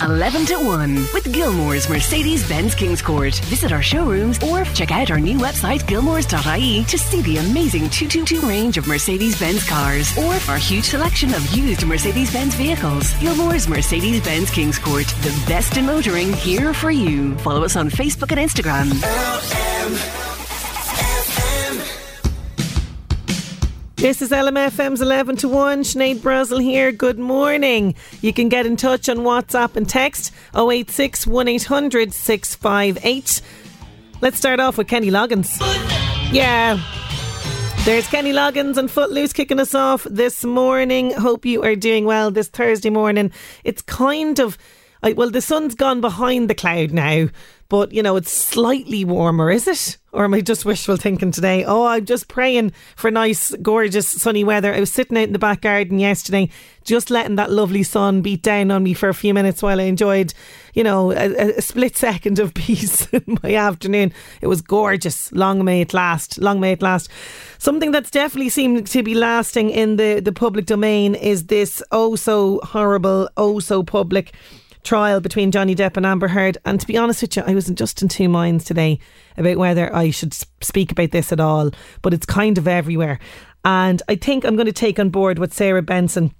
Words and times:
11 0.00 0.46
to 0.46 0.56
1 0.56 0.94
with 1.12 1.24
Gilmore's 1.32 1.88
Mercedes 1.88 2.48
Benz 2.48 2.74
Kingscourt. 2.74 3.40
Visit 3.46 3.72
our 3.72 3.82
showrooms 3.82 4.42
or 4.42 4.64
check 4.64 4.92
out 4.92 5.10
our 5.10 5.18
new 5.18 5.38
website, 5.38 5.80
gilmores.ie, 5.80 6.84
to 6.84 6.98
see 6.98 7.20
the 7.22 7.38
amazing 7.38 7.90
222 7.90 8.46
range 8.46 8.78
of 8.78 8.86
Mercedes 8.86 9.38
Benz 9.38 9.68
cars 9.68 10.16
or 10.18 10.38
our 10.48 10.58
huge 10.58 10.84
selection 10.84 11.34
of 11.34 11.44
used 11.50 11.84
Mercedes 11.84 12.32
Benz 12.32 12.54
vehicles. 12.54 13.12
Gilmore's 13.14 13.66
Mercedes 13.66 14.22
Benz 14.22 14.50
Kingscourt, 14.50 15.08
the 15.22 15.46
best 15.48 15.76
in 15.76 15.86
motoring 15.86 16.32
here 16.32 16.72
for 16.72 16.90
you. 16.90 17.36
Follow 17.38 17.64
us 17.64 17.74
on 17.74 17.90
Facebook 17.90 18.30
and 18.30 18.40
Instagram. 18.40 20.37
This 23.98 24.22
is 24.22 24.30
LMFM's 24.30 25.02
11 25.02 25.38
to 25.38 25.48
1. 25.48 25.80
Sinead 25.80 26.18
Brazel 26.18 26.62
here. 26.62 26.92
Good 26.92 27.18
morning. 27.18 27.96
You 28.20 28.32
can 28.32 28.48
get 28.48 28.64
in 28.64 28.76
touch 28.76 29.08
on 29.08 29.18
WhatsApp 29.18 29.74
and 29.74 29.88
text 29.88 30.32
086 30.54 31.26
1800 31.26 32.14
658. 32.14 33.42
Let's 34.20 34.38
start 34.38 34.60
off 34.60 34.78
with 34.78 34.86
Kenny 34.86 35.10
Loggins. 35.10 35.58
Yeah. 36.32 36.80
There's 37.84 38.06
Kenny 38.06 38.32
Loggins 38.32 38.76
and 38.76 38.88
Footloose 38.88 39.32
kicking 39.32 39.58
us 39.58 39.74
off 39.74 40.04
this 40.04 40.44
morning. 40.44 41.12
Hope 41.12 41.44
you 41.44 41.64
are 41.64 41.74
doing 41.74 42.04
well 42.04 42.30
this 42.30 42.46
Thursday 42.46 42.90
morning. 42.90 43.32
It's 43.64 43.82
kind 43.82 44.38
of. 44.38 44.56
Well, 45.02 45.30
the 45.30 45.40
sun's 45.40 45.74
gone 45.74 46.00
behind 46.00 46.48
the 46.50 46.54
cloud 46.54 46.92
now, 46.92 47.28
but 47.68 47.92
you 47.92 48.02
know, 48.02 48.16
it's 48.16 48.32
slightly 48.32 49.04
warmer, 49.04 49.50
is 49.50 49.68
it? 49.68 49.98
Or 50.10 50.24
am 50.24 50.32
I 50.32 50.40
just 50.40 50.64
wishful 50.64 50.96
thinking 50.96 51.30
today? 51.30 51.64
Oh, 51.64 51.84
I'm 51.84 52.06
just 52.06 52.28
praying 52.28 52.72
for 52.96 53.10
nice, 53.10 53.54
gorgeous, 53.60 54.08
sunny 54.08 54.42
weather. 54.42 54.72
I 54.72 54.80
was 54.80 54.90
sitting 54.90 55.18
out 55.18 55.24
in 55.24 55.34
the 55.34 55.38
back 55.38 55.60
garden 55.60 55.98
yesterday, 55.98 56.48
just 56.82 57.10
letting 57.10 57.36
that 57.36 57.50
lovely 57.50 57.82
sun 57.82 58.22
beat 58.22 58.42
down 58.42 58.70
on 58.70 58.84
me 58.84 58.94
for 58.94 59.10
a 59.10 59.14
few 59.14 59.34
minutes 59.34 59.62
while 59.62 59.80
I 59.80 59.84
enjoyed, 59.84 60.32
you 60.72 60.82
know, 60.82 61.12
a, 61.12 61.58
a 61.58 61.60
split 61.60 61.96
second 61.98 62.38
of 62.38 62.54
peace 62.54 63.06
in 63.12 63.38
my 63.42 63.54
afternoon. 63.54 64.14
It 64.40 64.46
was 64.46 64.62
gorgeous. 64.62 65.30
Long 65.32 65.62
may 65.62 65.82
it 65.82 65.92
last. 65.92 66.38
Long 66.38 66.60
may 66.60 66.72
it 66.72 66.82
last. 66.82 67.10
Something 67.58 67.90
that's 67.90 68.10
definitely 68.10 68.48
seemed 68.48 68.86
to 68.86 69.02
be 69.02 69.14
lasting 69.14 69.68
in 69.68 69.96
the, 69.96 70.20
the 70.20 70.32
public 70.32 70.64
domain 70.64 71.14
is 71.14 71.46
this 71.46 71.82
oh 71.92 72.16
so 72.16 72.60
horrible, 72.64 73.28
oh 73.36 73.60
so 73.60 73.82
public 73.82 74.32
trial 74.82 75.20
between 75.20 75.50
Johnny 75.50 75.74
Depp 75.74 75.96
and 75.96 76.06
Amber 76.06 76.28
Heard. 76.28 76.58
And 76.64 76.80
to 76.80 76.86
be 76.86 76.96
honest 76.96 77.22
with 77.22 77.36
you, 77.36 77.42
I 77.46 77.54
was 77.54 77.66
just 77.68 78.02
in 78.02 78.08
two 78.08 78.28
minds 78.28 78.64
today 78.64 78.98
about 79.36 79.56
whether 79.56 79.94
I 79.94 80.10
should 80.10 80.34
speak 80.62 80.92
about 80.92 81.10
this 81.10 81.32
at 81.32 81.40
all. 81.40 81.70
But 82.02 82.14
it's 82.14 82.26
kind 82.26 82.58
of 82.58 82.68
everywhere. 82.68 83.18
And 83.64 84.02
I 84.08 84.16
think 84.16 84.44
I'm 84.44 84.56
going 84.56 84.66
to 84.66 84.72
take 84.72 84.98
on 84.98 85.10
board 85.10 85.38
what 85.38 85.52
Sarah 85.52 85.82
Benson 85.82 86.32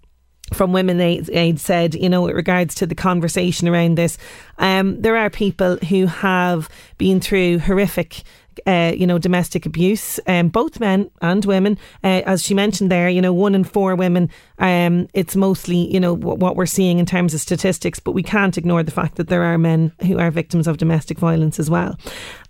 from 0.53 0.73
Women 0.73 1.01
Aid 1.01 1.61
said, 1.61 1.95
you 1.95 2.09
know, 2.09 2.23
with 2.23 2.35
regards 2.35 2.75
to 2.77 2.87
the 2.87 2.95
conversation 2.95 3.69
around 3.69 3.97
this, 3.97 4.17
um, 4.59 5.01
there 5.01 5.17
are 5.17 5.31
people 5.31 5.77
who 5.77 6.07
have 6.07 6.69
been 6.97 7.21
through 7.21 7.59
horrific 7.59 8.23
uh, 8.67 8.93
you 8.97 9.07
know, 9.07 9.19
domestic 9.19 9.67
abuse, 9.67 10.21
um, 10.27 10.49
both 10.49 10.81
men 10.81 11.11
and 11.21 11.45
women. 11.45 11.79
Uh, 12.03 12.23
as 12.27 12.43
she 12.43 12.55
mentioned 12.55 12.91
there, 12.91 13.09
you 13.09 13.21
know, 13.21 13.33
one 13.33 13.55
in 13.55 13.65
four 13.65 13.95
women, 13.95 14.31
um, 14.59 15.09
it's 15.15 15.37
mostly, 15.37 15.93
you 15.93 16.01
know, 16.01 16.17
w- 16.17 16.39
what 16.39 16.57
we're 16.57 16.67
seeing 16.67 16.99
in 16.99 17.07
terms 17.07 17.35
of 17.35 17.41
statistics, 17.41 18.01
but 18.01 18.13
we 18.13 18.23
can't 18.23 18.59
ignore 18.59 18.83
the 18.83 18.91
fact 18.91 19.17
that 19.17 19.29
there 19.29 19.43
are 19.43 19.59
men 19.59 19.93
who 20.07 20.19
are 20.19 20.31
victims 20.31 20.67
of 20.67 20.79
domestic 20.79 21.19
violence 21.19 21.59
as 21.59 21.71
well. 21.71 21.99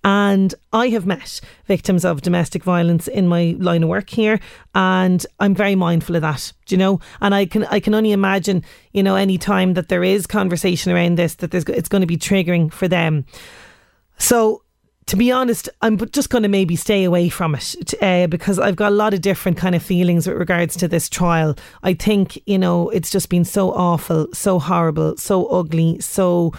And 0.05 0.55
I 0.73 0.89
have 0.89 1.07
met 1.07 1.41
victims 1.67 2.05
of 2.05 2.23
domestic 2.23 2.63
violence 2.63 3.09
in 3.09 3.27
my 3.27 3.57
line 3.59 3.83
of 3.83 3.89
work 3.89 4.11
here, 4.11 4.39
and 4.75 5.25
I'm 5.41 5.55
very 5.55 5.75
mindful 5.75 6.17
of 6.17 6.23
that. 6.23 6.53
Do 6.67 6.75
you 6.75 6.79
know? 6.79 7.01
And 7.21 7.35
I 7.35 7.47
can 7.47 7.65
I 7.65 7.81
can 7.81 7.95
only 7.95 8.13
imagine, 8.13 8.63
you 8.93 9.03
know, 9.03 9.17
any 9.17 9.39
time 9.39 9.75
that 9.75 9.89
there 9.89 10.05
is 10.05 10.27
conversation 10.27 10.93
around 10.93 11.17
this, 11.17 11.35
that 11.37 11.51
there's 11.51 11.65
it's 11.65 11.89
going 11.89 12.03
to 12.03 12.07
be 12.07 12.17
triggering 12.17 12.73
for 12.73 12.87
them. 12.89 13.25
So 14.19 14.63
to 15.09 15.17
be 15.17 15.33
honest, 15.33 15.71
I'm 15.81 15.97
just 16.11 16.29
going 16.29 16.43
to 16.43 16.51
maybe 16.51 16.77
stay 16.77 17.05
away 17.05 17.31
from 17.31 17.55
it 17.55 17.95
uh, 18.03 18.27
because 18.27 18.59
I've 18.59 18.77
got 18.77 18.93
a 18.93 18.95
lot 18.95 19.15
of 19.15 19.23
different 19.23 19.57
kind 19.57 19.75
of 19.75 19.83
feelings 19.83 20.27
with 20.27 20.37
regards 20.37 20.77
to 20.77 20.87
this 20.87 21.09
trial. 21.09 21.57
I 21.83 21.95
think, 21.95 22.39
you 22.47 22.59
know, 22.59 22.91
it's 22.91 23.11
just 23.11 23.31
been 23.31 23.47
so 23.47 23.73
awful, 23.73 24.29
so 24.35 24.59
horrible, 24.59 25.17
so 25.17 25.47
ugly, 25.47 25.99
so, 26.01 26.53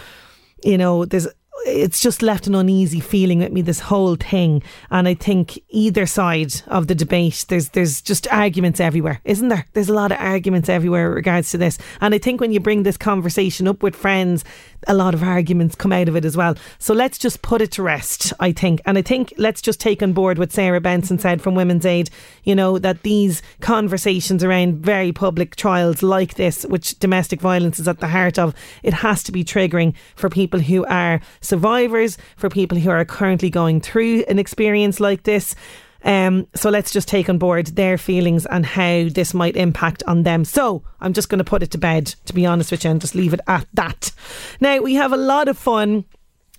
you 0.64 0.76
know, 0.76 1.04
there's 1.04 1.28
it's 1.66 2.00
just 2.00 2.22
left 2.22 2.46
an 2.46 2.54
uneasy 2.54 3.00
feeling 3.00 3.40
with 3.40 3.52
me 3.52 3.62
this 3.62 3.80
whole 3.80 4.16
thing 4.16 4.62
and 4.90 5.06
i 5.06 5.14
think 5.14 5.58
either 5.68 6.06
side 6.06 6.52
of 6.68 6.86
the 6.86 6.94
debate 6.94 7.44
there's 7.48 7.70
there's 7.70 8.00
just 8.00 8.26
arguments 8.32 8.80
everywhere 8.80 9.20
isn't 9.24 9.48
there 9.48 9.66
there's 9.72 9.88
a 9.88 9.94
lot 9.94 10.12
of 10.12 10.18
arguments 10.18 10.68
everywhere 10.68 11.08
in 11.08 11.14
regards 11.14 11.50
to 11.50 11.58
this 11.58 11.78
and 12.00 12.14
i 12.14 12.18
think 12.18 12.40
when 12.40 12.52
you 12.52 12.60
bring 12.60 12.82
this 12.82 12.96
conversation 12.96 13.68
up 13.68 13.82
with 13.82 13.94
friends 13.94 14.44
a 14.88 14.94
lot 14.94 15.14
of 15.14 15.22
arguments 15.22 15.74
come 15.74 15.92
out 15.92 16.08
of 16.08 16.16
it 16.16 16.24
as 16.24 16.36
well. 16.36 16.54
So 16.78 16.94
let's 16.94 17.18
just 17.18 17.42
put 17.42 17.60
it 17.60 17.70
to 17.72 17.82
rest, 17.82 18.32
I 18.40 18.52
think. 18.52 18.80
And 18.86 18.96
I 18.96 19.02
think 19.02 19.32
let's 19.36 19.60
just 19.60 19.80
take 19.80 20.02
on 20.02 20.12
board 20.12 20.38
what 20.38 20.52
Sarah 20.52 20.80
Benson 20.80 21.18
said 21.18 21.42
from 21.42 21.54
Women's 21.54 21.84
Aid, 21.86 22.10
you 22.44 22.54
know, 22.54 22.78
that 22.78 23.02
these 23.02 23.42
conversations 23.60 24.42
around 24.42 24.78
very 24.78 25.12
public 25.12 25.56
trials 25.56 26.02
like 26.02 26.34
this, 26.34 26.64
which 26.64 26.98
domestic 26.98 27.40
violence 27.40 27.78
is 27.78 27.88
at 27.88 28.00
the 28.00 28.08
heart 28.08 28.38
of, 28.38 28.54
it 28.82 28.94
has 28.94 29.22
to 29.24 29.32
be 29.32 29.44
triggering 29.44 29.94
for 30.14 30.30
people 30.30 30.60
who 30.60 30.84
are 30.86 31.20
survivors, 31.50 32.16
for 32.36 32.48
people 32.48 32.78
who 32.78 32.90
are 32.90 33.04
currently 33.04 33.50
going 33.50 33.80
through 33.80 34.24
an 34.28 34.38
experience 34.38 35.00
like 35.00 35.24
this. 35.24 35.54
Um, 36.02 36.46
so 36.54 36.70
let's 36.70 36.92
just 36.92 37.08
take 37.08 37.28
on 37.28 37.38
board 37.38 37.66
their 37.66 37.98
feelings 37.98 38.46
and 38.46 38.64
how 38.64 39.08
this 39.10 39.34
might 39.34 39.56
impact 39.56 40.02
on 40.06 40.22
them. 40.22 40.44
So 40.44 40.82
I'm 41.00 41.12
just 41.12 41.28
going 41.28 41.44
to 41.44 41.50
put 41.50 41.62
it 41.62 41.70
to 41.72 41.78
bed, 41.78 42.06
to 42.24 42.32
be 42.32 42.46
honest 42.46 42.70
with 42.70 42.84
you, 42.84 42.90
and 42.90 43.00
just 43.00 43.14
leave 43.14 43.34
it 43.34 43.40
at 43.46 43.66
that. 43.74 44.12
Now, 44.60 44.80
we 44.80 44.94
have 44.94 45.12
a 45.12 45.18
lot 45.18 45.48
of 45.48 45.58
fun 45.58 46.04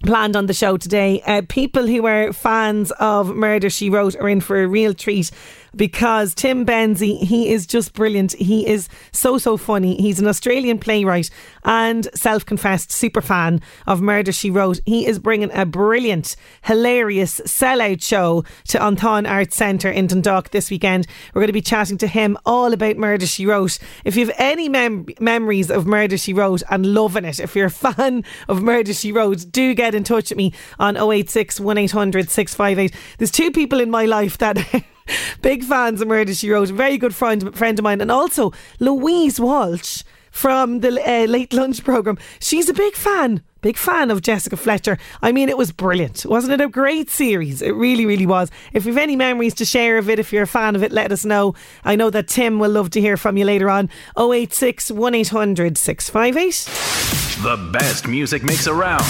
planned 0.05 0.35
on 0.35 0.45
the 0.45 0.53
show 0.53 0.77
today. 0.77 1.21
Uh, 1.25 1.41
people 1.47 1.87
who 1.87 2.05
are 2.05 2.33
fans 2.33 2.91
of 2.99 3.35
Murder 3.35 3.69
She 3.69 3.89
Wrote 3.89 4.15
are 4.17 4.29
in 4.29 4.41
for 4.41 4.61
a 4.61 4.67
real 4.67 4.93
treat 4.93 5.31
because 5.75 6.33
Tim 6.33 6.65
Benzie, 6.65 7.21
he 7.21 7.49
is 7.49 7.65
just 7.65 7.93
brilliant. 7.93 8.33
He 8.33 8.67
is 8.67 8.89
so, 9.11 9.37
so 9.37 9.57
funny. 9.57 9.95
He's 9.95 10.19
an 10.19 10.27
Australian 10.27 10.79
playwright 10.79 11.29
and 11.63 12.07
self 12.13 12.45
confessed 12.45 12.91
super 12.91 13.21
fan 13.21 13.61
of 13.87 14.01
Murder 14.01 14.31
She 14.31 14.49
Wrote. 14.49 14.79
He 14.85 15.05
is 15.05 15.19
bringing 15.19 15.51
a 15.53 15.65
brilliant, 15.65 16.35
hilarious 16.63 17.39
sellout 17.41 18.03
show 18.03 18.43
to 18.67 18.85
An 18.85 18.95
Táin 18.95 19.29
Arts 19.29 19.55
Centre 19.55 19.89
in 19.89 20.07
Dundalk 20.07 20.49
this 20.49 20.69
weekend. 20.69 21.07
We're 21.33 21.41
going 21.41 21.47
to 21.47 21.53
be 21.53 21.61
chatting 21.61 21.97
to 21.99 22.07
him 22.07 22.37
all 22.45 22.73
about 22.73 22.97
Murder 22.97 23.25
She 23.25 23.45
Wrote. 23.45 23.79
If 24.03 24.15
you 24.15 24.25
have 24.25 24.35
any 24.37 24.67
mem- 24.69 25.05
memories 25.19 25.71
of 25.71 25.87
Murder 25.87 26.17
She 26.17 26.33
Wrote 26.33 26.63
and 26.69 26.93
loving 26.93 27.25
it, 27.25 27.39
if 27.39 27.55
you're 27.55 27.67
a 27.67 27.71
fan 27.71 28.23
of 28.47 28.61
Murder 28.61 28.93
She 28.93 29.11
Wrote, 29.11 29.45
do 29.51 29.73
get 29.73 29.95
in 29.95 30.03
touch 30.03 30.31
with 30.31 30.37
me 30.37 30.53
on 30.79 30.97
086 30.97 31.59
1800 31.59 32.29
658. 32.29 32.95
There's 33.17 33.31
two 33.31 33.51
people 33.51 33.79
in 33.79 33.89
my 33.89 34.05
life 34.05 34.37
that. 34.39 34.83
Big 35.41 35.63
fans 35.63 36.01
of 36.01 36.07
Murder 36.07 36.33
She 36.33 36.49
Wrote. 36.49 36.69
A 36.69 36.73
Very 36.73 36.97
good 36.97 37.15
friend 37.15 37.55
friend 37.55 37.79
of 37.79 37.83
mine, 37.83 38.01
and 38.01 38.11
also 38.11 38.53
Louise 38.79 39.39
Walsh 39.39 40.03
from 40.31 40.79
the 40.79 41.01
uh, 41.07 41.25
late 41.25 41.53
lunch 41.53 41.83
program. 41.83 42.17
She's 42.39 42.69
a 42.69 42.73
big 42.73 42.95
fan. 42.95 43.43
Big 43.61 43.77
fan 43.77 44.09
of 44.09 44.23
Jessica 44.23 44.57
Fletcher. 44.57 44.97
I 45.21 45.31
mean, 45.31 45.47
it 45.47 45.57
was 45.57 45.71
brilliant. 45.71 46.25
Wasn't 46.25 46.51
it 46.51 46.61
a 46.61 46.67
great 46.67 47.11
series? 47.11 47.61
It 47.61 47.75
really, 47.75 48.07
really 48.07 48.25
was. 48.25 48.49
If 48.73 48.87
you've 48.87 48.97
any 48.97 49.15
memories 49.15 49.53
to 49.55 49.65
share 49.65 49.99
of 49.99 50.09
it, 50.09 50.17
if 50.17 50.33
you're 50.33 50.43
a 50.43 50.47
fan 50.47 50.75
of 50.75 50.81
it, 50.81 50.91
let 50.91 51.11
us 51.11 51.25
know. 51.25 51.53
I 51.83 51.95
know 51.95 52.09
that 52.09 52.27
Tim 52.27 52.57
will 52.57 52.71
love 52.71 52.89
to 52.91 53.01
hear 53.01 53.17
from 53.17 53.37
you 53.37 53.45
later 53.45 53.69
on. 53.69 53.89
086 54.17 54.89
1800 54.89 55.77
658. 55.77 57.43
The 57.43 57.69
best 57.71 58.07
music 58.07 58.41
mix 58.41 58.67
around. 58.67 59.03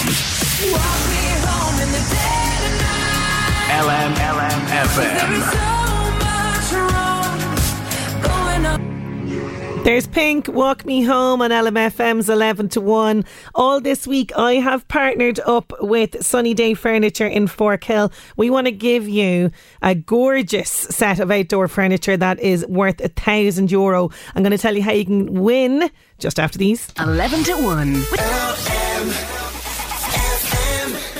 LM, 3.72 4.12
LM, 4.12 4.66
FM. 4.68 5.81
There's 9.84 10.06
Pink, 10.06 10.46
Walk 10.46 10.86
Me 10.86 11.02
Home 11.02 11.42
on 11.42 11.50
LMFM's 11.50 12.28
11 12.28 12.68
to 12.70 12.80
1. 12.80 13.24
All 13.56 13.80
this 13.80 14.06
week, 14.06 14.30
I 14.36 14.54
have 14.54 14.86
partnered 14.86 15.40
up 15.40 15.72
with 15.80 16.24
Sunny 16.24 16.54
Day 16.54 16.74
Furniture 16.74 17.26
in 17.26 17.48
Forkhill. 17.48 18.12
We 18.36 18.48
want 18.48 18.68
to 18.68 18.70
give 18.70 19.08
you 19.08 19.50
a 19.82 19.96
gorgeous 19.96 20.70
set 20.70 21.18
of 21.18 21.32
outdoor 21.32 21.66
furniture 21.66 22.16
that 22.16 22.38
is 22.38 22.64
worth 22.68 23.00
a 23.00 23.08
thousand 23.08 23.72
euro. 23.72 24.10
I'm 24.36 24.44
going 24.44 24.52
to 24.52 24.58
tell 24.58 24.76
you 24.76 24.82
how 24.82 24.92
you 24.92 25.04
can 25.04 25.42
win 25.42 25.90
just 26.20 26.38
after 26.38 26.58
these. 26.58 26.88
11 27.00 27.42
to 27.44 27.54
1. 27.54 28.04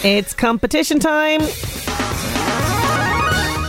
It's 0.05 0.35
competition 0.35 1.01
time. 1.01 1.41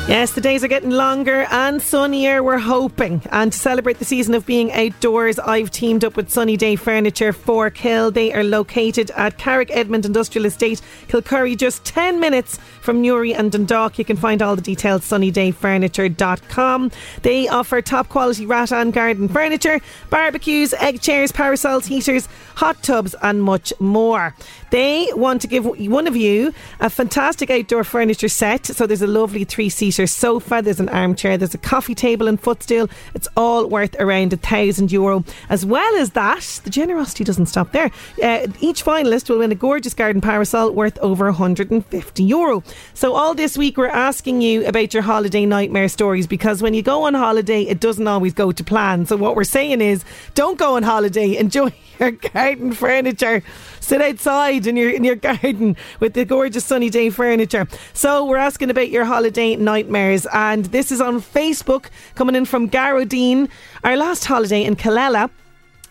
Yes, 0.06 0.34
the 0.34 0.42
days 0.42 0.66
are 0.66 0.68
getting 0.68 0.90
longer 0.90 1.48
and 1.50 1.82
sunnier, 1.82 2.44
we're 2.44 2.60
hoping. 2.60 3.22
And 3.32 3.54
to 3.54 3.58
celebrate 3.58 4.00
the 4.00 4.06
season 4.06 4.34
of 4.34 4.46
being 4.46 4.70
outdoors, 4.74 5.40
I've 5.40 5.72
teamed 5.72 6.04
up 6.04 6.18
with 6.18 6.30
Sunny 6.30 6.58
Day 6.58 6.76
Furniture 6.76 7.32
Forkhill. 7.32 8.14
They 8.14 8.34
are 8.34 8.44
located 8.44 9.12
at 9.12 9.38
Carrick 9.38 9.70
Edmond 9.72 10.06
Industrial 10.06 10.46
Estate, 10.46 10.82
Kilcurry, 11.08 11.58
just 11.58 11.86
10 11.86 12.20
minutes 12.20 12.60
from 12.82 13.02
Newry 13.02 13.34
and 13.34 13.50
Dundalk. 13.50 13.98
You 13.98 14.04
can 14.04 14.18
find 14.18 14.42
all 14.42 14.58
the 14.58 14.62
details 14.62 15.02
sunnydayfurniture.com. 15.04 16.92
They 17.22 17.48
offer 17.48 17.82
top 17.82 18.10
quality 18.10 18.46
rattan 18.46 18.92
garden 18.92 19.30
furniture, 19.30 19.80
barbecues, 20.10 20.74
egg 20.74 21.00
chairs, 21.00 21.32
parasols, 21.32 21.86
heaters, 21.86 22.28
hot 22.56 22.84
tubs, 22.84 23.16
and 23.22 23.42
much 23.42 23.72
more. 23.80 24.36
They 24.74 25.08
want 25.14 25.40
to 25.44 25.48
give 25.48 25.66
one 25.66 26.08
of 26.08 26.16
you 26.16 26.52
a 26.80 26.90
fantastic 26.90 27.52
outdoor 27.52 27.84
furniture 27.84 28.28
set. 28.28 28.66
So 28.66 28.88
there's 28.88 29.04
a 29.04 29.08
lovely 29.08 29.44
three 29.44 29.70
seater 29.70 30.08
sofa, 30.08 30.64
there's 30.64 30.80
an 30.80 30.90
armchair, 30.90 31.38
there's 31.38 31.54
a 31.54 31.60
coffee 31.60 31.94
table 31.94 32.28
and 32.28 32.42
footstool. 32.42 32.90
It's 33.14 33.28
all 33.38 33.68
worth 33.68 33.96
around 34.00 34.34
a 34.34 34.38
thousand 34.38 34.92
euro. 34.92 35.26
As 35.48 35.64
well 35.64 35.96
as 35.98 36.14
that, 36.14 36.60
the 36.64 36.72
generosity 36.72 37.24
doesn't 37.24 37.46
stop 37.46 37.72
there. 37.72 37.92
Uh, 38.24 38.48
each 38.62 38.84
finalist 38.84 39.30
will 39.30 39.38
win 39.38 39.52
a 39.52 39.56
gorgeous 39.56 39.94
garden 39.94 40.22
parasol 40.22 40.72
worth 40.72 40.98
over 41.04 41.26
150 41.26 42.24
euro. 42.24 42.64
So 42.96 43.14
all 43.14 43.36
this 43.36 43.56
week 43.56 43.78
we're 43.78 43.90
asking 43.90 44.42
you 44.42 44.66
about 44.66 44.92
your 44.92 45.04
holiday 45.04 45.46
nightmare 45.46 45.88
stories 45.88 46.26
because 46.26 46.64
when 46.64 46.74
you 46.74 46.82
go 46.82 47.04
on 47.04 47.14
holiday, 47.14 47.62
it 47.62 47.80
doesn't 47.80 48.08
always 48.08 48.34
go 48.34 48.52
to 48.52 48.64
plan. 48.64 49.06
So 49.06 49.18
what 49.18 49.36
we're 49.36 49.44
saying 49.44 49.82
is, 49.82 50.04
don't 50.34 50.58
go 50.58 50.78
on 50.78 50.82
holiday. 50.82 51.38
Enjoy 51.44 51.72
your 52.00 52.10
garden 52.10 52.74
furniture. 52.74 53.44
Sit 53.84 54.02
outside 54.02 54.66
in 54.66 54.78
your 54.78 54.90
in 54.90 55.04
your 55.04 55.16
garden 55.30 55.76
with 56.00 56.14
the 56.14 56.24
gorgeous 56.24 56.64
sunny 56.64 56.90
day 56.90 57.10
furniture. 57.10 57.68
So 57.92 58.24
we're 58.24 58.38
asking 58.38 58.70
about 58.70 58.90
your 58.90 59.04
holiday 59.04 59.58
nightmares, 59.58 60.26
and 60.34 60.64
this 60.68 60.90
is 60.90 61.02
on 61.02 61.22
Facebook 61.22 61.88
coming 62.16 62.34
in 62.34 62.46
from 62.46 62.70
Garrodine. 62.70 63.50
Our 63.84 63.98
last 63.98 64.24
holiday 64.24 64.64
in 64.64 64.78
Killala. 64.78 65.30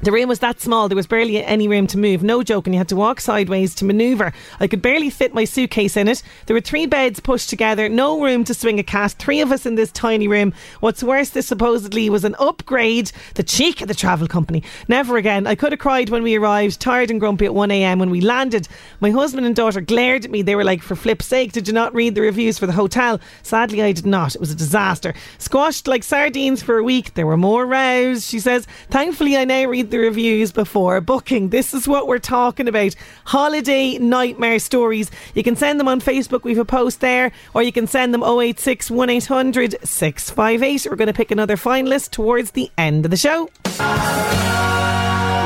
The 0.03 0.11
room 0.11 0.29
was 0.29 0.41
that 0.41 0.61
small, 0.61 0.89
there 0.89 0.97
was 0.97 1.07
barely 1.07 1.45
any 1.45 1.69
room 1.69 1.87
to 1.87 1.97
move. 1.97 2.25
No 2.25 2.43
joke, 2.43 2.67
and 2.67 2.75
you 2.75 2.79
had 2.79 2.89
to 2.89 2.97
walk 2.97 3.21
sideways 3.21 3.73
to 3.77 3.85
manoeuvre. 3.85 4.33
I 4.59 4.67
could 4.67 4.83
barely 4.83 5.11
fit 5.11 5.33
my 5.33 5.45
suitcase 5.45 5.97
in 5.97 6.09
it. 6.09 6.25
There 6.47 6.55
were 6.55 6.61
three 6.61 6.87
beds 6.87 7.21
pushed 7.21 7.49
together, 7.49 7.89
no 7.89 8.21
room 8.21 8.43
to 8.45 8.53
swing 8.53 8.81
a 8.81 8.83
cat, 8.83 9.13
three 9.13 9.41
of 9.41 9.53
us 9.53 9.65
in 9.65 9.77
this 9.77 9.93
tiny 9.93 10.27
room. 10.27 10.55
What's 10.81 11.05
worse, 11.05 11.31
this 11.31 11.47
supposedly 11.47 12.11
was 12.11 12.25
an 12.25 12.35
upgrade. 12.41 13.13
The 13.35 13.45
cheek 13.45 13.81
of 13.81 13.87
the 13.87 13.95
travel 13.95 14.27
company. 14.27 14.65
Never 14.89 15.19
again. 15.19 15.47
I 15.47 15.55
could 15.55 15.71
have 15.71 15.79
cried 15.79 16.11
when 16.11 16.25
we 16.25 16.35
arrived, 16.35 16.81
tired 16.81 17.13
and 17.13 17.21
grumpy 17.21 17.47
at 17.47 17.53
1am 17.53 18.01
when 18.01 18.11
we 18.11 18.21
landed. 18.21 18.67
My 18.99 19.11
husband 19.11 19.47
and 19.47 19.55
daughter 19.55 19.81
glared 19.81 20.25
at 20.25 20.33
me. 20.33 20.43
They 20.43 20.57
were 20.57 20.65
like, 20.65 20.83
for 20.83 20.97
flip's 20.97 21.27
sake, 21.27 21.53
did 21.53 21.69
you 21.69 21.75
not 21.75 21.95
read 21.95 22.17
the 22.17 22.23
reviews 22.23 22.59
for 22.59 22.67
the 22.67 22.73
hotel? 22.73 23.21
Sadly, 23.45 23.81
I 23.81 23.93
did 23.93 24.07
not. 24.07 24.35
It 24.35 24.41
was 24.41 24.51
a 24.51 24.57
disaster. 24.57 25.15
Squashed 25.39 25.87
like 25.87 26.03
sardines 26.03 26.61
for 26.61 26.79
a 26.79 26.83
week. 26.83 27.15
There 27.15 27.27
were 27.29 27.37
more 27.37 27.67
rows, 27.67 28.27
she 28.27 28.41
says. 28.41 28.67
Thankfully, 28.91 29.37
I 29.37 29.45
now 29.45 29.67
read 29.67 29.92
the 29.93 29.99
reviews 29.99 30.51
before 30.51 31.01
booking. 31.01 31.51
This 31.51 31.73
is 31.73 31.87
what 31.87 32.09
we're 32.09 32.19
talking 32.19 32.67
about. 32.67 32.97
Holiday 33.27 33.99
nightmare 33.99 34.59
stories. 34.59 35.11
You 35.35 35.45
can 35.45 35.55
send 35.55 35.79
them 35.79 35.87
on 35.87 36.01
Facebook. 36.01 36.43
We've 36.43 36.59
a 36.59 36.65
post 36.65 37.01
there, 37.01 37.31
or 37.55 37.63
you 37.63 37.73
can 37.73 37.87
send 37.87 38.13
them 38.13 38.25
086 38.25 38.91
1800 38.91 39.77
658. 39.87 40.91
We're 40.91 40.97
going 40.97 41.07
to 41.07 41.13
pick 41.13 41.31
another 41.31 41.57
finalist 41.57 42.11
towards 42.11 42.53
the 42.53 42.71
end 42.77 43.05
of 43.05 43.11
the 43.11 43.17
show. 43.17 43.51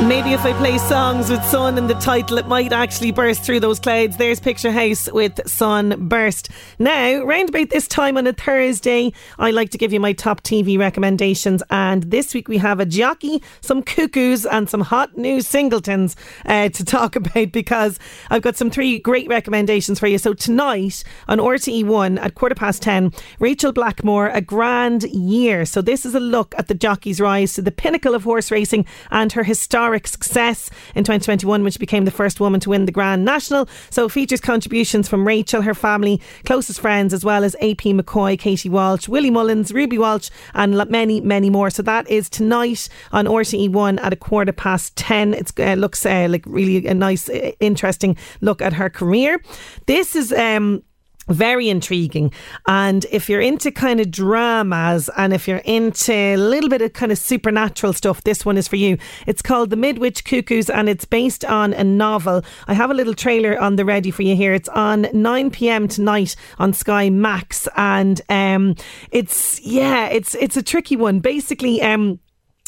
Maybe 0.04 0.34
if 0.34 0.44
I 0.44 0.52
play 0.52 0.76
songs 0.76 1.30
with 1.30 1.42
sun 1.46 1.78
in 1.78 1.86
the 1.86 1.94
title, 1.94 2.36
it 2.36 2.46
might 2.46 2.70
actually 2.70 3.12
burst 3.12 3.42
through 3.42 3.60
those 3.60 3.80
clouds. 3.80 4.18
There's 4.18 4.38
Picturehouse 4.38 5.10
with 5.10 5.40
Sunburst. 5.48 6.50
Now, 6.78 7.24
round 7.24 7.48
about 7.48 7.70
this 7.70 7.88
time 7.88 8.18
on 8.18 8.26
a 8.26 8.34
Thursday, 8.34 9.14
I 9.38 9.52
like 9.52 9.70
to 9.70 9.78
give 9.78 9.94
you 9.94 9.98
my 9.98 10.12
top 10.12 10.42
TV 10.42 10.78
recommendations. 10.78 11.62
And 11.70 12.04
this 12.04 12.34
week 12.34 12.46
we 12.46 12.58
have 12.58 12.78
a 12.78 12.84
jockey, 12.84 13.42
some 13.62 13.82
cuckoos, 13.82 14.44
and 14.44 14.68
some 14.68 14.82
hot 14.82 15.16
new 15.16 15.40
singletons 15.40 16.14
uh, 16.44 16.68
to 16.68 16.84
talk 16.84 17.16
about 17.16 17.50
because 17.50 17.98
I've 18.28 18.42
got 18.42 18.56
some 18.56 18.70
three 18.70 18.98
great 18.98 19.28
recommendations 19.28 19.98
for 19.98 20.08
you. 20.08 20.18
So 20.18 20.34
tonight 20.34 21.04
on 21.26 21.38
RTE1 21.38 22.20
at 22.20 22.34
quarter 22.34 22.54
past 22.54 22.82
10, 22.82 23.12
Rachael 23.40 23.72
Blackmore, 23.72 24.28
A 24.28 24.42
Grand 24.42 25.04
Year. 25.04 25.64
So 25.64 25.80
this 25.80 26.04
is 26.04 26.14
a 26.14 26.20
look 26.20 26.54
at 26.58 26.68
the 26.68 26.74
jockey's 26.74 27.18
rise 27.18 27.54
to 27.54 27.62
the 27.62 27.72
pinnacle 27.72 28.14
of 28.14 28.24
horse 28.24 28.50
racing 28.50 28.84
and 29.10 29.32
her 29.32 29.42
historic 29.42 29.85
success 30.06 30.70
in 30.94 31.04
2021 31.04 31.62
when 31.62 31.72
she 31.72 31.78
became 31.78 32.04
the 32.04 32.10
first 32.10 32.40
woman 32.40 32.60
to 32.60 32.70
win 32.70 32.86
the 32.86 32.92
Grand 32.92 33.24
National. 33.24 33.68
So 33.90 34.08
features 34.08 34.40
contributions 34.40 35.08
from 35.08 35.26
Rachael, 35.26 35.62
her 35.62 35.74
family, 35.74 36.20
closest 36.44 36.80
friends, 36.80 37.12
as 37.12 37.24
well 37.24 37.44
as 37.44 37.54
AP 37.56 37.92
McCoy, 37.94 38.38
Katie 38.38 38.68
Walsh, 38.68 39.08
Willie 39.08 39.30
Mullins, 39.30 39.72
Ruby 39.72 39.98
Walsh, 39.98 40.30
and 40.54 40.74
many, 40.90 41.20
many 41.20 41.50
more. 41.50 41.70
So 41.70 41.82
that 41.82 42.08
is 42.08 42.28
tonight 42.28 42.88
on 43.12 43.26
RTE1 43.26 44.02
at 44.02 44.12
a 44.12 44.16
quarter 44.16 44.52
past 44.52 44.96
10. 44.96 45.34
It 45.34 45.52
uh, 45.58 45.74
looks 45.74 46.04
uh, 46.04 46.26
like 46.28 46.44
really 46.46 46.86
a 46.86 46.94
nice, 46.94 47.28
interesting 47.60 48.16
look 48.40 48.62
at 48.62 48.72
her 48.74 48.90
career. 48.90 49.40
This 49.86 50.16
is. 50.16 50.32
Um, 50.32 50.82
very 51.28 51.68
intriguing. 51.68 52.32
And 52.66 53.04
if 53.10 53.28
you're 53.28 53.40
into 53.40 53.70
kind 53.70 54.00
of 54.00 54.10
dramas 54.10 55.10
and 55.16 55.32
if 55.32 55.48
you're 55.48 55.58
into 55.58 56.12
a 56.12 56.36
little 56.36 56.70
bit 56.70 56.82
of 56.82 56.92
kind 56.92 57.12
of 57.12 57.18
supernatural 57.18 57.92
stuff, 57.92 58.22
this 58.24 58.44
one 58.44 58.56
is 58.56 58.68
for 58.68 58.76
you. 58.76 58.98
It's 59.26 59.42
called 59.42 59.70
The 59.70 59.76
Midwich 59.76 60.24
Cuckoos 60.24 60.70
and 60.70 60.88
it's 60.88 61.04
based 61.04 61.44
on 61.44 61.72
a 61.72 61.84
novel. 61.84 62.44
I 62.66 62.74
have 62.74 62.90
a 62.90 62.94
little 62.94 63.14
trailer 63.14 63.58
on 63.58 63.76
the 63.76 63.84
ready 63.84 64.10
for 64.10 64.22
you 64.22 64.36
here. 64.36 64.54
It's 64.54 64.68
on 64.70 65.06
9 65.12 65.50
p.m. 65.50 65.88
tonight 65.88 66.36
on 66.58 66.72
Sky 66.72 67.10
Max. 67.10 67.68
And 67.76 68.20
um, 68.28 68.76
it's, 69.10 69.60
yeah, 69.60 70.06
it's, 70.06 70.34
it's 70.36 70.56
a 70.56 70.62
tricky 70.62 70.96
one. 70.96 71.20
Basically, 71.20 71.82
um, 71.82 72.20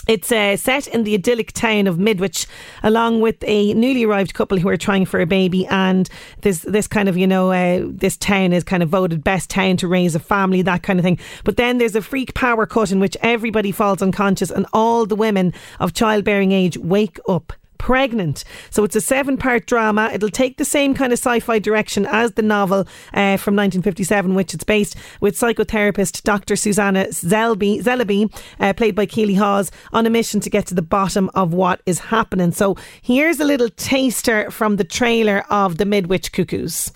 it's 0.08 0.32
uh, 0.32 0.56
set 0.56 0.86
in 0.88 1.04
the 1.04 1.14
idyllic 1.14 1.52
town 1.52 1.86
of 1.86 1.98
Midwich, 1.98 2.46
along 2.82 3.20
with 3.20 3.36
a 3.46 3.74
newly 3.74 4.04
arrived 4.04 4.32
couple 4.32 4.58
who 4.58 4.68
are 4.68 4.76
trying 4.76 5.04
for 5.04 5.20
a 5.20 5.26
baby. 5.26 5.66
And 5.66 6.08
this 6.40 6.60
this 6.60 6.86
kind 6.86 7.08
of 7.08 7.16
you 7.16 7.26
know 7.26 7.52
uh, 7.52 7.82
this 7.84 8.16
town 8.16 8.54
is 8.54 8.64
kind 8.64 8.82
of 8.82 8.88
voted 8.88 9.22
best 9.22 9.50
town 9.50 9.76
to 9.76 9.86
raise 9.86 10.14
a 10.14 10.20
family, 10.20 10.62
that 10.62 10.82
kind 10.82 10.98
of 10.98 11.04
thing. 11.04 11.18
But 11.44 11.58
then 11.58 11.76
there's 11.76 11.94
a 11.94 12.02
freak 12.02 12.34
power 12.34 12.66
cut 12.66 12.90
in 12.90 13.00
which 13.00 13.16
everybody 13.20 13.70
falls 13.70 14.02
unconscious, 14.02 14.50
and 14.50 14.66
all 14.72 15.04
the 15.04 15.14
women 15.14 15.52
of 15.78 15.92
childbearing 15.92 16.52
age 16.52 16.78
wake 16.78 17.20
up 17.28 17.52
pregnant. 17.78 18.44
So 18.70 18.84
it's 18.84 18.96
a 18.96 19.00
seven 19.00 19.36
part 19.36 19.66
drama. 19.66 20.10
It'll 20.12 20.28
take 20.28 20.56
the 20.56 20.64
same 20.64 20.94
kind 20.94 21.12
of 21.12 21.18
sci 21.18 21.40
fi 21.40 21.58
direction 21.58 22.06
as 22.06 22.32
the 22.32 22.42
novel 22.42 22.80
uh, 23.14 23.36
from 23.36 23.56
1957, 23.56 24.34
which 24.34 24.54
it's 24.54 24.64
based 24.64 24.96
with 25.20 25.38
psychotherapist 25.38 26.22
Dr. 26.22 26.56
Susanna 26.56 27.06
Zelby, 27.06 27.82
Zellaby, 27.82 28.32
uh, 28.60 28.72
played 28.72 28.94
by 28.94 29.06
Keeley 29.06 29.34
Hawes, 29.34 29.70
on 29.92 30.06
a 30.06 30.10
mission 30.10 30.40
to 30.40 30.50
get 30.50 30.66
to 30.66 30.74
the 30.74 30.82
bottom 30.82 31.30
of 31.34 31.54
what 31.54 31.80
is 31.86 31.98
happening. 31.98 32.52
So 32.52 32.76
here's 33.00 33.40
a 33.40 33.44
little 33.44 33.70
taster 33.70 34.50
from 34.50 34.76
the 34.76 34.84
trailer 34.84 35.44
of 35.50 35.78
The 35.78 35.84
Midwich 35.84 36.32
Cuckoos. 36.32 36.90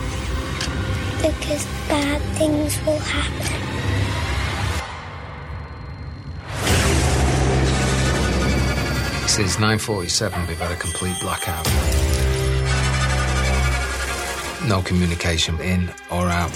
Because 1.21 1.65
bad 1.87 2.21
things 2.37 2.77
will 2.85 2.99
happen. 2.99 3.62
Since 9.33 9.55
9.47, 9.55 10.47
we've 10.47 10.59
had 10.59 10.71
a 10.71 10.75
complete 10.75 11.19
blackout. 11.19 11.65
No 14.67 14.83
communication 14.83 15.59
in 15.59 15.89
or 16.11 16.29
out. 16.29 16.51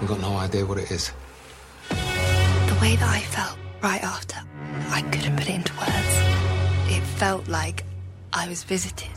We've 0.00 0.08
got 0.08 0.20
no 0.20 0.36
idea 0.38 0.66
what 0.66 0.78
it 0.78 0.90
is. 0.90 1.12
The 1.88 2.76
way 2.82 2.96
that 2.96 3.08
I 3.08 3.20
felt 3.20 3.56
right 3.84 4.02
after, 4.02 4.40
I 4.88 5.02
couldn't 5.12 5.36
put 5.36 5.48
it 5.48 5.54
into 5.54 5.72
words. 5.74 6.92
It 6.92 7.04
felt 7.18 7.46
like 7.46 7.84
I 8.32 8.48
was 8.48 8.64
visited. 8.64 9.12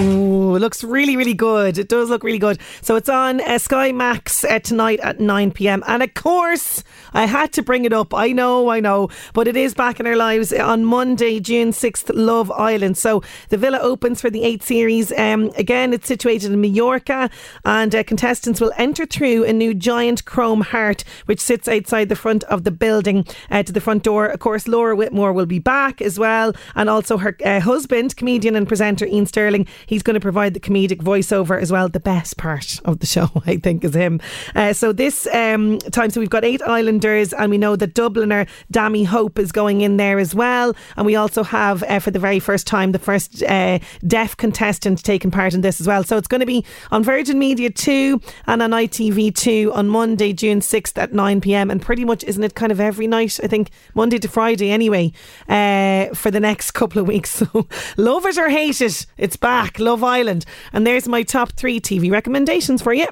Oh, 0.00 0.54
it 0.54 0.60
looks 0.60 0.84
really, 0.84 1.16
really 1.16 1.34
good. 1.34 1.76
It 1.76 1.88
does 1.88 2.08
look 2.08 2.22
really 2.22 2.38
good. 2.38 2.60
So 2.82 2.94
it's 2.94 3.08
on 3.08 3.40
uh, 3.40 3.58
Sky 3.58 3.90
Max 3.90 4.44
uh, 4.44 4.60
tonight 4.60 5.00
at 5.00 5.18
9 5.18 5.50
pm. 5.50 5.82
And 5.88 6.04
of 6.04 6.14
course, 6.14 6.84
I 7.12 7.24
had 7.24 7.52
to 7.54 7.64
bring 7.64 7.84
it 7.84 7.92
up. 7.92 8.14
I 8.14 8.30
know, 8.30 8.68
I 8.68 8.78
know. 8.78 9.08
But 9.32 9.48
it 9.48 9.56
is 9.56 9.74
back 9.74 9.98
in 9.98 10.06
our 10.06 10.14
lives 10.14 10.52
on 10.52 10.84
Monday, 10.84 11.40
June 11.40 11.72
6th, 11.72 12.12
Love 12.14 12.48
Island. 12.52 12.96
So 12.96 13.24
the 13.48 13.56
villa 13.56 13.80
opens 13.80 14.20
for 14.20 14.30
the 14.30 14.42
8th 14.42 14.62
series. 14.62 15.10
Um, 15.18 15.50
again, 15.56 15.92
it's 15.92 16.06
situated 16.06 16.52
in 16.52 16.60
Mallorca. 16.60 17.28
And 17.64 17.92
uh, 17.92 18.04
contestants 18.04 18.60
will 18.60 18.72
enter 18.76 19.04
through 19.04 19.46
a 19.46 19.52
new 19.52 19.74
giant 19.74 20.24
chrome 20.24 20.60
heart, 20.60 21.02
which 21.26 21.40
sits 21.40 21.66
outside 21.66 22.08
the 22.08 22.14
front 22.14 22.44
of 22.44 22.62
the 22.62 22.70
building 22.70 23.26
uh, 23.50 23.64
to 23.64 23.72
the 23.72 23.80
front 23.80 24.04
door. 24.04 24.26
Of 24.26 24.38
course, 24.38 24.68
Laura 24.68 24.94
Whitmore 24.94 25.32
will 25.32 25.46
be 25.46 25.58
back 25.58 26.00
as 26.00 26.20
well. 26.20 26.52
And 26.76 26.88
also 26.88 27.16
her 27.16 27.36
uh, 27.44 27.58
husband, 27.58 28.16
comedian 28.16 28.54
and 28.54 28.68
presenter 28.68 29.04
Iain 29.04 29.26
Stirling. 29.26 29.66
He's 29.88 30.02
going 30.02 30.14
to 30.14 30.20
provide 30.20 30.52
the 30.52 30.60
comedic 30.60 30.98
voiceover 30.98 31.58
as 31.58 31.72
well. 31.72 31.88
The 31.88 31.98
best 31.98 32.36
part 32.36 32.78
of 32.84 32.98
the 32.98 33.06
show, 33.06 33.30
I 33.46 33.56
think, 33.56 33.84
is 33.84 33.94
him. 33.94 34.20
Uh, 34.54 34.74
so 34.74 34.92
this 34.92 35.26
um, 35.28 35.78
time, 35.78 36.10
so 36.10 36.20
we've 36.20 36.28
got 36.28 36.44
eight 36.44 36.60
Islanders, 36.60 37.32
and 37.32 37.50
we 37.50 37.56
know 37.56 37.74
that 37.74 37.94
Dubliner 37.94 38.46
Dami 38.70 39.06
Hope 39.06 39.38
is 39.38 39.50
going 39.50 39.80
in 39.80 39.96
there 39.96 40.18
as 40.18 40.34
well. 40.34 40.76
And 40.98 41.06
we 41.06 41.16
also 41.16 41.42
have, 41.42 41.82
uh, 41.84 42.00
for 42.00 42.10
the 42.10 42.18
very 42.18 42.38
first 42.38 42.66
time, 42.66 42.92
the 42.92 42.98
first 42.98 43.42
uh, 43.44 43.78
deaf 44.06 44.36
contestant 44.36 45.02
taking 45.02 45.30
part 45.30 45.54
in 45.54 45.62
this 45.62 45.80
as 45.80 45.86
well. 45.86 46.04
So 46.04 46.18
it's 46.18 46.28
going 46.28 46.40
to 46.40 46.46
be 46.46 46.66
on 46.90 47.02
Virgin 47.02 47.38
Media 47.38 47.70
2 47.70 48.20
and 48.46 48.62
on 48.62 48.72
ITV2 48.72 49.74
on 49.74 49.88
Monday, 49.88 50.34
June 50.34 50.60
6th 50.60 50.98
at 50.98 51.14
9 51.14 51.40
pm. 51.40 51.70
And 51.70 51.80
pretty 51.80 52.04
much, 52.04 52.24
isn't 52.24 52.44
it 52.44 52.54
kind 52.54 52.70
of 52.70 52.78
every 52.78 53.06
night? 53.06 53.40
I 53.42 53.46
think 53.46 53.70
Monday 53.94 54.18
to 54.18 54.28
Friday 54.28 54.70
anyway, 54.70 55.12
uh, 55.48 56.14
for 56.14 56.30
the 56.30 56.40
next 56.40 56.70
couple 56.78 57.00
of 57.00 57.08
weeks. 57.08 57.30
So 57.38 57.66
love 57.96 58.26
it 58.26 58.36
or 58.36 58.50
hate 58.50 58.82
it, 58.82 59.06
it's 59.16 59.36
back. 59.36 59.67
Love 59.78 60.02
Island. 60.02 60.44
And 60.72 60.86
there's 60.86 61.08
my 61.08 61.22
top 61.22 61.52
three 61.52 61.80
TV 61.80 62.10
recommendations 62.10 62.82
for 62.82 62.92
you. 62.92 63.06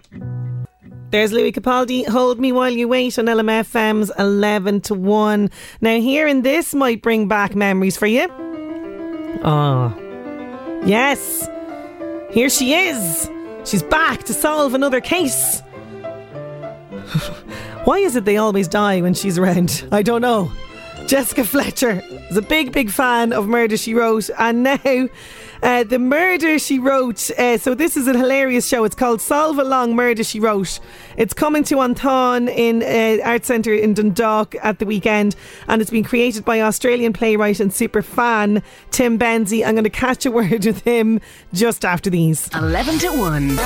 There's 1.11 1.33
Lewis 1.33 1.53
Capaldi, 1.53 2.07
Hold 2.07 2.41
Me 2.41 2.53
While 2.53 2.73
You 2.73 2.89
Wait 2.89 3.19
on 3.19 3.27
LMFM's 3.27 4.11
11 4.19 4.81
to 4.83 4.95
1. 4.95 5.51
Now, 5.81 6.01
hearing 6.01 6.43
this 6.43 6.75
might 6.75 7.01
bring 7.01 7.29
back 7.29 7.55
memories 7.55 7.97
for 7.97 8.07
you. 8.07 8.29
Oh, 9.45 9.95
yes. 10.85 11.49
Here 12.31 12.51
she 12.51 12.75
is. 12.75 13.31
She's 13.65 13.85
back 13.85 14.25
to 14.25 14.35
solve 14.35 14.75
another 14.75 15.01
case. 15.01 15.61
Why 17.85 17.99
is 17.99 18.17
it 18.17 18.25
they 18.25 18.37
always 18.37 18.67
die 18.67 19.01
when 19.01 19.15
she's 19.15 19.39
around? 19.39 19.87
I 19.93 20.03
don't 20.03 20.23
know. 20.23 20.51
Jessica 21.07 21.45
Fletcher 21.45 22.03
is 22.31 22.37
a 22.37 22.43
big, 22.43 22.73
big 22.73 22.91
fan 22.91 23.33
of 23.33 23.47
Murder 23.47 23.77
She 23.77 23.95
Wrote, 23.95 24.29
and 24.39 24.65
now 24.65 25.09
uh, 25.63 25.85
the 25.85 25.99
murder 25.99 26.59
she 26.59 26.79
wrote. 26.79 27.31
Uh, 27.31 27.59
so 27.59 27.75
this 27.75 27.97
is 27.97 28.07
a 28.07 28.17
hilarious 28.17 28.67
show. 28.67 28.85
It's 28.85 28.95
called 28.95 29.21
Solve 29.21 29.59
Along 29.59 29.95
Murder 29.95 30.25
She 30.25 30.41
Wrote. 30.41 30.81
It's 31.17 31.35
coming 31.35 31.65
to 31.65 31.81
An 31.81 31.95
Táin 31.95 32.49
in 32.49 32.83
uh, 32.83 33.23
Art 33.25 33.45
Centre 33.45 33.75
in 33.75 33.95
Dundalk 33.95 34.55
at 34.63 34.79
the 34.79 34.87
weekend, 34.87 35.37
and 35.69 35.81
it's 35.81 35.91
been 35.91 36.05
created 36.05 36.45
by 36.45 36.61
Australian 36.61 37.13
playwright 37.13 37.61
and 37.61 37.73
super 37.73 38.03
fan 38.03 38.63
Tim 38.91 39.19
Benzie. 39.19 39.67
I'm 39.67 39.75
going 39.75 39.85
to 39.85 39.91
catch 39.91 40.27
a 40.27 40.31
word 40.37 40.65
with 40.67 40.83
him 40.83 41.21
just 41.53 41.85
after 41.85 42.11
these. 42.11 42.49
Eleven 42.55 42.99
to 42.99 43.09
one. 43.11 43.57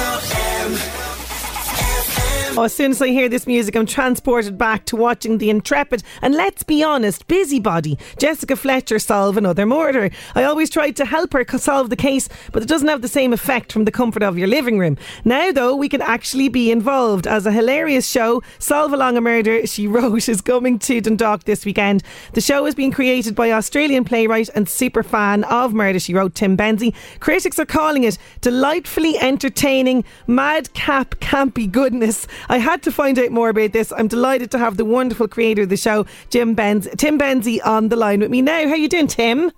Oh, 2.56 2.64
as 2.64 2.74
soon 2.74 2.90
as 2.90 3.00
I 3.00 3.08
hear 3.08 3.28
this 3.28 3.46
music, 3.46 3.76
I'm 3.76 3.86
transported 3.86 4.58
back 4.58 4.84
to 4.86 4.96
watching 4.96 5.38
The 5.38 5.50
Intrepid 5.50 6.02
and 6.20 6.34
let's 6.34 6.64
be 6.64 6.82
honest, 6.82 7.28
busybody 7.28 7.96
Jessica 8.18 8.56
Fletcher 8.56 8.98
solve 8.98 9.36
another 9.36 9.64
murder. 9.64 10.10
I 10.34 10.42
always 10.42 10.68
tried 10.68 10.96
to 10.96 11.04
help 11.04 11.32
her 11.32 11.46
solve 11.58 11.90
the 11.90 11.96
case, 11.96 12.28
but 12.50 12.62
it 12.62 12.68
doesn't 12.68 12.88
have 12.88 13.02
the 13.02 13.08
same 13.08 13.32
effect 13.32 13.72
from 13.72 13.84
the 13.84 13.92
comfort 13.92 14.24
of 14.24 14.36
your 14.36 14.48
living 14.48 14.78
room. 14.78 14.98
Now, 15.24 15.52
though, 15.52 15.76
we 15.76 15.88
can 15.88 16.02
actually 16.02 16.48
be 16.48 16.72
involved 16.72 17.28
as 17.28 17.46
a 17.46 17.52
hilarious 17.52 18.08
show. 18.08 18.42
Solve 18.58 18.92
Along 18.92 19.16
a 19.16 19.20
Murder, 19.20 19.64
she 19.64 19.86
wrote, 19.86 20.28
is 20.28 20.40
coming 20.40 20.80
to 20.80 21.00
Dundalk 21.00 21.44
this 21.44 21.64
weekend. 21.64 22.02
The 22.32 22.40
show 22.40 22.66
is 22.66 22.74
being 22.74 22.90
created 22.90 23.36
by 23.36 23.52
Australian 23.52 24.04
playwright 24.04 24.50
and 24.56 24.68
super 24.68 25.04
fan 25.04 25.44
of 25.44 25.72
Murder, 25.72 26.00
she 26.00 26.14
wrote, 26.14 26.34
Tim 26.34 26.56
Benzie. 26.56 26.94
Critics 27.20 27.60
are 27.60 27.64
calling 27.64 28.02
it 28.02 28.18
delightfully 28.40 29.16
entertaining, 29.18 30.04
madcap, 30.26 31.14
campy 31.20 31.70
goodness. 31.70 32.26
I 32.48 32.58
had 32.58 32.82
to 32.82 32.92
find 32.92 33.18
out 33.18 33.30
more 33.30 33.48
about 33.48 33.72
this. 33.72 33.92
I'm 33.96 34.08
delighted 34.08 34.50
to 34.52 34.58
have 34.58 34.76
the 34.76 34.84
wonderful 34.84 35.28
creator 35.28 35.62
of 35.62 35.68
the 35.68 35.76
show, 35.76 36.06
Jim 36.30 36.54
Benz, 36.54 36.88
Tim 36.96 37.18
Benzie, 37.18 37.64
on 37.64 37.88
the 37.88 37.96
line 37.96 38.20
with 38.20 38.30
me 38.30 38.42
now. 38.42 38.66
How 38.66 38.72
are 38.72 38.76
you 38.76 38.88
doing, 38.88 39.06
Tim? 39.06 39.52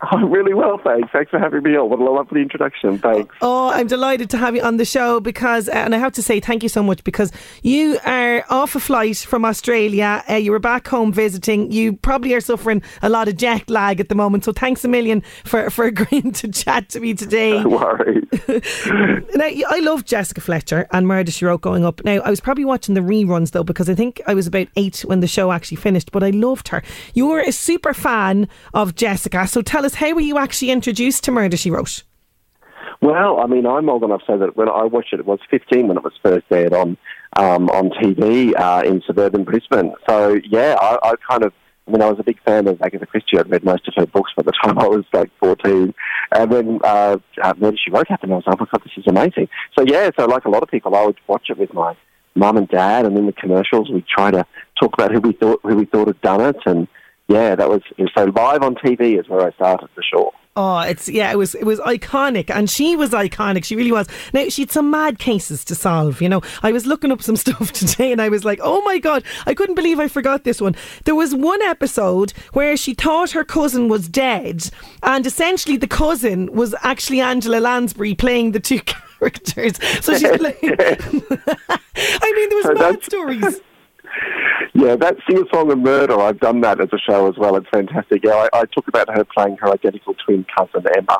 I'm 0.00 0.30
really 0.30 0.52
well, 0.52 0.78
thanks. 0.82 1.08
Thanks 1.12 1.30
for 1.30 1.38
having 1.38 1.62
me 1.62 1.76
on. 1.76 1.88
What 1.88 2.00
a 2.00 2.04
lovely 2.04 2.42
introduction. 2.42 2.98
Thanks. 2.98 3.34
Oh, 3.40 3.70
I'm 3.70 3.86
delighted 3.86 4.28
to 4.30 4.38
have 4.38 4.54
you 4.54 4.62
on 4.62 4.76
the 4.76 4.84
show 4.84 5.20
because, 5.20 5.68
uh, 5.68 5.72
and 5.72 5.94
I 5.94 5.98
have 5.98 6.12
to 6.12 6.22
say 6.22 6.38
thank 6.40 6.62
you 6.62 6.68
so 6.68 6.82
much 6.82 7.02
because 7.04 7.32
you 7.62 7.98
are 8.04 8.44
off 8.50 8.74
a 8.74 8.80
flight 8.80 9.16
from 9.16 9.44
Australia. 9.44 10.22
Uh, 10.28 10.34
you 10.34 10.50
were 10.50 10.58
back 10.58 10.86
home 10.88 11.12
visiting. 11.12 11.72
You 11.72 11.94
probably 11.94 12.34
are 12.34 12.40
suffering 12.40 12.82
a 13.02 13.08
lot 13.08 13.28
of 13.28 13.36
jet 13.36 13.70
lag 13.70 14.00
at 14.00 14.08
the 14.08 14.14
moment. 14.14 14.44
So 14.44 14.52
thanks 14.52 14.84
a 14.84 14.88
million 14.88 15.22
for, 15.44 15.70
for 15.70 15.84
agreeing 15.86 16.32
to 16.32 16.48
chat 16.48 16.90
to 16.90 17.00
me 17.00 17.14
today. 17.14 17.62
No 17.62 17.70
worries. 17.70 18.24
now, 19.34 19.48
I 19.68 19.80
love 19.80 20.04
Jessica 20.04 20.40
Fletcher 20.40 20.86
and 20.92 21.08
Murder 21.08 21.30
She 21.30 21.46
Wrote 21.46 21.62
going 21.62 21.84
up. 21.84 22.04
Now, 22.04 22.20
I 22.20 22.28
was 22.28 22.40
probably 22.40 22.66
watching 22.66 22.94
the 22.94 23.00
reruns 23.00 23.52
though 23.52 23.64
because 23.64 23.88
I 23.88 23.94
think 23.94 24.20
I 24.26 24.34
was 24.34 24.46
about 24.46 24.68
eight 24.76 25.00
when 25.06 25.20
the 25.20 25.26
show 25.26 25.52
actually 25.52 25.78
finished, 25.78 26.12
but 26.12 26.22
I 26.22 26.30
loved 26.30 26.68
her. 26.68 26.82
You 27.14 27.26
were 27.28 27.40
a 27.40 27.52
super 27.52 27.94
fan 27.94 28.48
of 28.74 28.94
Jessica. 28.94 29.46
So 29.46 29.62
tell 29.62 29.85
us, 29.86 29.94
how 29.94 30.12
were 30.12 30.20
you 30.20 30.36
actually 30.36 30.70
introduced 30.70 31.24
to 31.24 31.32
Murder 31.32 31.56
She 31.56 31.70
Wrote? 31.70 32.02
Well, 33.00 33.40
I 33.40 33.46
mean, 33.46 33.66
I'm 33.66 33.88
old 33.88 34.02
enough 34.04 34.22
so 34.26 34.36
that 34.38 34.56
when 34.56 34.68
I 34.68 34.84
watched 34.84 35.12
it, 35.12 35.20
it 35.20 35.26
was 35.26 35.38
15 35.50 35.88
when 35.88 35.96
it 35.96 36.04
was 36.04 36.12
first 36.22 36.46
aired 36.50 36.74
on 36.74 36.96
um, 37.38 37.68
on 37.70 37.90
TV 37.90 38.58
uh, 38.58 38.82
in 38.86 39.02
suburban 39.06 39.44
Brisbane. 39.44 39.94
So 40.08 40.38
yeah, 40.48 40.76
I, 40.80 40.98
I 41.02 41.14
kind 41.28 41.44
of. 41.44 41.52
I 41.88 41.92
mean, 41.92 42.02
I 42.02 42.10
was 42.10 42.18
a 42.18 42.24
big 42.24 42.42
fan 42.42 42.66
of 42.66 42.82
Agatha 42.82 43.06
Christie. 43.06 43.38
I'd 43.38 43.48
read 43.48 43.62
most 43.62 43.86
of 43.86 43.94
her 43.96 44.06
books 44.06 44.32
by 44.36 44.42
the 44.42 44.50
time 44.64 44.76
I 44.80 44.88
was 44.88 45.04
like 45.12 45.30
14. 45.38 45.94
And 46.32 46.50
when 46.50 46.80
uh, 46.82 47.18
uh, 47.40 47.54
Murder 47.58 47.76
She 47.76 47.92
Wrote 47.92 48.08
happened, 48.08 48.32
I 48.32 48.36
was 48.36 48.44
like, 48.44 48.60
oh 48.60 48.66
God, 48.72 48.82
this 48.82 48.92
is 48.96 49.04
amazing. 49.06 49.48
So 49.78 49.84
yeah, 49.86 50.10
so 50.18 50.26
like 50.26 50.46
a 50.46 50.50
lot 50.50 50.64
of 50.64 50.68
people, 50.68 50.96
I 50.96 51.06
would 51.06 51.16
watch 51.28 51.46
it 51.48 51.58
with 51.58 51.72
my 51.72 51.96
mum 52.34 52.56
and 52.56 52.68
dad, 52.68 53.06
and 53.06 53.16
in 53.16 53.26
the 53.26 53.32
commercials, 53.32 53.88
we'd 53.88 54.08
try 54.08 54.32
to 54.32 54.44
talk 54.80 54.94
about 54.94 55.12
who 55.12 55.20
we 55.20 55.32
thought 55.32 55.60
who 55.62 55.76
we 55.76 55.84
thought 55.84 56.08
had 56.08 56.20
done 56.22 56.40
it, 56.40 56.56
and 56.66 56.88
yeah, 57.28 57.54
that 57.54 57.68
was 57.68 57.82
so 58.16 58.24
live 58.24 58.62
on 58.62 58.74
TV 58.76 59.18
is 59.18 59.28
where 59.28 59.46
I 59.46 59.50
started 59.52 59.88
for 59.94 60.02
sure. 60.02 60.32
Oh, 60.58 60.78
it's 60.80 61.06
yeah, 61.06 61.30
it 61.30 61.36
was 61.36 61.54
it 61.54 61.64
was 61.64 61.78
iconic, 61.80 62.48
and 62.48 62.70
she 62.70 62.96
was 62.96 63.10
iconic. 63.10 63.64
She 63.64 63.76
really 63.76 63.92
was. 63.92 64.08
Now 64.32 64.48
she 64.48 64.62
had 64.62 64.70
some 64.70 64.90
mad 64.90 65.18
cases 65.18 65.62
to 65.66 65.74
solve. 65.74 66.22
You 66.22 66.30
know, 66.30 66.40
I 66.62 66.72
was 66.72 66.86
looking 66.86 67.12
up 67.12 67.20
some 67.20 67.36
stuff 67.44 67.72
today, 67.72 68.10
and 68.10 68.22
I 68.22 68.30
was 68.30 68.42
like, 68.42 68.58
oh 68.62 68.80
my 68.82 68.98
god, 68.98 69.22
I 69.44 69.52
couldn't 69.52 69.74
believe 69.74 70.00
I 70.00 70.08
forgot 70.08 70.44
this 70.44 70.58
one. 70.58 70.74
There 71.04 71.14
was 71.14 71.34
one 71.34 71.60
episode 71.60 72.30
where 72.54 72.74
she 72.74 72.94
thought 72.94 73.32
her 73.32 73.44
cousin 73.44 73.88
was 73.88 74.08
dead, 74.08 74.70
and 75.02 75.26
essentially 75.26 75.76
the 75.76 75.86
cousin 75.86 76.50
was 76.52 76.74
actually 76.82 77.20
Angela 77.20 77.58
Lansbury 77.58 78.14
playing 78.14 78.52
the 78.52 78.60
two 78.60 78.80
characters. 79.18 79.76
So 80.02 80.16
she's 80.16 80.22
playing. 80.38 80.56
I 80.62 82.32
mean, 82.32 82.48
there 82.48 82.56
was 82.56 82.64
So 82.64 82.74
mad 82.74 83.04
stories. 83.04 83.60
Yeah, 84.74 84.96
that 84.96 85.16
Sing 85.28 85.38
a 85.38 85.54
Song 85.54 85.70
of 85.70 85.78
Murder, 85.78 86.18
I've 86.20 86.40
done 86.40 86.60
that 86.62 86.80
as 86.80 86.88
a 86.92 86.98
show 86.98 87.28
as 87.28 87.36
well. 87.36 87.56
It's 87.56 87.68
fantastic. 87.72 88.24
Yeah, 88.24 88.46
I, 88.52 88.60
I 88.60 88.64
talk 88.66 88.88
about 88.88 89.08
her 89.14 89.24
playing 89.24 89.56
her 89.60 89.72
identical 89.72 90.14
twin 90.24 90.44
cousin 90.56 90.84
Emma 90.96 91.18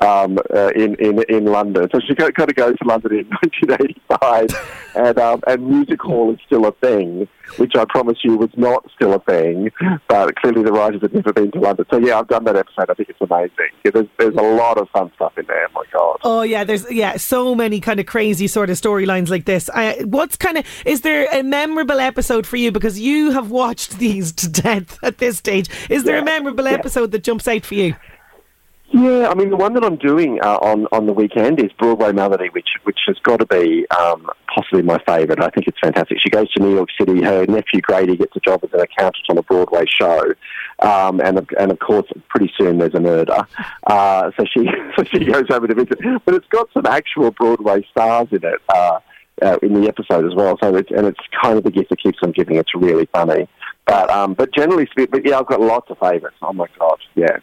um, 0.00 0.38
uh, 0.54 0.70
in, 0.74 0.94
in 0.96 1.22
in 1.28 1.44
London. 1.46 1.88
So 1.92 2.00
she 2.00 2.14
kind 2.14 2.32
of 2.38 2.54
goes 2.54 2.76
to 2.78 2.88
London 2.88 3.12
in 3.12 3.26
1985, 3.42 4.94
and 4.96 5.18
um, 5.18 5.40
and 5.46 5.68
music 5.68 6.00
hall 6.00 6.32
is 6.32 6.38
still 6.46 6.66
a 6.66 6.72
thing, 6.72 7.28
which 7.56 7.72
I 7.76 7.84
promise 7.84 8.18
you 8.24 8.36
was 8.36 8.50
not 8.56 8.88
still 8.94 9.12
a 9.12 9.20
thing. 9.20 9.70
But 10.08 10.36
clearly 10.36 10.62
the 10.62 10.72
writers 10.72 11.02
had 11.02 11.12
never 11.12 11.32
been 11.32 11.50
to 11.52 11.60
London. 11.60 11.84
So 11.90 11.98
yeah, 11.98 12.18
I've 12.18 12.28
done 12.28 12.44
that 12.44 12.56
episode. 12.56 12.90
I 12.90 12.94
think 12.94 13.10
it's 13.10 13.20
amazing. 13.20 13.70
Yeah, 13.84 13.90
there's 13.92 14.06
there's 14.18 14.34
a 14.34 14.54
lot 14.56 14.78
of 14.78 14.88
fun 14.90 15.10
stuff 15.16 15.36
in 15.36 15.46
there. 15.46 15.68
My 15.74 15.84
God. 15.92 16.18
Oh 16.22 16.42
yeah, 16.42 16.64
there's 16.64 16.90
yeah 16.90 17.16
so 17.16 17.54
many 17.54 17.80
kind 17.80 18.00
of 18.00 18.06
crazy 18.06 18.46
sort 18.46 18.70
of 18.70 18.76
storylines 18.76 19.28
like 19.28 19.44
this. 19.44 19.68
Uh, 19.68 19.94
what's 20.04 20.36
kind 20.36 20.58
of 20.58 20.66
is 20.86 21.02
there 21.02 21.28
a 21.32 21.42
memorable 21.42 22.00
episode 22.00 22.46
for 22.46 22.56
you 22.56 22.72
because 22.72 22.98
you 22.98 23.32
have 23.32 23.50
watched 23.50 23.98
these 23.98 24.32
to 24.32 24.48
death 24.48 24.98
at 25.02 25.18
this 25.18 25.36
stage? 25.36 25.68
Is 25.90 26.04
there 26.04 26.18
a 26.18 26.24
memorable 26.24 26.64
yeah. 26.64 26.72
episode 26.72 27.10
that 27.12 27.22
jumps 27.22 27.46
out 27.46 27.66
for 27.66 27.74
you? 27.74 27.94
Yeah, 28.92 29.28
I 29.28 29.34
mean 29.34 29.50
the 29.50 29.56
one 29.56 29.74
that 29.74 29.84
I'm 29.84 29.96
doing 29.96 30.40
uh, 30.42 30.58
on 30.62 30.88
on 30.90 31.06
the 31.06 31.12
weekend 31.12 31.60
is 31.60 31.70
Broadway 31.78 32.10
Melody, 32.10 32.48
which 32.48 32.70
which 32.82 32.98
has 33.06 33.16
got 33.22 33.38
to 33.38 33.46
be 33.46 33.86
um, 33.90 34.28
possibly 34.52 34.82
my 34.82 34.98
favourite. 35.06 35.40
I 35.40 35.48
think 35.50 35.68
it's 35.68 35.78
fantastic. 35.80 36.18
She 36.20 36.28
goes 36.28 36.50
to 36.52 36.60
New 36.60 36.74
York 36.74 36.88
City. 36.98 37.22
Her 37.22 37.46
nephew 37.46 37.80
Grady 37.82 38.16
gets 38.16 38.34
a 38.34 38.40
job 38.40 38.64
as 38.64 38.70
an 38.72 38.80
accountant 38.80 39.24
on 39.28 39.38
a 39.38 39.44
Broadway 39.44 39.84
show, 39.86 40.32
um, 40.80 41.20
and 41.20 41.48
and 41.60 41.70
of 41.70 41.78
course, 41.78 42.06
pretty 42.30 42.52
soon 42.58 42.78
there's 42.78 42.94
a 42.94 43.00
murder. 43.00 43.46
Uh, 43.86 44.32
so 44.36 44.44
she 44.52 44.68
so 44.98 45.04
she 45.04 45.24
goes 45.24 45.44
over 45.50 45.68
to 45.68 45.74
visit, 45.74 46.00
but 46.24 46.34
it's 46.34 46.48
got 46.48 46.68
some 46.74 46.86
actual 46.86 47.30
Broadway 47.30 47.86
stars 47.92 48.26
in 48.32 48.44
it. 48.44 48.60
Uh, 48.68 48.98
uh, 49.40 49.56
in 49.62 49.72
the 49.72 49.88
episode 49.88 50.26
as 50.26 50.34
well. 50.34 50.58
So 50.62 50.74
it's 50.74 50.90
and 50.90 51.06
it's 51.06 51.20
kind 51.40 51.56
of 51.56 51.64
the 51.64 51.70
gift 51.70 51.90
that 51.90 52.02
keeps 52.02 52.18
on 52.22 52.32
giving. 52.32 52.56
It's 52.56 52.74
really 52.74 53.06
funny. 53.06 53.48
But 53.86 54.10
um, 54.10 54.34
but 54.34 54.52
generally 54.52 54.86
speaking, 54.86 55.12
but 55.12 55.24
yeah, 55.24 55.38
I've 55.38 55.46
got 55.46 55.60
lots 55.60 55.90
of 55.90 55.98
favourites. 55.98 56.36
Oh 56.42 56.52
my 56.52 56.66
god, 56.78 56.98
yeah. 57.14 57.38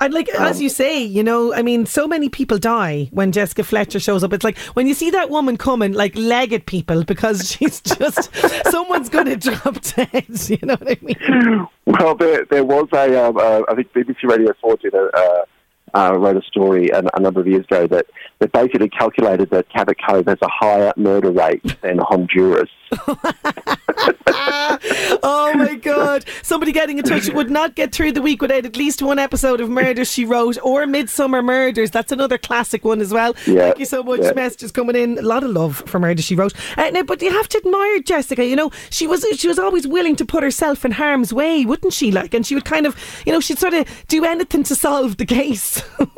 And 0.00 0.14
like 0.14 0.28
Um, 0.34 0.46
as 0.46 0.60
you 0.60 0.68
say, 0.68 1.02
you 1.02 1.22
know, 1.22 1.54
I 1.54 1.62
mean, 1.62 1.86
so 1.86 2.06
many 2.06 2.28
people 2.28 2.58
die 2.58 3.08
when 3.12 3.32
Jessica 3.32 3.64
Fletcher 3.64 4.00
shows 4.00 4.24
up. 4.24 4.32
It's 4.32 4.44
like 4.44 4.58
when 4.74 4.86
you 4.86 4.94
see 4.94 5.10
that 5.10 5.30
woman 5.30 5.56
coming, 5.56 5.92
like 5.92 6.16
leg 6.16 6.52
at 6.52 6.66
people 6.66 7.04
because 7.04 7.50
she's 7.52 7.80
just 7.80 8.34
someone's 8.70 9.08
going 9.08 9.26
to 9.26 9.36
drop 9.36 9.80
dead. 9.80 10.26
You 10.48 10.58
know 10.62 10.76
what 10.76 10.90
I 10.90 10.96
mean? 11.02 11.66
Well, 11.86 12.14
there, 12.14 12.44
there 12.46 12.64
was 12.64 12.88
a, 12.92 13.26
um, 13.26 13.36
uh, 13.36 13.62
I 13.68 13.74
think 13.74 13.92
BBC 13.92 14.22
Radio 14.24 14.52
4 14.60 14.76
did 14.76 14.94
a, 14.94 15.10
uh, 15.14 15.44
uh, 15.94 16.18
wrote 16.18 16.36
a 16.36 16.42
story 16.42 16.88
a, 16.88 17.02
a 17.14 17.20
number 17.20 17.40
of 17.40 17.46
years 17.46 17.64
ago 17.64 17.86
that, 17.88 18.06
that 18.38 18.52
basically 18.52 18.88
calculated 18.88 19.50
that 19.50 19.68
Cabot 19.68 19.96
Cove 20.06 20.26
has 20.26 20.38
a 20.42 20.48
higher 20.48 20.92
murder 20.96 21.30
rate 21.30 21.80
than 21.82 21.98
Honduras. 21.98 22.70
Oh 24.00 25.52
my 25.54 25.74
god! 25.74 26.24
Somebody 26.42 26.72
getting 26.72 26.98
in 26.98 27.04
touch 27.04 27.28
would 27.32 27.50
not 27.50 27.74
get 27.74 27.92
through 27.92 28.12
the 28.12 28.22
week 28.22 28.40
without 28.42 28.64
at 28.64 28.76
least 28.76 29.02
one 29.02 29.18
episode 29.18 29.60
of 29.60 29.68
Murder 29.68 30.04
She 30.04 30.24
Wrote 30.24 30.58
or 30.62 30.84
Midsomer 30.84 31.44
Murders. 31.44 31.90
That's 31.90 32.12
another 32.12 32.38
classic 32.38 32.84
one 32.84 33.00
as 33.00 33.12
well. 33.12 33.34
Yeah, 33.46 33.60
Thank 33.60 33.78
you 33.80 33.86
so 33.86 34.02
much. 34.02 34.20
yeah. 34.22 34.32
Messages 34.34 34.70
coming 34.72 34.96
in. 34.96 35.18
A 35.18 35.22
lot 35.22 35.42
of 35.42 35.50
love 35.50 35.82
for 35.86 35.98
Murder 35.98 36.22
She 36.22 36.34
Wrote. 36.34 36.52
Uh, 36.76 36.90
now, 36.90 37.02
but 37.02 37.20
you 37.22 37.30
have 37.32 37.48
to 37.48 37.58
admire 37.58 38.00
Jessica. 38.00 38.44
You 38.44 38.56
know, 38.56 38.70
she 38.90 39.06
was 39.06 39.24
she 39.36 39.48
was 39.48 39.58
always 39.58 39.86
willing 39.86 40.16
to 40.16 40.24
put 40.24 40.42
herself 40.42 40.84
in 40.84 40.92
harm's 40.92 41.32
way, 41.32 41.64
wouldn't 41.64 41.92
she? 41.92 42.12
Like, 42.12 42.34
and 42.34 42.46
she 42.46 42.54
would 42.54 42.64
kind 42.64 42.86
of, 42.86 42.96
you 43.26 43.32
know, 43.32 43.40
she'd 43.40 43.58
sort 43.58 43.74
of 43.74 43.86
do 44.08 44.24
anything 44.24 44.62
to 44.64 44.74
solve 44.74 45.16
the 45.16 45.26
case. 45.26 45.82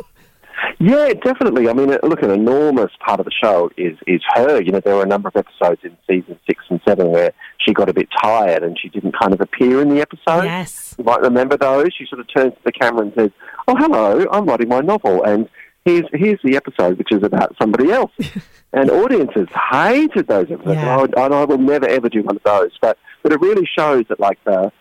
Yeah, 0.78 1.12
definitely. 1.24 1.68
I 1.68 1.74
mean, 1.74 1.90
uh, 1.92 1.98
look, 2.02 2.22
an 2.22 2.30
enormous 2.30 2.90
part 3.04 3.18
of 3.20 3.26
the 3.26 3.32
show 3.32 3.70
is 3.76 3.98
is 4.06 4.22
her. 4.34 4.60
You 4.62 4.72
know, 4.72 4.80
there 4.80 4.94
were 4.96 5.02
a 5.02 5.06
number 5.06 5.28
of 5.28 5.36
episodes 5.36 5.80
in 5.84 5.96
season 6.08 6.38
six 6.46 6.62
and 6.70 6.80
seven 6.86 7.10
where 7.10 7.32
she 7.64 7.72
got 7.72 7.88
a 7.88 7.92
bit 7.94 8.08
tired 8.22 8.62
and 8.62 8.78
she 8.78 8.88
didn't 8.88 9.12
kind 9.20 9.32
of 9.32 9.40
appear 9.40 9.80
in 9.82 9.88
the 9.88 10.00
episode. 10.00 10.44
Yes. 10.44 10.94
You 10.98 11.04
might 11.04 11.20
remember 11.20 11.56
those. 11.56 11.88
She 11.96 12.06
sort 12.06 12.20
of 12.20 12.26
turns 12.34 12.54
to 12.54 12.60
the 12.64 12.72
camera 12.72 13.02
and 13.02 13.12
says, 13.14 13.30
"Oh, 13.68 13.76
hello, 13.76 14.26
I'm 14.32 14.46
writing 14.46 14.68
my 14.68 14.80
novel, 14.80 15.22
and 15.24 15.48
here's 15.84 16.04
here's 16.12 16.40
the 16.42 16.56
episode, 16.56 16.98
which 16.98 17.12
is 17.12 17.22
about 17.22 17.54
somebody 17.60 17.90
else." 17.92 18.12
and 18.72 18.90
audiences 18.90 19.48
hated 19.72 20.26
those 20.28 20.50
episodes, 20.50 20.74
Yeah. 20.76 20.80
and, 20.82 20.88
I 20.90 20.96
would, 20.98 21.18
and 21.18 21.34
I 21.34 21.44
will 21.44 21.58
never 21.58 21.88
ever 21.88 22.08
do 22.08 22.22
one 22.22 22.36
of 22.36 22.42
those. 22.42 22.70
But 22.80 22.98
but 23.22 23.32
it 23.32 23.40
really 23.40 23.68
shows 23.78 24.04
that 24.08 24.20
like 24.20 24.38
the 24.44 24.72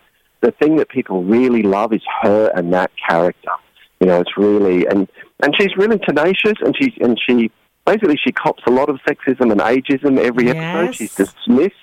the 0.41 0.51
thing 0.51 0.77
that 0.77 0.89
people 0.89 1.24
really 1.24 1.63
love 1.63 1.91
is 1.93 2.01
her 2.21 2.51
and 2.55 2.71
that 2.74 2.91
character. 3.09 3.51
You 4.00 4.07
know, 4.07 4.19
it's 4.21 4.38
really 4.38 4.86
and 4.88 5.07
and 5.43 5.53
she's 5.59 5.75
really 5.77 6.00
tenacious, 6.00 6.53
and 6.62 6.75
she 6.79 6.93
and 7.01 7.19
she 7.27 7.51
basically 7.86 8.17
she 8.24 8.31
cops 8.31 8.63
a 8.67 8.71
lot 8.71 8.89
of 8.89 9.00
sexism 9.07 9.51
and 9.51 9.59
ageism 9.59 10.17
every 10.17 10.50
episode. 10.50 10.86
Yes. 10.86 10.95
She's 10.95 11.15
dismissed 11.15 11.75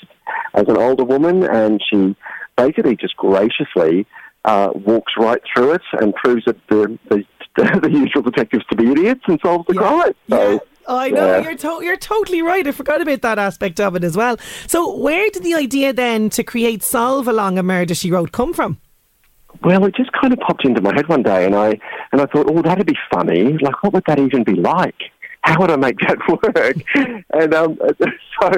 as 0.54 0.64
an 0.68 0.76
older 0.76 1.04
woman, 1.04 1.42
and 1.44 1.82
she 1.90 2.16
basically 2.56 2.96
just 2.96 3.16
graciously 3.16 4.06
uh, 4.44 4.70
walks 4.74 5.12
right 5.18 5.40
through 5.54 5.72
it 5.72 5.82
and 6.00 6.14
proves 6.14 6.44
that 6.46 6.56
the, 6.68 6.98
the 7.08 7.24
the 7.82 7.90
usual 7.90 8.22
detectives 8.22 8.64
to 8.70 8.76
be 8.76 8.90
idiots 8.90 9.22
and 9.26 9.40
solves 9.42 9.64
the 9.66 9.74
crime. 9.74 10.12
So, 10.28 10.50
Yeah. 10.52 10.58
I 10.88 11.08
know 11.10 11.26
yeah. 11.26 11.42
you're 11.42 11.56
to- 11.56 11.80
you're 11.82 11.96
totally 11.96 12.42
right. 12.42 12.64
I 12.64 12.70
forgot 12.70 13.00
about 13.02 13.22
that 13.22 13.38
aspect 13.40 13.80
of 13.80 13.96
it 13.96 14.04
as 14.04 14.16
well. 14.16 14.36
So, 14.68 14.96
where 14.96 15.28
did 15.30 15.42
the 15.42 15.54
idea 15.54 15.92
then 15.92 16.30
to 16.30 16.44
create 16.44 16.82
Solve 16.84 17.26
Along 17.26 17.58
a 17.58 17.62
Murder 17.64 17.94
She 17.94 18.10
Wrote 18.12 18.30
come 18.30 18.52
from? 18.52 18.78
Well, 19.64 19.84
it 19.86 19.96
just 19.96 20.12
kind 20.12 20.32
of 20.32 20.38
popped 20.38 20.64
into 20.64 20.80
my 20.82 20.94
head 20.94 21.08
one 21.08 21.22
day, 21.24 21.44
and 21.44 21.56
I 21.56 21.78
and 22.12 22.20
I 22.20 22.26
thought, 22.26 22.46
oh, 22.48 22.62
that'd 22.62 22.86
be 22.86 22.96
funny. 23.12 23.58
Like, 23.58 23.82
what 23.82 23.94
would 23.94 24.04
that 24.06 24.20
even 24.20 24.44
be 24.44 24.52
like? 24.54 24.94
How 25.40 25.58
would 25.60 25.70
I 25.72 25.76
make 25.76 25.98
that 26.00 26.18
work? 26.28 26.76
and 27.32 27.54
um, 27.54 27.78
so, 28.40 28.50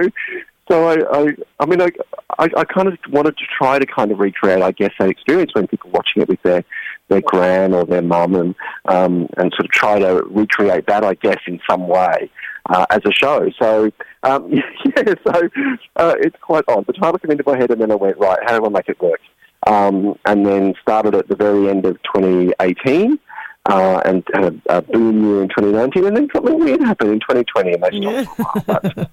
so 0.71 0.89
I, 0.89 0.97
I, 1.11 1.35
I 1.61 1.67
mean, 1.67 1.81
I, 1.81 1.91
I, 2.39 2.49
I 2.57 2.65
kind 2.65 2.89
of 2.89 2.99
wanted 3.11 3.37
to 3.39 3.45
try 3.57 3.79
to 3.79 3.87
kind 3.87 4.11
of 4.13 4.19
recreate, 4.19 4.63
I 4.63 4.73
guess, 4.73 4.93
that 4.99 5.09
experience 5.09 5.53
when 5.55 5.67
people 5.67 5.91
watching 5.91 6.23
it 6.23 6.29
with 6.29 6.43
their 6.43 6.65
their 7.09 7.23
gran 7.23 7.73
or 7.73 7.87
their 7.87 8.03
mum, 8.03 8.35
and 8.35 8.55
um, 8.87 9.29
and 9.39 9.53
sort 9.53 9.65
of 9.65 9.71
try 9.71 9.99
to 9.99 10.23
recreate 10.27 10.87
that, 10.87 11.05
I 11.05 11.15
guess, 11.15 11.39
in 11.47 11.61
some 11.69 11.89
way. 11.89 12.31
Uh, 12.71 12.85
as 12.91 13.01
a 13.07 13.13
show, 13.13 13.49
so 13.59 13.91
um, 14.25 14.53
yeah, 14.53 15.15
so 15.27 15.49
uh, 15.97 16.15
it's 16.19 16.37
quite 16.43 16.65
odd. 16.69 16.87
The 16.87 16.93
title 16.93 17.19
came 17.19 17.31
into 17.31 17.45
my 17.47 17.57
head, 17.57 17.71
and 17.71 17.81
then 17.81 17.91
I 17.91 17.95
went, 17.95 18.19
right, 18.19 18.39
how 18.45 18.59
do 18.59 18.67
I 18.67 18.69
make 18.69 18.91
it 18.91 19.01
work? 19.01 19.21
um, 19.67 20.19
and 20.25 20.47
then 20.47 20.75
started 20.81 21.15
at 21.15 21.29
the 21.29 21.37
very 21.37 21.69
end 21.69 21.85
of 21.85 21.97
2018. 22.15 23.19
Uh, 23.69 24.01
and 24.07 24.25
had 24.33 24.45
a, 24.71 24.79
a 24.79 24.83
boom 24.83 25.23
year 25.29 25.43
in 25.43 25.49
2019, 25.51 26.07
and 26.07 26.17
then 26.17 26.29
something 26.35 26.59
weird 26.59 26.81
happened 26.81 27.11
in 27.13 27.21
2020, 27.21 27.73
and 27.75 27.83
they 27.83 28.25
stopped 28.25 28.37
for 28.37 28.43
a 28.43 28.63
while. 28.65 28.81
But, 28.95 29.11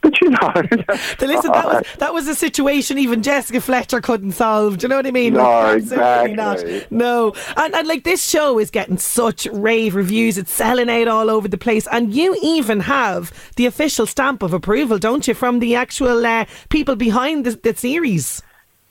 but 0.00 0.20
you 0.20 0.30
know, 0.30 0.38
But 1.18 1.20
listen, 1.28 1.50
that 1.52 1.64
was 1.66 1.86
that 1.98 2.14
was 2.14 2.28
a 2.28 2.34
situation 2.36 2.98
even 2.98 3.22
Jessica 3.22 3.60
Fletcher 3.60 4.00
couldn't 4.00 4.32
solve. 4.32 4.78
Do 4.78 4.84
you 4.84 4.88
know 4.90 4.96
what 4.96 5.06
I 5.06 5.10
mean? 5.10 5.32
No, 5.34 5.42
Like, 5.66 5.78
exactly. 5.78 6.34
not. 6.34 6.92
No, 6.92 7.34
and, 7.56 7.74
and 7.74 7.88
like 7.88 8.04
this 8.04 8.24
show 8.24 8.60
is 8.60 8.70
getting 8.70 8.98
such 8.98 9.46
rave 9.46 9.96
reviews. 9.96 10.38
It's 10.38 10.52
selling 10.52 10.88
out 10.88 11.08
all 11.08 11.28
over 11.28 11.48
the 11.48 11.58
place, 11.58 11.88
and 11.90 12.14
you 12.14 12.38
even 12.42 12.80
have 12.80 13.32
the 13.56 13.66
official 13.66 14.06
stamp 14.06 14.42
of 14.44 14.52
approval, 14.52 14.98
don't 14.98 15.26
you, 15.26 15.34
from 15.34 15.58
the 15.58 15.74
actual 15.74 16.24
uh, 16.24 16.44
people 16.68 16.94
behind 16.94 17.44
the, 17.44 17.52
the 17.56 17.74
series? 17.74 18.40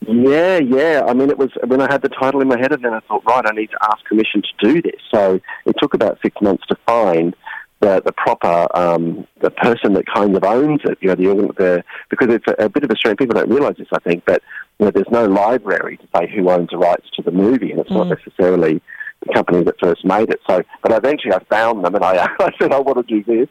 Yeah, 0.07 0.57
yeah. 0.57 1.03
I 1.07 1.13
mean, 1.13 1.29
it 1.29 1.37
was 1.37 1.49
when 1.65 1.81
I 1.81 1.91
had 1.91 2.01
the 2.01 2.09
title 2.09 2.41
in 2.41 2.47
my 2.47 2.59
head, 2.59 2.71
and 2.71 2.83
then 2.83 2.93
I 2.93 2.99
thought, 3.01 3.23
right, 3.25 3.43
I 3.45 3.51
need 3.51 3.71
to 3.71 3.77
ask 3.83 4.03
permission 4.05 4.41
to 4.41 4.73
do 4.73 4.81
this. 4.81 5.01
So 5.13 5.39
it 5.65 5.75
took 5.81 5.93
about 5.93 6.19
six 6.21 6.39
months 6.41 6.63
to 6.67 6.77
find 6.85 7.35
the 7.79 8.01
the 8.05 8.11
proper 8.11 8.67
um, 8.75 9.27
the 9.41 9.49
person 9.49 9.93
that 9.93 10.05
kind 10.05 10.35
of 10.35 10.43
owns 10.43 10.81
it. 10.85 10.97
You 11.01 11.09
know, 11.09 11.15
the, 11.15 11.53
the 11.57 11.83
because 12.09 12.33
it's 12.33 12.45
a, 12.47 12.65
a 12.65 12.69
bit 12.69 12.83
of 12.83 12.91
a 12.91 12.95
strange. 12.95 13.17
People 13.17 13.35
don't 13.35 13.49
realise 13.49 13.77
this, 13.77 13.87
I 13.91 13.99
think, 13.99 14.23
but 14.25 14.41
you 14.79 14.85
know, 14.85 14.91
there's 14.91 15.09
no 15.09 15.25
library 15.25 15.97
to 15.97 16.07
say 16.15 16.31
who 16.33 16.49
owns 16.49 16.69
the 16.69 16.77
rights 16.77 17.09
to 17.15 17.21
the 17.21 17.31
movie, 17.31 17.71
and 17.71 17.79
it's 17.79 17.91
not 17.91 18.07
necessarily 18.07 18.81
the 19.25 19.33
company 19.33 19.63
that 19.63 19.75
first 19.81 20.05
made 20.05 20.29
it. 20.29 20.39
So, 20.47 20.61
but 20.83 20.91
eventually, 20.91 21.33
I 21.33 21.43
found 21.45 21.83
them, 21.83 21.95
and 21.95 22.03
I, 22.03 22.27
I 22.39 22.51
said, 22.59 22.71
I 22.71 22.79
want 22.79 23.07
to 23.07 23.21
do 23.21 23.23
this, 23.23 23.49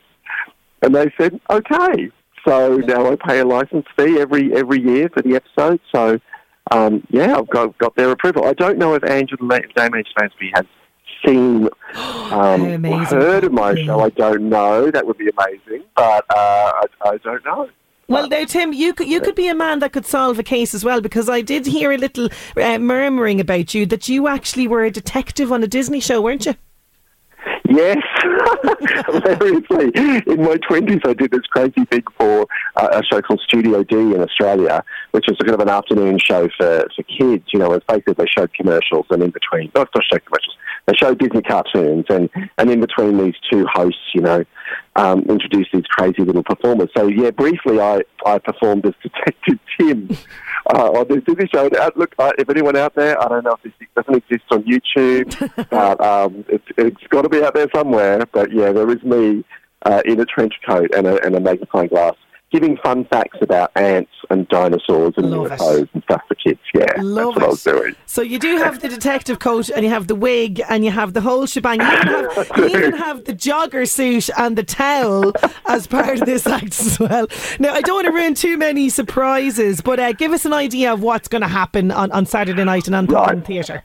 and 0.83 0.95
they 0.95 1.13
said, 1.19 1.41
okay. 1.51 2.11
So 2.47 2.77
now 2.77 3.11
I 3.11 3.17
pay 3.17 3.41
a 3.41 3.45
license 3.47 3.87
fee 3.97 4.21
every 4.21 4.55
every 4.55 4.79
year 4.79 5.09
for 5.09 5.23
the 5.23 5.37
episode. 5.37 5.81
So 5.95 6.21
um, 6.71 7.07
yeah, 7.11 7.37
I've 7.37 7.49
got 7.49 7.77
got 7.79 7.95
their 7.97 8.11
approval. 8.11 8.45
I 8.45 8.53
don't 8.55 8.79
know 8.79 8.95
if 8.95 9.05
Angela 9.05 9.61
Damage 9.75 10.09
Stansby 10.17 10.51
has 10.55 10.67
seen 11.25 11.69
um, 11.95 12.85
or 12.85 13.05
heard 13.05 13.45
of 13.45 13.53
my 13.53 13.75
show. 13.75 14.01
I 14.01 14.11
don't 14.11 14.49
know. 14.49 14.91
That 14.91 15.07
would 15.07 15.19
be 15.19 15.29
amazing, 15.29 15.85
but 15.95 16.25
uh, 16.31 16.73
I, 16.75 16.85
I 17.03 17.17
don't 17.19 17.45
know. 17.45 17.69
Well, 18.07 18.29
now, 18.29 18.45
Tim, 18.45 18.73
you 18.73 18.93
could 18.93 19.09
you 19.09 19.21
could 19.21 19.35
be 19.35 19.49
a 19.49 19.55
man 19.55 19.79
that 19.79 19.93
could 19.93 20.05
solve 20.05 20.39
a 20.39 20.43
case 20.43 20.75
as 20.75 20.85
well 20.85 21.01
because 21.01 21.29
I 21.29 21.41
did 21.41 21.67
hear 21.67 21.91
a 21.93 21.97
little 21.97 22.29
uh, 22.57 22.79
murmuring 22.79 23.41
about 23.41 23.75
you 23.75 23.87
that 23.87 24.09
you 24.09 24.29
actually 24.29 24.69
were 24.69 24.85
a 24.85 24.91
detective 24.91 25.51
on 25.51 25.63
a 25.65 25.67
Disney 25.67 26.01
show, 26.01 26.21
weren't 26.21 26.45
you? 26.45 26.55
Yes, 27.69 27.97
hilariously. 29.07 29.91
In 30.27 30.43
my 30.43 30.57
20s, 30.69 31.07
I 31.07 31.15
did 31.15 31.31
this 31.31 31.47
crazy 31.51 31.85
thing 31.87 32.05
for 32.19 32.47
uh, 32.77 32.89
a 32.93 33.03
show 33.03 33.21
called 33.23 33.41
Studio 33.41 33.83
D 33.83 33.97
in 33.97 34.21
Australia, 34.21 34.85
which 35.13 35.25
was 35.27 35.37
a 35.41 35.45
kind 35.45 35.55
of 35.55 35.61
an 35.61 35.69
afternoon 35.69 36.19
show 36.19 36.49
for, 36.57 36.87
for 36.95 37.03
kids. 37.05 37.45
You 37.53 37.59
know, 37.59 37.73
it's 37.73 37.85
basically 37.87 38.15
they 38.15 38.27
showed 38.27 38.53
commercials 38.55 39.07
and 39.11 39.23
in 39.23 39.31
between, 39.31 39.73
not 39.75 39.89
not 39.95 40.05
show 40.05 40.19
commercials, 40.19 40.57
they 40.87 40.95
showed 40.95 41.19
Disney 41.19 41.43
cartoons 41.43 42.05
and, 42.09 42.29
and 42.59 42.71
in 42.71 42.81
between 42.81 43.19
these 43.19 43.35
two 43.51 43.67
hosts, 43.73 44.11
you 44.15 44.21
know, 44.21 44.45
um, 44.97 45.21
introduced 45.23 45.71
these 45.73 45.87
crazy 45.87 46.23
little 46.23 46.43
performers. 46.43 46.89
So, 46.97 47.09
yeah, 47.09 47.31
briefly, 47.31 47.81
I, 47.81 48.03
I 48.25 48.39
performed 48.39 48.87
as 48.87 48.95
Detective 49.03 49.59
Tim 49.79 50.09
uh, 50.73 50.91
on 50.91 51.09
this 51.09 51.25
Disney 51.25 51.49
show. 51.53 51.67
And, 51.67 51.77
uh, 51.77 51.91
look, 51.97 52.15
uh, 52.19 52.33
if 52.39 52.49
anyone 52.49 52.77
out 52.77 52.95
there, 52.95 53.21
I 53.23 53.29
don't 53.29 53.45
know 53.45 53.53
if 53.53 53.63
this 53.63 53.89
doesn't 53.97 54.15
exist 54.15 54.45
on 54.51 54.63
YouTube, 54.65 55.69
but 55.71 56.01
um, 56.01 56.45
it, 56.49 56.63
it's 56.77 57.07
got 57.09 57.23
to 57.23 57.29
be 57.29 57.43
out 57.43 57.55
there 57.55 57.69
somewhere. 57.75 58.25
But 58.33 58.53
yeah, 58.53 58.73
there 58.73 58.91
is 58.91 59.03
me 59.03 59.45
uh, 59.85 60.03
in 60.05 60.21
a 60.21 60.25
trench 60.25 60.55
coat 60.67 60.95
and 60.95 61.07
a, 61.07 61.25
and 61.25 61.35
a 61.35 61.41
magnifying 61.41 61.89
glass 61.89 62.15
giving 62.55 62.77
fun 62.77 63.05
facts 63.07 63.39
about 63.43 63.73
ants 63.75 64.13
and 64.31 64.47
dinosaurs 64.49 65.13
and 65.17 65.29
Love 65.29 65.51
it. 65.51 65.89
And 65.93 66.03
stuff 66.05 66.23
for 66.29 66.37
kids. 66.37 66.61
Yeah, 66.73 66.87
Love 66.99 67.35
that's 67.35 67.37
what 67.37 67.43
I 67.43 67.47
it. 67.47 67.51
was 67.51 67.65
doing. 67.65 67.97
So 68.07 68.23
you 68.23 68.39
do 68.39 68.59
have 68.59 68.81
the 68.81 68.89
detective 68.89 69.41
coat, 69.41 69.71
and 69.71 69.85
you 69.85 69.91
have 69.91 70.07
the 70.07 70.15
wig, 70.15 70.63
and 70.69 70.85
you 70.85 70.93
have 70.93 71.15
the 71.15 71.21
whole 71.21 71.47
shebang. 71.47 71.81
You 71.81 71.87
even 71.87 72.31
have, 72.31 72.51
you 72.57 72.67
even 72.67 72.93
have 72.97 73.25
the 73.25 73.33
jogger 73.33 73.89
suit 73.89 74.31
and 74.39 74.57
the 74.57 74.63
towel 74.63 75.33
as 75.67 75.89
part 75.89 76.21
of 76.21 76.27
this 76.27 76.47
act 76.59 76.79
as 76.81 77.01
well. 77.01 77.27
Now, 77.59 77.75
I 77.75 77.81
don't 77.81 77.97
want 77.97 78.07
to 78.07 78.13
ruin 78.13 78.35
too 78.35 78.57
many 78.57 78.89
surprises, 78.89 79.81
but 79.81 79.99
uh, 79.99 80.13
give 80.13 80.31
us 80.31 80.45
an 80.45 80.53
idea 80.53 80.93
of 80.93 81.03
what's 81.03 81.27
going 81.27 81.43
to 81.43 81.49
happen 81.49 81.91
on, 81.91 82.13
on 82.13 82.25
Saturday 82.25 82.63
night 82.63 82.87
in 82.87 82.95
Anthony 82.95 83.17
Right. 83.19 83.45
Theatre. 83.45 83.83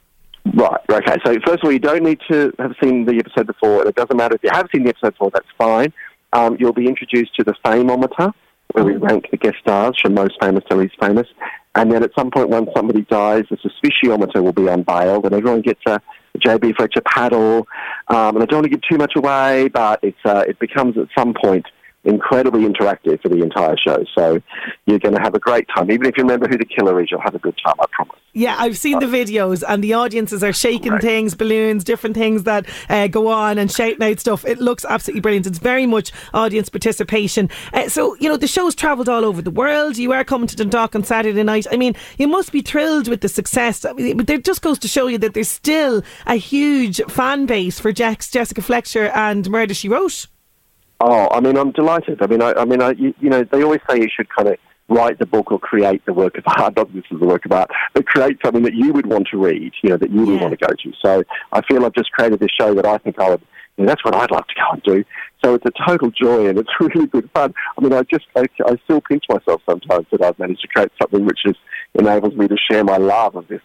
Right, 0.54 0.80
okay. 0.92 1.18
So, 1.26 1.34
first 1.46 1.60
of 1.60 1.66
all, 1.66 1.72
you 1.72 1.80
don't 1.80 2.04
need 2.04 2.20
to 2.32 2.54
have 2.60 2.74
seen 2.82 3.06
the 3.06 3.16
episode 3.18 3.48
before, 3.48 3.80
and 3.82 3.90
it 3.90 3.96
doesn't 3.96 4.16
matter 4.16 4.36
if 4.36 4.44
you 4.44 4.50
have 4.54 4.68
seen 4.74 4.84
the 4.84 4.90
episode 4.90 5.12
before, 5.14 5.32
that's 5.32 5.48
fine. 5.58 5.92
Um, 6.34 6.58
you'll 6.60 6.74
be 6.74 6.86
introduced 6.88 7.36
to 7.38 7.44
the 7.44 7.56
Fameometer, 7.66 8.32
where 8.74 8.86
we 8.86 8.96
rank 8.96 9.28
the 9.32 9.38
guest 9.38 9.58
stars 9.62 10.00
from 10.02 10.14
most 10.14 10.38
famous 10.42 10.64
to 10.70 10.76
least 10.76 10.96
famous. 11.02 11.28
And 11.76 11.92
then 11.92 12.04
at 12.04 12.12
some 12.18 12.32
point, 12.32 12.50
when 12.50 12.68
somebody 12.76 13.02
dies, 13.02 13.46
the 13.50 13.58
suspiciometer 13.58 14.44
will 14.44 14.54
be 14.54 14.68
unveiled, 14.68 15.26
and 15.26 15.34
everyone 15.34 15.62
gets 15.62 15.82
a, 15.88 16.02
JB 16.38 16.76
Fletcher 16.78 17.02
paddle. 17.02 17.68
Um, 18.08 18.36
and 18.36 18.44
I 18.44 18.46
don't 18.46 18.60
want 18.60 18.66
to 18.66 18.70
give 18.70 18.82
too 18.88 18.98
much 18.98 19.14
away, 19.16 19.68
but 19.68 20.00
it's, 20.04 20.20
uh, 20.24 20.46
it 20.48 20.60
becomes 20.60 20.98
at 20.98 21.08
some 21.18 21.34
point 21.34 21.66
incredibly 22.04 22.62
interactive 22.62 23.22
for 23.22 23.30
the 23.30 23.42
entire 23.42 23.76
show. 23.78 24.04
So 24.18 24.42
you're 24.86 25.00
going 25.00 25.16
to 25.16 25.22
have 25.22 25.36
a 25.36 25.40
great 25.40 25.68
time. 25.76 25.92
Even 25.92 26.06
if 26.06 26.18
you 26.18 26.24
remember 26.24 26.48
who 26.48 26.58
the 26.58 26.66
killer 26.66 27.02
is, 27.02 27.10
you'll 27.12 27.22
have 27.22 27.36
a 27.36 27.40
good 27.40 27.56
time, 27.64 27.76
I 27.80 27.86
promise. 27.92 28.16
Yeah, 28.34 28.56
I've 28.58 28.78
seen 28.78 29.00
the 29.00 29.08
videos, 29.08 29.64
and 29.68 29.84
the 29.84 29.94
audiences 29.94 30.44
are 30.44 30.54
shaking 30.54 30.94
right. 30.94 31.02
things, 31.02 31.34
balloons, 31.34 31.84
different 31.84 32.16
things 32.16 32.44
that 32.44 32.68
uh, 32.88 33.08
go 33.08 33.28
on, 33.28 33.58
and 33.58 33.72
shouting 33.72 34.04
out 34.04 34.20
stuff. 34.20 34.46
It 34.46 34.60
looks 34.60 34.86
absolutely 34.86 35.22
brilliant. 35.22 35.48
It's 35.48 35.58
very 35.60 35.88
much 35.88 36.12
audience 36.34 36.70
participation. 36.70 37.50
Uh, 37.74 37.90
so, 37.90 38.16
you 38.20 38.30
know, 38.30 38.38
the 38.38 38.48
show's 38.48 38.76
travelled 38.76 39.10
all 39.10 39.26
over 39.26 39.42
the 39.42 39.52
world. 39.52 39.98
You 39.98 40.14
are 40.14 40.24
coming 40.24 40.48
to 40.48 40.56
Dundalk 40.56 40.96
on 40.96 41.04
Saturday 41.04 41.44
night. 41.44 41.66
I 41.72 41.78
mean, 41.78 41.96
you 42.18 42.28
must 42.28 42.52
be 42.52 42.62
thrilled 42.62 43.08
with 43.08 43.22
the 43.22 43.30
success. 43.30 43.84
I 43.84 43.94
mean, 43.94 44.20
it 44.20 44.46
just 44.46 44.62
goes 44.62 44.80
to 44.80 44.88
show 44.88 45.08
you 45.08 45.18
that 45.18 45.34
there's 45.34 45.50
still 45.50 46.04
a 46.28 46.36
huge 46.36 47.02
fan 47.10 47.46
base 47.46 47.80
for 47.80 47.92
Jack's 47.92 48.30
Jessica 48.30 48.62
Fletcher 48.62 49.08
and 49.08 49.50
Murder 49.50 49.74
She 49.74 49.90
Wrote. 49.90 50.28
Oh, 51.02 51.30
I 51.32 51.40
mean, 51.40 51.58
I'm 51.58 51.72
delighted. 51.72 52.22
I 52.22 52.28
mean, 52.28 52.42
I, 52.42 52.54
I 52.54 52.66
mean, 52.66 52.82
I, 52.82 52.92
you, 52.92 53.14
you 53.20 53.30
know, 53.30 53.44
they 53.44 53.64
always 53.64 53.80
say 53.90 53.98
you 53.98 54.10
should 54.14 54.28
kind 54.30 54.50
of 54.50 54.58
write 54.90 55.20
the 55.20 55.26
book 55.26 55.52
or 55.52 55.60
create 55.60 56.06
the 56.06 56.14
work 56.14 56.38
of 56.38 56.44
art. 56.46 56.76
Not 56.78 56.94
this 56.94 57.06
is 57.12 57.20
the 57.20 57.26
work 57.26 57.46
of 57.46 57.52
art, 57.52 57.70
but 57.94 58.06
create 58.06 58.38
something 58.44 58.64
that 58.64 58.74
you 58.74 58.92
would 58.92 59.06
want 59.06 59.28
to 59.32 59.38
read. 59.38 59.72
You 59.82 59.92
know, 59.92 59.98
that 59.98 60.12
you 60.12 60.26
would 60.26 60.36
yeah. 60.36 60.42
want 60.42 60.60
to 60.60 60.66
go 60.66 60.74
to. 60.74 60.94
So 61.02 61.24
I 61.54 61.62
feel 61.62 61.86
I've 61.86 61.94
just 61.94 62.12
created 62.12 62.40
this 62.40 62.52
show 62.60 62.74
that 62.74 62.86
I 62.86 62.98
think 62.98 63.20
I 63.20 63.30
would. 63.30 63.42
You 63.78 63.86
know, 63.86 63.92
that's 63.92 64.04
what 64.04 64.14
I'd 64.14 64.30
love 64.30 64.46
to 64.46 64.56
go 64.56 64.72
and 64.74 64.84
do. 64.84 65.06
So 65.42 65.54
it's 65.54 65.66
a 65.66 65.88
total 65.88 66.12
joy 66.12 66.48
and 66.48 66.60
it's 66.60 66.70
really 66.82 67.08
good 67.08 67.30
fun. 67.34 67.54
I 67.78 67.82
mean, 67.82 67.94
I 67.94 68.04
just 68.04 68.26
I, 68.36 68.44
I 68.66 68.78
still 68.84 69.00
pinch 69.00 69.24
myself 69.30 69.62
sometimes 69.70 70.06
that 70.12 70.22
I've 70.22 70.38
managed 70.38 70.62
to 70.62 70.68
create 70.68 70.92
something 71.02 71.26
which 71.26 71.40
is 71.46 71.56
enables 71.98 72.36
me 72.36 72.48
to 72.48 72.58
share 72.70 72.84
my 72.84 72.98
love 72.98 73.36
of 73.36 73.48
this 73.48 73.62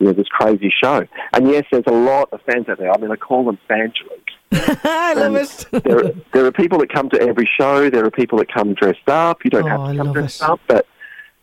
you 0.00 0.06
know, 0.06 0.12
this 0.12 0.28
crazy 0.28 0.72
show. 0.82 1.06
And 1.32 1.48
yes, 1.48 1.64
there's 1.70 1.84
a 1.86 1.92
lot 1.92 2.30
of 2.32 2.40
fans 2.42 2.68
out 2.68 2.78
there. 2.78 2.90
I 2.90 2.96
mean, 2.98 3.10
I 3.10 3.16
call 3.16 3.44
them 3.44 3.58
fangelings. 3.68 4.24
I 4.52 5.14
love 5.14 5.36
it. 5.36 5.84
there, 5.84 5.98
are, 5.98 6.12
there 6.32 6.46
are 6.46 6.52
people 6.52 6.78
that 6.78 6.92
come 6.92 7.08
to 7.10 7.20
every 7.20 7.48
show. 7.58 7.88
There 7.90 8.04
are 8.04 8.10
people 8.10 8.38
that 8.38 8.52
come 8.52 8.74
dressed 8.74 9.08
up. 9.08 9.44
You 9.44 9.50
don't 9.50 9.64
oh, 9.64 9.68
have 9.68 9.90
to 9.92 9.96
come 9.96 10.12
dressed 10.12 10.42
it. 10.42 10.48
up, 10.48 10.60
but 10.66 10.86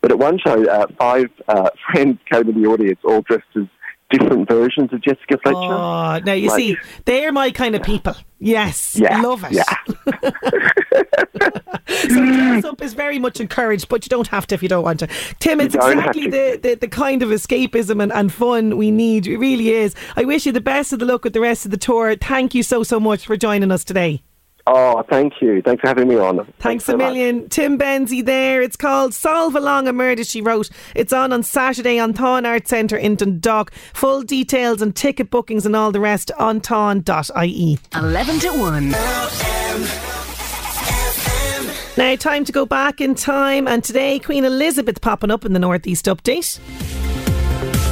but 0.00 0.12
at 0.12 0.18
one 0.18 0.38
show, 0.38 0.64
uh, 0.64 0.86
five 0.98 1.26
uh, 1.48 1.70
friends 1.90 2.18
came 2.30 2.48
in 2.48 2.62
the 2.62 2.68
audience, 2.68 3.00
all 3.04 3.22
dressed 3.22 3.46
as 3.56 3.64
different 4.10 4.48
versions 4.48 4.92
of 4.92 5.02
Jessica 5.02 5.38
Fletcher. 5.42 5.56
Oh, 5.56 6.20
now 6.24 6.32
you 6.32 6.48
like, 6.48 6.56
see, 6.56 6.76
they're 7.04 7.32
my 7.32 7.50
kind 7.50 7.74
of 7.74 7.82
people. 7.82 8.14
Yes, 8.38 8.96
yeah, 8.96 9.20
love 9.20 9.44
it. 9.44 9.52
Yeah. 9.52 9.64
so 11.88 12.08
dress 12.08 12.64
up 12.64 12.80
is 12.80 12.94
very 12.94 13.18
much 13.18 13.40
encouraged, 13.40 13.88
but 13.88 14.04
you 14.04 14.08
don't 14.08 14.28
have 14.28 14.46
to 14.48 14.54
if 14.54 14.62
you 14.62 14.68
don't 14.68 14.84
want 14.84 15.00
to. 15.00 15.08
Tim, 15.40 15.60
it's 15.60 15.74
exactly 15.74 16.28
the, 16.28 16.58
the, 16.62 16.74
the, 16.76 16.88
kind 16.88 17.22
of 17.22 17.30
escapism 17.30 18.02
and, 18.02 18.12
and 18.12 18.32
fun 18.32 18.76
we 18.76 18.90
need. 18.90 19.26
It 19.26 19.38
really 19.38 19.70
is. 19.70 19.94
I 20.16 20.24
wish 20.24 20.46
you 20.46 20.52
the 20.52 20.60
best 20.60 20.92
of 20.92 21.00
the 21.00 21.04
luck 21.04 21.24
with 21.24 21.32
the 21.32 21.40
rest 21.40 21.64
of 21.64 21.72
the 21.72 21.76
tour. 21.76 22.14
Thank 22.16 22.54
you 22.54 22.62
so 22.62 22.82
so 22.82 23.00
much 23.00 23.26
for 23.26 23.36
joining 23.36 23.72
us 23.72 23.82
today. 23.82 24.22
Oh, 24.70 25.02
thank 25.08 25.40
you. 25.40 25.62
Thanks 25.62 25.80
for 25.80 25.88
having 25.88 26.08
me 26.08 26.16
on. 26.16 26.36
Thanks, 26.36 26.52
Thanks 26.58 26.88
a 26.90 26.96
million. 26.98 27.42
Much. 27.42 27.50
Tim 27.52 27.78
Benzie 27.78 28.22
there. 28.22 28.60
It's 28.60 28.76
called 28.76 29.14
Solve 29.14 29.54
Along 29.54 29.88
a 29.88 29.94
Murder 29.94 30.24
She 30.24 30.42
Wrote. 30.42 30.68
It's 30.94 31.10
on 31.10 31.32
on 31.32 31.42
Saturday 31.42 31.98
on 31.98 32.12
Thon 32.12 32.44
Art 32.44 32.68
Centre 32.68 32.98
in 32.98 33.16
Dundalk. 33.16 33.72
Full 33.94 34.22
details 34.22 34.82
and 34.82 34.94
ticket 34.94 35.30
bookings 35.30 35.64
and 35.64 35.74
all 35.74 35.90
the 35.90 36.00
rest 36.00 36.30
on 36.38 36.60
thon.ie. 36.60 37.78
11 37.94 38.40
to 38.40 38.48
1. 38.50 38.90
Now, 41.96 42.14
time 42.16 42.44
to 42.44 42.52
go 42.52 42.66
back 42.66 43.00
in 43.00 43.14
time, 43.14 43.66
and 43.66 43.82
today 43.82 44.18
Queen 44.18 44.44
Elizabeth 44.44 45.00
popping 45.00 45.30
up 45.30 45.44
in 45.44 45.52
the 45.54 45.58
Northeast 45.58 46.04
Update. 46.04 47.07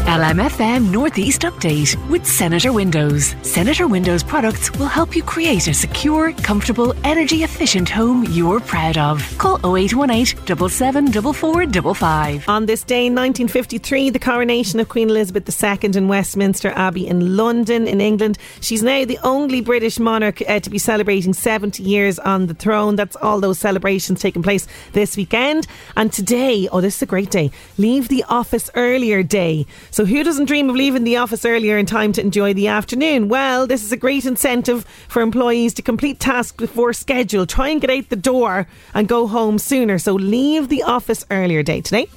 LMFM 0.06 0.92
Northeast 0.92 1.42
Update 1.42 1.96
with 2.08 2.24
Senator 2.24 2.72
Windows. 2.72 3.34
Senator 3.42 3.88
Windows 3.88 4.22
products 4.22 4.70
will 4.78 4.86
help 4.86 5.16
you 5.16 5.22
create 5.24 5.66
a 5.66 5.74
secure, 5.74 6.32
comfortable, 6.32 6.94
energy 7.02 7.42
efficient 7.42 7.88
home 7.88 8.24
you're 8.30 8.60
proud 8.60 8.96
of. 8.98 9.20
Call 9.36 9.56
0818 9.76 10.46
774455. 10.68 12.48
On 12.48 12.66
this 12.66 12.84
day 12.84 13.06
in 13.06 13.16
1953, 13.16 14.10
the 14.10 14.20
coronation 14.20 14.78
of 14.78 14.88
Queen 14.88 15.10
Elizabeth 15.10 15.42
II 15.60 15.90
in 15.96 16.06
Westminster 16.06 16.70
Abbey 16.76 17.08
in 17.08 17.36
London, 17.36 17.88
in 17.88 18.00
England. 18.00 18.38
She's 18.60 18.84
now 18.84 19.04
the 19.04 19.18
only 19.24 19.60
British 19.60 19.98
monarch 19.98 20.40
uh, 20.48 20.60
to 20.60 20.70
be 20.70 20.78
celebrating 20.78 21.32
70 21.32 21.82
years 21.82 22.20
on 22.20 22.46
the 22.46 22.54
throne. 22.54 22.94
That's 22.94 23.16
all 23.16 23.40
those 23.40 23.58
celebrations 23.58 24.20
taking 24.20 24.44
place 24.44 24.68
this 24.92 25.16
weekend. 25.16 25.66
And 25.96 26.12
today, 26.12 26.68
oh, 26.70 26.80
this 26.80 26.94
is 26.94 27.02
a 27.02 27.06
great 27.06 27.32
day, 27.32 27.50
leave 27.76 28.06
the 28.06 28.22
office 28.28 28.70
earlier 28.76 29.24
day. 29.24 29.66
So, 29.96 30.04
who 30.04 30.22
doesn't 30.22 30.44
dream 30.44 30.68
of 30.68 30.76
leaving 30.76 31.04
the 31.04 31.16
office 31.16 31.46
earlier 31.46 31.78
in 31.78 31.86
time 31.86 32.12
to 32.12 32.20
enjoy 32.20 32.52
the 32.52 32.68
afternoon? 32.68 33.30
Well, 33.30 33.66
this 33.66 33.82
is 33.82 33.92
a 33.92 33.96
great 33.96 34.26
incentive 34.26 34.84
for 35.08 35.22
employees 35.22 35.72
to 35.72 35.80
complete 35.80 36.20
tasks 36.20 36.54
before 36.54 36.92
schedule. 36.92 37.46
Try 37.46 37.70
and 37.70 37.80
get 37.80 37.88
out 37.88 38.10
the 38.10 38.16
door 38.16 38.66
and 38.92 39.08
go 39.08 39.26
home 39.26 39.58
sooner. 39.58 39.98
So, 39.98 40.12
leave 40.12 40.68
the 40.68 40.82
office 40.82 41.24
earlier 41.30 41.62
day 41.62 41.80
today. 41.80 42.08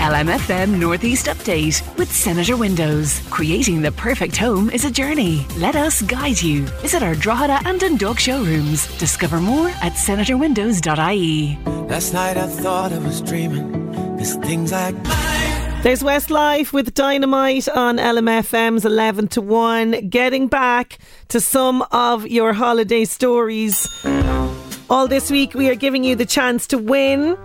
LMFM 0.00 0.80
Northeast 0.80 1.26
Update 1.26 1.96
with 1.96 2.10
Senator 2.10 2.56
Windows. 2.56 3.22
Creating 3.30 3.80
the 3.80 3.92
perfect 3.92 4.36
home 4.36 4.68
is 4.70 4.84
a 4.84 4.90
journey. 4.90 5.46
Let 5.58 5.76
us 5.76 6.02
guide 6.02 6.42
you. 6.42 6.62
Visit 6.82 7.04
our 7.04 7.14
Drogheda 7.14 7.60
and 7.68 7.78
Dundalk 7.78 8.18
showrooms. 8.18 8.88
Discover 8.98 9.40
more 9.40 9.68
at 9.80 9.92
senatorwindows.ie. 9.92 11.56
Last 11.88 12.12
night 12.12 12.36
I 12.36 12.48
thought 12.48 12.92
I 12.92 12.98
was 12.98 13.20
dreaming. 13.20 14.16
There's 14.16 14.34
things 14.34 14.72
like 14.72 14.96
there's 15.82 16.02
Westlife 16.02 16.72
with 16.72 16.92
Dynamite 16.92 17.68
on 17.68 17.98
LMFM's 17.98 18.84
11 18.84 19.28
to 19.28 19.40
1. 19.40 20.08
Getting 20.08 20.48
back 20.48 20.98
to 21.28 21.40
some 21.40 21.82
of 21.92 22.26
your 22.26 22.52
holiday 22.52 23.04
stories. 23.04 23.86
All 24.90 25.06
this 25.06 25.30
week, 25.30 25.54
we 25.54 25.68
are 25.70 25.76
giving 25.76 26.02
you 26.02 26.16
the 26.16 26.26
chance 26.26 26.66
to 26.68 26.78
win 26.78 27.38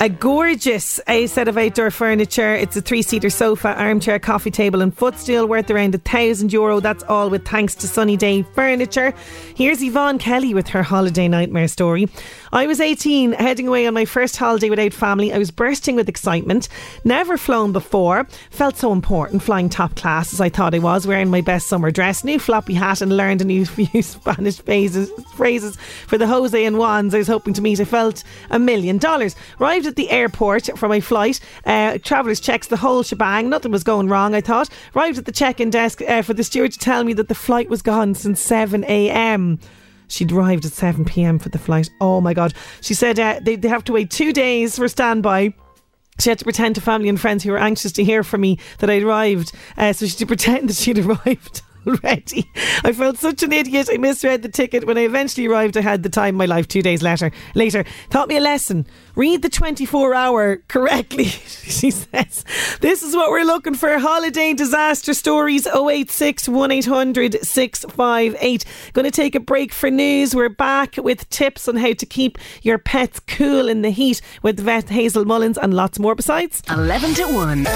a 0.00 0.08
gorgeous 0.08 0.98
a 1.06 1.26
set 1.28 1.46
of 1.48 1.56
outdoor 1.56 1.90
furniture. 1.90 2.54
It's 2.54 2.76
a 2.76 2.80
three 2.80 3.02
seater 3.02 3.30
sofa, 3.30 3.74
armchair, 3.74 4.18
coffee 4.18 4.50
table, 4.50 4.82
and 4.82 4.96
footstool 4.96 5.46
worth 5.46 5.70
around 5.70 5.94
a 5.94 5.98
thousand 5.98 6.52
euro. 6.52 6.80
That's 6.80 7.04
all 7.04 7.30
with 7.30 7.46
thanks 7.46 7.74
to 7.76 7.86
Sunny 7.86 8.16
Day 8.16 8.42
Furniture. 8.42 9.14
Here's 9.54 9.82
Yvonne 9.82 10.18
Kelly 10.18 10.54
with 10.54 10.68
her 10.68 10.82
holiday 10.82 11.28
nightmare 11.28 11.68
story. 11.68 12.08
I 12.52 12.66
was 12.66 12.80
18, 12.80 13.32
heading 13.32 13.68
away 13.68 13.86
on 13.86 13.94
my 13.94 14.04
first 14.04 14.36
holiday 14.36 14.68
without 14.68 14.92
family. 14.92 15.32
I 15.32 15.38
was 15.38 15.50
bursting 15.50 15.96
with 15.96 16.08
excitement. 16.08 16.68
Never 17.04 17.38
flown 17.38 17.72
before. 17.72 18.26
Felt 18.50 18.76
so 18.76 18.92
important 18.92 19.42
flying 19.42 19.68
top 19.68 19.94
class 19.94 20.32
as 20.32 20.40
I 20.40 20.48
thought 20.48 20.74
I 20.74 20.80
was, 20.80 21.06
wearing 21.06 21.30
my 21.30 21.40
best 21.40 21.68
summer 21.68 21.90
dress, 21.90 22.24
new 22.24 22.38
floppy 22.38 22.74
hat, 22.74 23.00
and 23.00 23.16
learned 23.16 23.40
a 23.40 23.44
new 23.44 23.64
few 23.72 24.02
Spanish 24.02 24.60
phrases, 24.60 25.10
phrases 25.34 25.76
for 26.06 26.18
the 26.18 26.26
Jose 26.26 26.64
and 26.64 26.76
Juans 26.76 27.14
I 27.14 27.18
was 27.18 27.28
hoping 27.28 27.54
to 27.54 27.62
meet. 27.62 27.80
I 27.80 27.84
felt 27.84 28.24
a 28.50 28.58
million 28.58 28.98
dollars. 28.98 29.34
Arrived 29.72 29.86
at 29.86 29.96
the 29.96 30.10
airport 30.10 30.78
for 30.78 30.86
my 30.86 31.00
flight. 31.00 31.40
Uh, 31.64 31.96
travellers 31.96 32.40
checks 32.40 32.66
the 32.66 32.76
whole 32.76 33.02
shebang. 33.02 33.48
Nothing 33.48 33.72
was 33.72 33.82
going 33.82 34.06
wrong, 34.06 34.34
I 34.34 34.42
thought. 34.42 34.68
Arrived 34.94 35.16
at 35.16 35.24
the 35.24 35.32
check 35.32 35.60
in 35.60 35.70
desk 35.70 36.02
uh, 36.02 36.20
for 36.20 36.34
the 36.34 36.44
steward 36.44 36.72
to 36.72 36.78
tell 36.78 37.04
me 37.04 37.14
that 37.14 37.28
the 37.28 37.34
flight 37.34 37.70
was 37.70 37.80
gone 37.80 38.14
since 38.14 38.38
7 38.38 38.84
a.m. 38.84 39.58
She'd 40.08 40.30
arrived 40.30 40.66
at 40.66 40.72
7 40.72 41.06
pm 41.06 41.38
for 41.38 41.48
the 41.48 41.56
flight. 41.56 41.88
Oh 42.02 42.20
my 42.20 42.34
God. 42.34 42.52
She 42.82 42.92
said 42.92 43.18
uh, 43.18 43.40
they, 43.40 43.56
they 43.56 43.68
have 43.68 43.84
to 43.84 43.94
wait 43.94 44.10
two 44.10 44.34
days 44.34 44.76
for 44.76 44.86
standby. 44.88 45.54
She 46.20 46.28
had 46.28 46.38
to 46.40 46.44
pretend 46.44 46.74
to 46.74 46.82
family 46.82 47.08
and 47.08 47.18
friends 47.18 47.42
who 47.42 47.52
were 47.52 47.58
anxious 47.58 47.92
to 47.92 48.04
hear 48.04 48.22
from 48.22 48.42
me 48.42 48.58
that 48.80 48.90
I'd 48.90 49.04
arrived. 49.04 49.52
Uh, 49.78 49.94
so 49.94 50.04
she 50.04 50.10
had 50.10 50.18
to 50.18 50.26
pretend 50.26 50.68
that 50.68 50.76
she'd 50.76 50.98
arrived 51.06 51.62
already. 51.86 52.50
I 52.84 52.92
felt 52.92 53.18
such 53.18 53.42
an 53.42 53.52
idiot. 53.52 53.88
I 53.92 53.96
misread 53.96 54.42
the 54.42 54.48
ticket. 54.48 54.86
When 54.86 54.98
I 54.98 55.02
eventually 55.02 55.46
arrived, 55.46 55.76
I 55.76 55.80
had 55.80 56.02
the 56.02 56.08
time 56.08 56.34
of 56.34 56.38
my 56.38 56.46
life 56.46 56.68
two 56.68 56.82
days 56.82 57.02
later. 57.02 57.30
Later, 57.54 57.84
taught 58.10 58.28
me 58.28 58.36
a 58.36 58.40
lesson. 58.40 58.86
Read 59.14 59.42
the 59.42 59.48
24 59.48 60.14
hour 60.14 60.56
correctly, 60.68 61.24
she 61.24 61.90
says. 61.90 62.44
This 62.80 63.02
is 63.02 63.14
what 63.14 63.30
we're 63.30 63.44
looking 63.44 63.74
for. 63.74 63.98
Holiday 63.98 64.54
disaster 64.54 65.14
stories 65.14 65.66
086 65.66 66.48
1800 66.48 67.44
658. 67.44 68.64
Going 68.92 69.04
to 69.04 69.10
take 69.10 69.34
a 69.34 69.40
break 69.40 69.72
for 69.72 69.90
news. 69.90 70.34
We're 70.34 70.48
back 70.48 70.96
with 70.96 71.28
tips 71.30 71.68
on 71.68 71.76
how 71.76 71.92
to 71.92 72.06
keep 72.06 72.38
your 72.62 72.78
pets 72.78 73.20
cool 73.20 73.68
in 73.68 73.82
the 73.82 73.90
heat 73.90 74.20
with 74.42 74.58
vet 74.60 74.88
Hazel 74.88 75.24
Mullins 75.24 75.58
and 75.58 75.74
lots 75.74 75.98
more 75.98 76.14
besides. 76.14 76.62
11 76.70 77.14
to 77.14 77.24
1. 77.24 77.66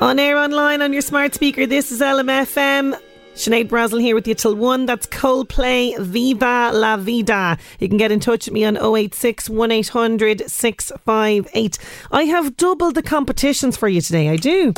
On 0.00 0.16
air, 0.20 0.38
online, 0.38 0.80
on 0.80 0.92
your 0.92 1.02
smart 1.02 1.34
speaker, 1.34 1.66
this 1.66 1.90
is 1.90 2.00
LMFM. 2.00 2.96
Sinead 3.34 3.68
Brazel 3.68 4.00
here 4.00 4.14
with 4.14 4.28
you 4.28 4.34
till 4.36 4.54
1. 4.54 4.86
That's 4.86 5.08
Coldplay 5.08 5.98
Viva 5.98 6.70
La 6.72 6.96
Vida. 6.96 7.58
You 7.80 7.88
can 7.88 7.96
get 7.96 8.12
in 8.12 8.20
touch 8.20 8.46
with 8.46 8.54
me 8.54 8.64
on 8.64 8.76
086 8.76 9.50
1800 9.50 10.48
658. 10.48 11.78
I 12.12 12.22
have 12.22 12.56
doubled 12.56 12.94
the 12.94 13.02
competitions 13.02 13.76
for 13.76 13.88
you 13.88 14.00
today. 14.00 14.28
I 14.28 14.36
do. 14.36 14.72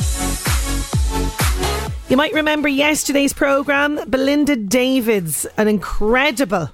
You 2.09 2.17
might 2.17 2.33
remember 2.33 2.67
yesterday's 2.67 3.31
programme, 3.31 3.99
Belinda 4.09 4.55
Davids, 4.55 5.45
an 5.57 5.67
incredible 5.67 6.71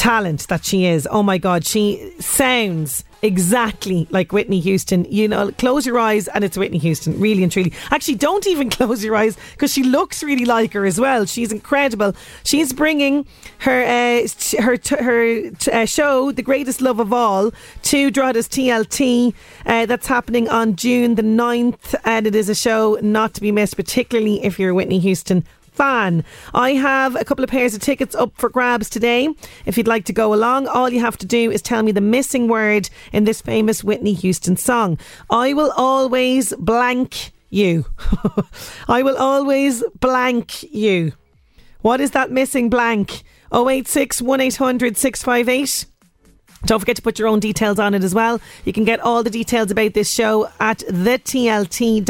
talent 0.00 0.48
that 0.48 0.64
she 0.64 0.86
is. 0.86 1.06
Oh 1.10 1.22
my 1.22 1.36
God, 1.36 1.66
she 1.66 2.10
sounds 2.18 3.04
exactly 3.20 4.08
like 4.08 4.32
Whitney 4.32 4.58
Houston. 4.60 5.04
You 5.10 5.28
know, 5.28 5.52
close 5.52 5.84
your 5.84 5.98
eyes 5.98 6.26
and 6.28 6.42
it's 6.42 6.56
Whitney 6.56 6.78
Houston, 6.78 7.20
really 7.20 7.42
and 7.42 7.52
truly. 7.52 7.74
Actually, 7.90 8.14
don't 8.14 8.46
even 8.46 8.70
close 8.78 9.04
your 9.04 9.14
eyes 9.14 9.36
because 9.52 9.74
she 9.74 9.82
looks 9.82 10.22
really 10.22 10.46
like 10.46 10.72
her 10.72 10.86
as 10.86 10.98
well. 10.98 11.26
She's 11.26 11.52
incredible. 11.52 12.14
She's 12.44 12.72
bringing 12.72 13.26
her 13.58 13.82
uh, 13.82 14.26
her 14.62 14.78
her 14.98 15.50
uh, 15.70 15.84
show, 15.84 16.32
The 16.32 16.42
Greatest 16.42 16.80
Love 16.80 16.98
of 16.98 17.12
All, 17.12 17.52
to 17.82 18.10
Drogheda 18.10 18.40
TLT. 18.40 19.34
Uh, 19.66 19.84
that's 19.84 20.06
happening 20.06 20.48
on 20.48 20.76
June 20.76 21.16
the 21.16 21.22
9th, 21.22 21.94
and 22.06 22.26
it 22.26 22.34
is 22.34 22.48
a 22.48 22.54
show 22.54 22.98
not 23.02 23.34
to 23.34 23.42
be 23.42 23.52
missed, 23.52 23.76
particularly 23.76 24.42
if 24.42 24.58
you're 24.58 24.70
a 24.70 24.74
Whitney 24.74 24.98
Houston 24.98 25.44
fan. 25.80 26.22
I 26.52 26.74
have 26.74 27.16
a 27.16 27.24
couple 27.24 27.42
of 27.42 27.48
pairs 27.48 27.74
of 27.74 27.80
tickets 27.80 28.14
up 28.14 28.36
for 28.36 28.50
grabs 28.50 28.90
today. 28.90 29.30
If 29.64 29.78
you'd 29.78 29.88
like 29.88 30.04
to 30.04 30.12
go 30.12 30.34
along, 30.34 30.66
all 30.66 30.90
you 30.90 31.00
have 31.00 31.16
to 31.16 31.26
do 31.26 31.50
is 31.50 31.62
tell 31.62 31.82
me 31.82 31.90
the 31.90 32.02
missing 32.02 32.48
word 32.48 32.90
in 33.14 33.24
this 33.24 33.40
famous 33.40 33.82
Whitney 33.82 34.12
Houston 34.12 34.58
song. 34.58 34.98
I 35.30 35.54
will 35.54 35.72
always 35.74 36.52
blank 36.58 37.32
you. 37.48 37.86
I 38.88 39.02
will 39.02 39.16
always 39.16 39.82
blank 39.98 40.62
you. 40.64 41.14
What 41.80 42.02
is 42.02 42.10
that 42.10 42.30
missing 42.30 42.68
blank? 42.68 43.22
086 43.50 44.20
1800 44.20 44.98
658. 44.98 45.86
Don't 46.66 46.78
forget 46.78 46.96
to 46.96 47.02
put 47.02 47.18
your 47.18 47.28
own 47.28 47.40
details 47.40 47.78
on 47.78 47.94
it 47.94 48.04
as 48.04 48.14
well. 48.14 48.40
You 48.64 48.72
can 48.72 48.84
get 48.84 49.00
all 49.00 49.22
the 49.22 49.30
details 49.30 49.70
about 49.70 49.94
this 49.94 50.10
show 50.10 50.48
at 50.60 50.78
thetlt.ie. 50.80 52.06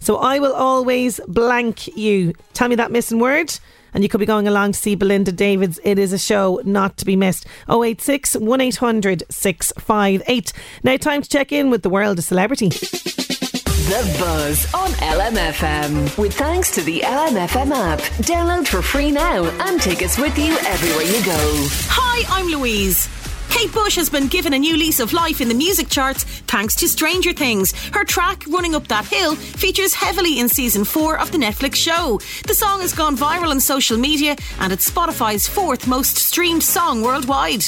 So 0.00 0.16
I 0.16 0.38
will 0.38 0.54
always 0.54 1.20
blank 1.28 1.96
you. 1.96 2.32
Tell 2.54 2.68
me 2.68 2.76
that 2.76 2.90
missing 2.90 3.18
word. 3.18 3.58
And 3.94 4.02
you 4.02 4.08
could 4.10 4.20
be 4.20 4.26
going 4.26 4.46
along 4.46 4.72
to 4.72 4.78
see 4.78 4.94
Belinda 4.94 5.32
Davids. 5.32 5.80
It 5.82 5.98
is 5.98 6.12
a 6.12 6.18
show 6.18 6.60
not 6.64 6.98
to 6.98 7.06
be 7.06 7.16
missed. 7.16 7.46
086 7.70 8.36
1800 8.36 9.22
658. 9.30 10.52
Now, 10.82 10.96
time 10.98 11.22
to 11.22 11.28
check 11.28 11.50
in 11.50 11.70
with 11.70 11.82
the 11.82 11.88
world 11.88 12.18
of 12.18 12.24
celebrity. 12.24 12.68
The 12.68 14.16
Buzz 14.18 14.66
on 14.74 14.90
LMFM. 14.98 16.18
With 16.18 16.34
thanks 16.34 16.72
to 16.72 16.82
the 16.82 17.00
LMFM 17.00 17.70
app. 17.70 18.00
Download 18.26 18.66
for 18.66 18.82
free 18.82 19.12
now 19.12 19.44
and 19.44 19.80
take 19.80 20.02
us 20.02 20.18
with 20.18 20.36
you 20.36 20.58
everywhere 20.66 21.04
you 21.04 21.24
go. 21.24 21.66
Hi, 21.88 22.24
I'm 22.36 22.48
Louise. 22.48 23.08
Kate 23.56 23.72
Bush 23.72 23.96
has 23.96 24.10
been 24.10 24.26
given 24.26 24.52
a 24.52 24.58
new 24.58 24.76
lease 24.76 25.00
of 25.00 25.14
life 25.14 25.40
in 25.40 25.48
the 25.48 25.54
music 25.54 25.88
charts 25.88 26.24
thanks 26.24 26.74
to 26.74 26.86
Stranger 26.86 27.32
Things. 27.32 27.72
Her 27.88 28.04
track, 28.04 28.44
Running 28.48 28.74
Up 28.74 28.86
That 28.88 29.06
Hill, 29.06 29.34
features 29.34 29.94
heavily 29.94 30.40
in 30.40 30.50
season 30.50 30.84
four 30.84 31.18
of 31.18 31.32
the 31.32 31.38
Netflix 31.38 31.76
show. 31.76 32.20
The 32.46 32.52
song 32.52 32.82
has 32.82 32.92
gone 32.92 33.16
viral 33.16 33.48
on 33.48 33.60
social 33.60 33.96
media 33.96 34.36
and 34.60 34.74
it's 34.74 34.90
Spotify's 34.90 35.48
fourth 35.48 35.86
most 35.86 36.18
streamed 36.18 36.64
song 36.64 37.00
worldwide. 37.00 37.64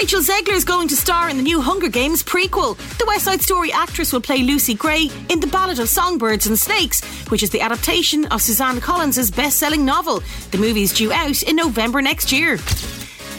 Rachel 0.00 0.22
Zegler 0.22 0.54
is 0.54 0.64
going 0.64 0.88
to 0.88 0.96
star 0.96 1.28
in 1.28 1.36
the 1.36 1.42
new 1.42 1.60
Hunger 1.60 1.88
Games 1.88 2.22
prequel. 2.22 2.74
The 2.96 3.04
West 3.04 3.26
Side 3.26 3.42
Story 3.42 3.70
actress 3.70 4.14
will 4.14 4.22
play 4.22 4.38
Lucy 4.38 4.72
Gray 4.72 5.10
in 5.28 5.40
The 5.40 5.46
Ballad 5.46 5.78
of 5.78 5.90
Songbirds 5.90 6.46
and 6.46 6.58
Snakes, 6.58 7.04
which 7.28 7.42
is 7.42 7.50
the 7.50 7.60
adaptation 7.60 8.24
of 8.28 8.40
Suzanne 8.40 8.80
Collins' 8.80 9.30
best 9.30 9.58
selling 9.58 9.84
novel. 9.84 10.22
The 10.52 10.58
movie 10.58 10.84
is 10.84 10.94
due 10.94 11.12
out 11.12 11.42
in 11.42 11.54
November 11.54 12.00
next 12.00 12.32
year. 12.32 12.56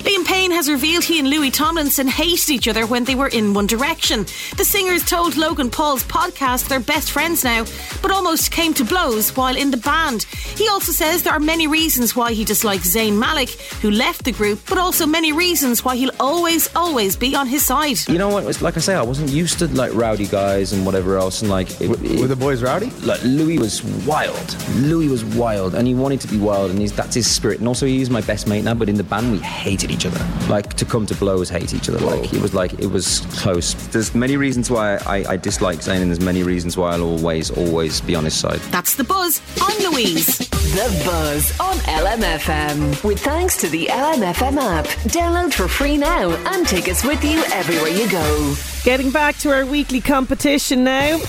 Liam 0.02 0.26
Payne 0.26 0.50
has 0.52 0.68
revealed 0.68 1.04
he 1.04 1.20
and 1.20 1.30
Louis 1.30 1.52
Tomlinson 1.52 2.08
hated 2.08 2.50
each 2.50 2.68
other 2.68 2.88
when 2.88 3.04
they 3.04 3.14
were 3.14 3.28
in 3.28 3.54
One 3.54 3.68
Direction. 3.68 4.24
The 4.58 4.66
singers 4.66 5.06
told 5.06 5.38
Logan 5.38 5.70
Paul's 5.70 6.04
podcast 6.04 6.68
they're 6.68 6.80
best 6.80 7.12
friends 7.12 7.44
now, 7.44 7.66
but 8.02 8.10
almost 8.10 8.52
came 8.52 8.74
to 8.76 8.84
blows 8.84 9.30
while 9.38 9.56
in 9.56 9.70
the 9.70 9.78
band. 9.78 10.24
He 10.24 10.68
also 10.70 10.92
says 10.92 11.22
there 11.22 11.34
are 11.34 11.40
many 11.40 11.68
reasons 11.68 12.16
why 12.16 12.34
he 12.34 12.44
dislikes 12.44 12.96
Zayn 12.96 13.20
Malik, 13.20 13.52
who 13.82 13.92
left 13.92 14.26
the 14.26 14.32
group, 14.32 14.60
but 14.68 14.80
also 14.80 15.06
many 15.06 15.34
reasons 15.34 15.86
why 15.86 15.96
he'll 15.96 16.16
always, 16.20 16.74
always 16.76 17.16
be 17.16 17.36
on 17.36 17.46
his 17.46 17.64
side. 17.64 18.00
You 18.08 18.18
know 18.18 18.30
what? 18.30 18.60
Like 18.60 18.78
I 18.78 18.80
say, 18.80 18.96
I 18.96 19.04
wasn't 19.04 19.30
used 19.30 19.60
to 19.60 19.68
like 19.68 19.94
rowdy 19.94 20.26
guys 20.26 20.74
and 20.74 20.84
whatever 20.84 21.18
else, 21.18 21.42
and 21.44 21.52
like 21.52 21.80
it, 21.80 21.90
were 21.90 22.28
the 22.28 22.36
boys 22.36 22.64
rowdy? 22.64 22.90
Like 23.02 23.22
Louis 23.24 23.60
was 23.60 23.84
wild. 24.08 24.58
Louis 24.78 25.10
was 25.10 25.24
wild, 25.24 25.76
and 25.76 25.88
he 25.88 25.94
wanted 25.94 26.22
to 26.22 26.28
be 26.28 26.40
wild, 26.40 26.72
and 26.72 26.80
he's, 26.80 26.92
that's 26.92 27.14
his 27.14 27.30
spirit. 27.30 27.60
And 27.60 27.68
also, 27.68 27.86
he's 27.86 28.10
my 28.10 28.22
best 28.22 28.48
mate 28.48 28.64
now. 28.64 28.74
But 28.74 28.90
in 28.90 28.96
the 28.96 29.04
band, 29.04 29.32
we 29.32 29.38
hated 29.38 29.91
each 29.92 30.06
other. 30.06 30.26
Like 30.50 30.74
to 30.76 30.86
come 30.86 31.06
to 31.06 31.16
blows, 31.16 31.50
hate 31.50 31.74
each 31.74 31.90
other. 31.90 32.00
Like 32.00 32.34
it 32.34 32.42
was 32.42 32.54
like 32.54 32.74
it 32.74 32.88
was 32.88 33.20
close. 33.40 33.74
There's 33.90 34.16
many 34.16 34.38
reasons 34.38 34.70
why 34.72 34.96
I, 35.06 35.34
I 35.34 35.38
dislike 35.38 35.80
Zayn, 35.80 36.02
and 36.02 36.10
there's 36.10 36.20
many 36.20 36.44
reasons 36.44 36.78
why 36.78 36.94
I'll 36.94 37.04
always, 37.04 37.52
always 37.52 38.02
be 38.02 38.16
on 38.16 38.24
his 38.26 38.36
side. 38.36 38.60
That's 38.72 38.96
the 38.96 39.04
buzz. 39.04 39.42
I'm 39.62 39.92
Louise. 39.92 40.38
The 40.72 41.04
Buzz 41.06 41.60
on 41.60 41.76
LMFM. 41.80 43.04
With 43.04 43.20
thanks 43.20 43.58
to 43.58 43.68
the 43.68 43.88
LMFM 43.88 44.58
app. 44.58 44.86
Download 45.10 45.54
for 45.54 45.68
free 45.68 45.98
now 45.98 46.30
and 46.54 46.66
take 46.66 46.88
us 46.88 47.04
with 47.04 47.24
you 47.24 47.44
everywhere 47.52 47.90
you 47.90 48.10
go. 48.10 48.56
Getting 48.84 49.12
back 49.12 49.38
to 49.40 49.52
our 49.52 49.66
weekly 49.66 50.00
competition 50.00 50.84
now. 50.84 51.20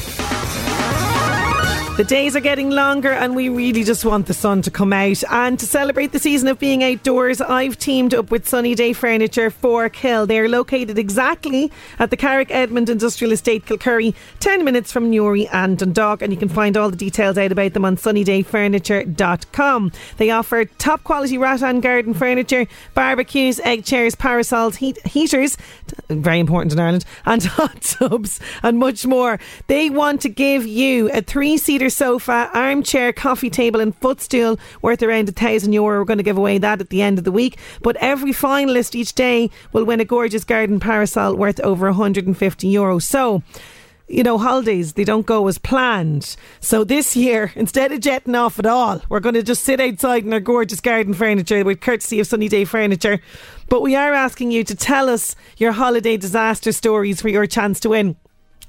The 1.98 2.04
days 2.04 2.34
are 2.34 2.40
getting 2.40 2.70
longer, 2.70 3.12
and 3.12 3.36
we 3.36 3.50
really 3.50 3.84
just 3.84 4.02
want 4.02 4.24
the 4.26 4.32
sun 4.32 4.62
to 4.62 4.70
come 4.70 4.94
out. 4.94 5.22
And 5.30 5.60
to 5.60 5.66
celebrate 5.66 6.12
the 6.12 6.18
season 6.18 6.48
of 6.48 6.58
being 6.58 6.82
outdoors, 6.82 7.42
I've 7.42 7.78
teamed 7.78 8.14
up 8.14 8.30
with 8.30 8.48
Sunny 8.48 8.74
Day 8.74 8.94
Furniture 8.94 9.50
Forkhill. 9.50 10.26
They 10.26 10.38
are 10.38 10.48
located 10.48 10.98
exactly 10.98 11.70
at 11.98 12.08
the 12.08 12.16
Carrick 12.16 12.50
Edmond 12.50 12.88
Industrial 12.88 13.30
Estate, 13.30 13.66
Kilcurry, 13.66 14.14
10 14.40 14.64
minutes 14.64 14.90
from 14.90 15.10
Newry 15.10 15.46
and 15.48 15.76
Dundalk. 15.76 16.22
And 16.22 16.32
you 16.32 16.38
can 16.38 16.48
find 16.48 16.78
all 16.78 16.88
the 16.88 16.96
details 16.96 17.36
out 17.36 17.52
about 17.52 17.74
them 17.74 17.84
on 17.84 17.98
sunnydayfurniture.com. 17.98 19.92
They 20.16 20.30
offer 20.30 20.64
top 20.64 21.04
quality 21.04 21.36
rattan 21.36 21.80
garden 21.82 22.14
furniture, 22.14 22.66
barbecues, 22.94 23.60
egg 23.60 23.84
chairs, 23.84 24.14
parasols, 24.14 24.76
heat, 24.76 24.98
heaters, 25.06 25.58
very 26.08 26.40
important 26.40 26.72
in 26.72 26.80
Ireland, 26.80 27.04
and 27.26 27.42
hot 27.44 27.82
tubs, 27.82 28.40
and 28.62 28.78
much 28.78 29.06
more. 29.06 29.38
They 29.66 29.90
want 29.90 30.22
to 30.22 30.30
give 30.30 30.66
you 30.66 31.10
a 31.10 31.20
three 31.20 31.58
seater 31.82 31.90
sofa, 31.90 32.48
armchair, 32.54 33.12
coffee 33.12 33.50
table, 33.50 33.80
and 33.80 33.96
footstool 33.96 34.56
worth 34.82 35.02
around 35.02 35.28
a 35.28 35.32
thousand 35.32 35.72
euro. 35.72 35.98
We're 35.98 36.04
going 36.04 36.18
to 36.18 36.22
give 36.22 36.38
away 36.38 36.58
that 36.58 36.80
at 36.80 36.90
the 36.90 37.02
end 37.02 37.18
of 37.18 37.24
the 37.24 37.32
week. 37.32 37.58
But 37.82 37.96
every 37.96 38.30
finalist 38.30 38.94
each 38.94 39.14
day 39.14 39.50
will 39.72 39.84
win 39.84 39.98
a 39.98 40.04
gorgeous 40.04 40.44
garden 40.44 40.78
parasol 40.78 41.34
worth 41.34 41.58
over 41.60 41.86
150 41.86 42.68
euro. 42.68 43.00
So, 43.00 43.42
you 44.06 44.22
know, 44.22 44.38
holidays, 44.38 44.92
they 44.92 45.02
don't 45.02 45.26
go 45.26 45.48
as 45.48 45.58
planned. 45.58 46.36
So 46.60 46.84
this 46.84 47.16
year, 47.16 47.52
instead 47.56 47.90
of 47.90 47.98
jetting 47.98 48.36
off 48.36 48.60
at 48.60 48.66
all, 48.66 49.02
we're 49.08 49.18
going 49.18 49.34
to 49.34 49.42
just 49.42 49.64
sit 49.64 49.80
outside 49.80 50.24
in 50.24 50.32
our 50.32 50.38
gorgeous 50.38 50.80
garden 50.80 51.14
furniture 51.14 51.64
with 51.64 51.80
courtesy 51.80 52.20
of 52.20 52.28
Sunny 52.28 52.48
Day 52.48 52.64
Furniture. 52.64 53.20
But 53.68 53.82
we 53.82 53.96
are 53.96 54.12
asking 54.12 54.52
you 54.52 54.62
to 54.64 54.76
tell 54.76 55.08
us 55.08 55.34
your 55.56 55.72
holiday 55.72 56.16
disaster 56.16 56.70
stories 56.70 57.20
for 57.20 57.28
your 57.28 57.46
chance 57.48 57.80
to 57.80 57.88
win. 57.88 58.16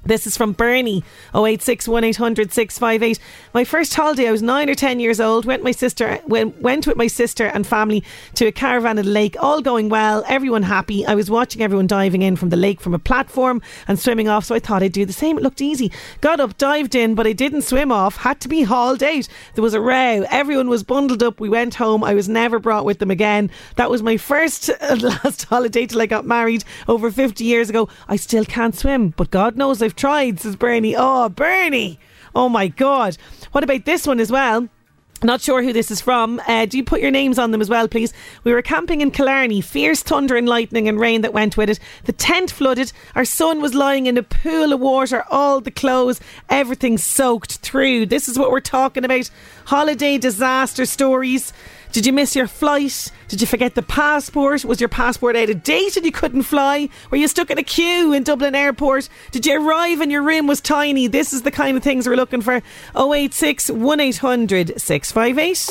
This 0.05 0.27
is 0.27 0.35
from 0.35 0.51
Bernie, 0.51 1.01
086 1.33 1.87
1800 1.87 2.51
658. 2.51 3.19
My 3.53 3.63
first 3.63 3.93
holiday, 3.93 4.27
I 4.27 4.31
was 4.31 4.41
nine 4.41 4.69
or 4.69 4.75
ten 4.75 4.99
years 4.99 5.21
old. 5.21 5.45
Went 5.45 5.63
my 5.63 5.71
sister 5.71 6.19
went, 6.27 6.61
went 6.61 6.85
with 6.85 6.97
my 6.97 7.07
sister 7.07 7.45
and 7.45 7.65
family 7.65 8.03
to 8.35 8.45
a 8.45 8.51
caravan 8.51 8.99
at 8.99 9.05
the 9.05 9.11
lake. 9.11 9.37
All 9.39 9.61
going 9.61 9.87
well, 9.87 10.25
everyone 10.27 10.63
happy. 10.63 11.05
I 11.05 11.15
was 11.15 11.31
watching 11.31 11.61
everyone 11.61 11.87
diving 11.87 12.21
in 12.21 12.35
from 12.35 12.49
the 12.49 12.57
lake 12.57 12.81
from 12.81 12.93
a 12.93 12.99
platform 12.99 13.61
and 13.87 13.97
swimming 13.97 14.27
off, 14.27 14.43
so 14.43 14.55
I 14.55 14.59
thought 14.59 14.83
I'd 14.83 14.91
do 14.91 15.05
the 15.05 15.13
same. 15.13 15.37
It 15.37 15.43
looked 15.43 15.61
easy. 15.61 15.89
Got 16.19 16.41
up, 16.41 16.57
dived 16.57 16.95
in, 16.95 17.15
but 17.15 17.25
I 17.25 17.31
didn't 17.31 17.61
swim 17.61 17.89
off. 17.89 18.17
Had 18.17 18.41
to 18.41 18.49
be 18.49 18.63
hauled 18.63 19.03
out. 19.03 19.29
There 19.55 19.63
was 19.63 19.73
a 19.73 19.79
row. 19.79 20.25
Everyone 20.29 20.67
was 20.67 20.83
bundled 20.83 21.23
up. 21.23 21.39
We 21.39 21.47
went 21.47 21.75
home. 21.75 22.03
I 22.03 22.13
was 22.13 22.27
never 22.27 22.59
brought 22.59 22.83
with 22.83 22.99
them 22.99 23.11
again. 23.11 23.49
That 23.77 23.89
was 23.89 24.03
my 24.03 24.17
first 24.17 24.69
and 24.81 25.01
last 25.23 25.45
holiday 25.45 25.85
till 25.85 26.01
I 26.01 26.07
got 26.07 26.25
married 26.25 26.65
over 26.89 27.09
50 27.09 27.45
years 27.45 27.69
ago. 27.69 27.87
I 28.09 28.17
still 28.17 28.43
can't 28.43 28.75
swim, 28.75 29.09
but 29.15 29.31
God 29.31 29.55
knows 29.55 29.81
I've 29.81 29.92
tried, 29.95 30.39
says 30.39 30.55
Bernie. 30.55 30.95
Oh, 30.97 31.29
Bernie. 31.29 31.99
Oh 32.35 32.49
my 32.49 32.67
God. 32.67 33.17
What 33.51 33.63
about 33.63 33.85
this 33.85 34.07
one 34.07 34.19
as 34.19 34.31
well? 34.31 34.69
Not 35.23 35.39
sure 35.39 35.63
who 35.63 35.71
this 35.71 35.89
is 35.89 36.01
from. 36.01 36.41
Uh, 36.47 36.65
do 36.65 36.75
you 36.75 36.83
put 36.83 36.99
your 36.99 37.11
names 37.11 37.39
on 37.39 37.51
them 37.51 37.61
as 37.61 37.69
well, 37.69 37.87
please? 37.87 38.11
We 38.43 38.51
were 38.51 38.61
camping 38.61 38.99
in 38.99 39.09
Killarney. 39.09 39.61
Fierce 39.61 40.03
thunder 40.03 40.35
and 40.35 40.49
lightning 40.49 40.89
and 40.89 40.99
rain 40.99 41.21
that 41.21 41.33
went 41.33 41.55
with 41.55 41.69
it. 41.69 41.79
The 42.03 42.11
tent 42.11 42.51
flooded. 42.51 42.91
Our 43.15 43.23
son 43.23 43.61
was 43.61 43.73
lying 43.73 44.05
in 44.05 44.17
a 44.17 44.23
pool 44.23 44.73
of 44.73 44.81
water. 44.81 45.23
All 45.29 45.61
the 45.61 45.71
clothes, 45.71 46.19
everything 46.49 46.97
soaked 46.97 47.57
through. 47.59 48.07
This 48.07 48.27
is 48.27 48.37
what 48.37 48.51
we're 48.51 48.59
talking 48.59 49.05
about. 49.05 49.29
Holiday 49.65 50.17
disaster 50.17 50.85
stories. 50.85 51.53
Did 51.93 52.07
you 52.07 52.11
miss 52.11 52.35
your 52.35 52.47
flight? 52.47 53.11
Did 53.27 53.39
you 53.39 53.45
forget 53.45 53.75
the 53.75 53.83
passport? 53.83 54.65
Was 54.65 54.81
your 54.81 54.89
passport 54.89 55.35
out 55.35 55.51
of 55.51 55.61
date 55.61 55.95
and 55.95 56.03
you 56.03 56.11
couldn't 56.11 56.41
fly? 56.41 56.89
Were 57.11 57.17
you 57.17 57.27
stuck 57.27 57.51
in 57.51 57.59
a 57.59 57.63
queue 57.63 58.13
in 58.13 58.23
Dublin 58.23 58.55
Airport? 58.55 59.09
Did 59.29 59.45
you 59.45 59.63
arrive 59.63 60.01
and 60.01 60.11
your 60.11 60.23
room 60.23 60.47
was 60.47 60.59
tiny? 60.59 61.05
This 61.05 61.33
is 61.33 61.43
the 61.43 61.51
kind 61.51 61.77
of 61.77 61.83
things 61.83 62.07
we're 62.07 62.15
looking 62.15 62.41
for. 62.41 62.63
086 62.95 63.69
1800 63.69 64.81
658. 64.81 65.69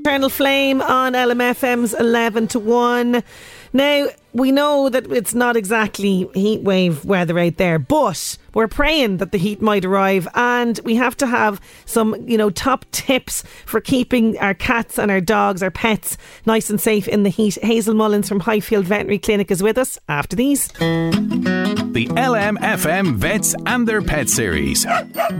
Eternal 0.00 0.28
Flame 0.28 0.82
on 0.82 1.12
LMFM's 1.12 1.94
11 1.94 2.48
to 2.48 2.58
1. 2.58 3.22
Now, 3.72 4.08
we 4.34 4.50
know 4.50 4.88
that 4.88 5.10
it's 5.10 5.32
not 5.32 5.56
exactly 5.56 6.28
heat 6.34 6.62
wave 6.62 7.04
weather 7.04 7.38
out 7.38 7.56
there, 7.56 7.78
but 7.78 8.36
we're 8.52 8.68
praying 8.68 9.18
that 9.18 9.32
the 9.32 9.38
heat 9.38 9.62
might 9.62 9.84
arrive 9.84 10.26
and 10.34 10.80
we 10.84 10.96
have 10.96 11.16
to 11.18 11.26
have 11.26 11.60
some, 11.86 12.16
you 12.28 12.36
know, 12.36 12.50
top 12.50 12.84
tips 12.90 13.44
for 13.64 13.80
keeping 13.80 14.36
our 14.38 14.54
cats 14.54 14.98
and 14.98 15.10
our 15.10 15.20
dogs, 15.20 15.62
our 15.62 15.70
pets, 15.70 16.18
nice 16.46 16.68
and 16.68 16.80
safe 16.80 17.06
in 17.06 17.22
the 17.22 17.30
heat. 17.30 17.58
Hazel 17.62 17.94
Mullins 17.94 18.28
from 18.28 18.40
Highfield 18.40 18.86
Veterinary 18.86 19.18
Clinic 19.18 19.50
is 19.50 19.62
with 19.62 19.78
us 19.78 19.98
after 20.08 20.34
these. 20.34 20.68
The 21.94 22.08
LMFM 22.08 23.14
Vets 23.14 23.54
and 23.66 23.86
Their 23.86 24.02
Pet 24.02 24.28
series. 24.28 24.84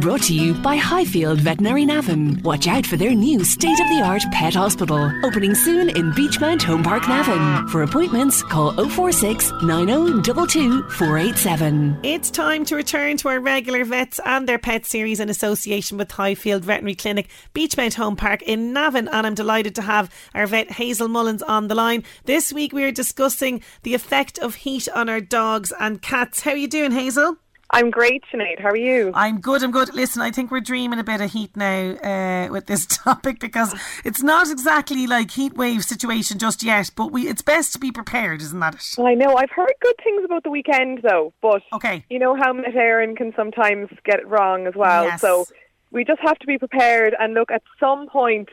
Brought 0.00 0.22
to 0.22 0.34
you 0.34 0.54
by 0.54 0.76
Highfield 0.76 1.40
Veterinary 1.40 1.84
Navan. 1.84 2.40
Watch 2.44 2.68
out 2.68 2.86
for 2.86 2.96
their 2.96 3.12
new 3.12 3.42
state 3.42 3.80
of 3.80 3.88
the 3.88 4.02
art 4.04 4.22
pet 4.30 4.54
hospital. 4.54 5.10
Opening 5.24 5.56
soon 5.56 5.88
in 5.88 6.12
Beechmount 6.12 6.62
Home 6.62 6.84
Park 6.84 7.08
Navan. 7.08 7.66
For 7.68 7.82
appointments, 7.82 8.44
call 8.44 8.78
046 8.90 9.50
487. 9.50 11.98
It's 12.02 12.30
time 12.30 12.64
to 12.66 12.76
return 12.76 13.16
to 13.18 13.28
our 13.28 13.40
regular 13.40 13.84
vets 13.84 14.20
and 14.24 14.46
their 14.46 14.58
pet 14.58 14.84
series 14.84 15.20
in 15.20 15.30
association 15.30 15.96
with 15.96 16.10
Highfield 16.10 16.64
Veterinary 16.64 16.94
Clinic, 16.94 17.28
Beechmount 17.54 17.94
Home 17.94 18.16
Park 18.16 18.42
in 18.42 18.72
Navan. 18.72 19.08
And 19.08 19.26
I'm 19.26 19.34
delighted 19.34 19.74
to 19.76 19.82
have 19.82 20.12
our 20.34 20.46
vet 20.46 20.72
Hazel 20.72 21.08
Mullins 21.08 21.42
on 21.42 21.68
the 21.68 21.74
line. 21.74 22.04
This 22.24 22.52
week 22.52 22.72
we 22.72 22.84
are 22.84 22.92
discussing 22.92 23.62
the 23.84 23.94
effect 23.94 24.38
of 24.38 24.56
heat 24.56 24.88
on 24.94 25.08
our 25.08 25.20
dogs 25.20 25.72
and 25.80 26.02
cats. 26.02 26.42
How 26.42 26.50
are 26.50 26.56
you 26.56 26.68
doing, 26.68 26.92
Hazel? 26.92 27.38
I'm 27.74 27.90
great, 27.90 28.22
Sinead. 28.32 28.60
How 28.60 28.68
are 28.68 28.76
you? 28.76 29.10
I'm 29.14 29.40
good. 29.40 29.64
I'm 29.64 29.72
good. 29.72 29.92
Listen, 29.92 30.22
I 30.22 30.30
think 30.30 30.52
we're 30.52 30.60
dreaming 30.60 31.00
a 31.00 31.04
bit 31.04 31.20
of 31.20 31.32
heat 31.32 31.56
now 31.56 31.90
uh, 31.90 32.48
with 32.52 32.66
this 32.66 32.86
topic 33.04 33.40
because 33.40 33.74
it's 34.04 34.22
not 34.22 34.48
exactly 34.48 35.08
like 35.08 35.32
heat 35.32 35.54
wave 35.54 35.84
situation 35.84 36.38
just 36.38 36.62
yet. 36.62 36.92
But 36.94 37.10
we, 37.10 37.26
it's 37.26 37.42
best 37.42 37.72
to 37.72 37.80
be 37.80 37.90
prepared, 37.90 38.42
isn't 38.42 38.60
that 38.60 38.76
it? 38.76 38.94
Well, 38.96 39.08
I 39.08 39.14
know. 39.14 39.36
I've 39.36 39.50
heard 39.50 39.72
good 39.80 39.96
things 40.04 40.24
about 40.24 40.44
the 40.44 40.50
weekend, 40.50 41.00
though. 41.02 41.32
But 41.42 41.62
okay, 41.72 42.04
you 42.08 42.20
know 42.20 42.36
how 42.36 42.52
Met 42.52 42.74
Éireann 42.74 43.16
can 43.16 43.32
sometimes 43.34 43.88
get 44.04 44.20
it 44.20 44.28
wrong 44.28 44.68
as 44.68 44.74
well. 44.76 45.04
Yes. 45.06 45.20
So 45.20 45.46
we 45.90 46.04
just 46.04 46.20
have 46.20 46.38
to 46.38 46.46
be 46.46 46.58
prepared 46.58 47.16
and 47.18 47.34
look 47.34 47.50
at 47.50 47.62
some 47.80 48.06
point 48.06 48.50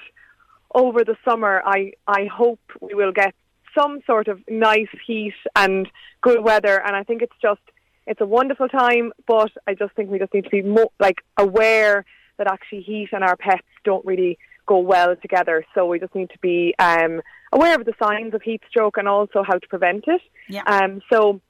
over 0.73 1.03
the 1.03 1.15
summer. 1.23 1.62
I 1.63 1.91
I 2.07 2.25
hope 2.25 2.60
we 2.81 2.95
will 2.95 3.12
get 3.12 3.36
some 3.77 3.99
sort 4.07 4.27
of 4.27 4.39
nice 4.49 4.89
heat 5.05 5.36
and 5.55 5.88
good 6.21 6.43
weather. 6.43 6.81
And 6.84 6.95
I 6.95 7.03
think 7.03 7.21
it's 7.21 7.36
just 7.39 7.62
it's 8.07 8.21
a 8.21 8.25
wonderful 8.25 8.67
time, 8.67 9.11
but 9.27 9.51
I 9.67 9.73
just 9.73 9.93
think 9.95 10.09
we 10.09 10.19
just 10.19 10.33
need 10.33 10.45
to 10.45 10.49
be 10.49 10.61
more 10.61 10.91
like 10.99 11.17
aware 11.37 12.05
that 12.37 12.47
actually 12.47 12.81
heat 12.81 13.09
and 13.11 13.23
our 13.23 13.35
pets 13.35 13.67
don't 13.83 14.05
really 14.05 14.37
go 14.65 14.79
well 14.79 15.15
together. 15.15 15.65
So 15.73 15.85
we 15.85 15.99
just 15.99 16.15
need 16.15 16.29
to 16.31 16.39
be 16.39 16.73
um, 16.79 17.21
aware 17.51 17.75
of 17.75 17.85
the 17.85 17.93
signs 18.01 18.33
of 18.33 18.41
heat 18.41 18.61
stroke 18.69 18.97
and 18.97 19.07
also 19.07 19.43
how 19.43 19.57
to 19.57 19.67
prevent 19.67 20.05
it. 20.07 20.21
Yeah. 20.49 20.63
Um, 20.65 21.01
so 21.11 21.41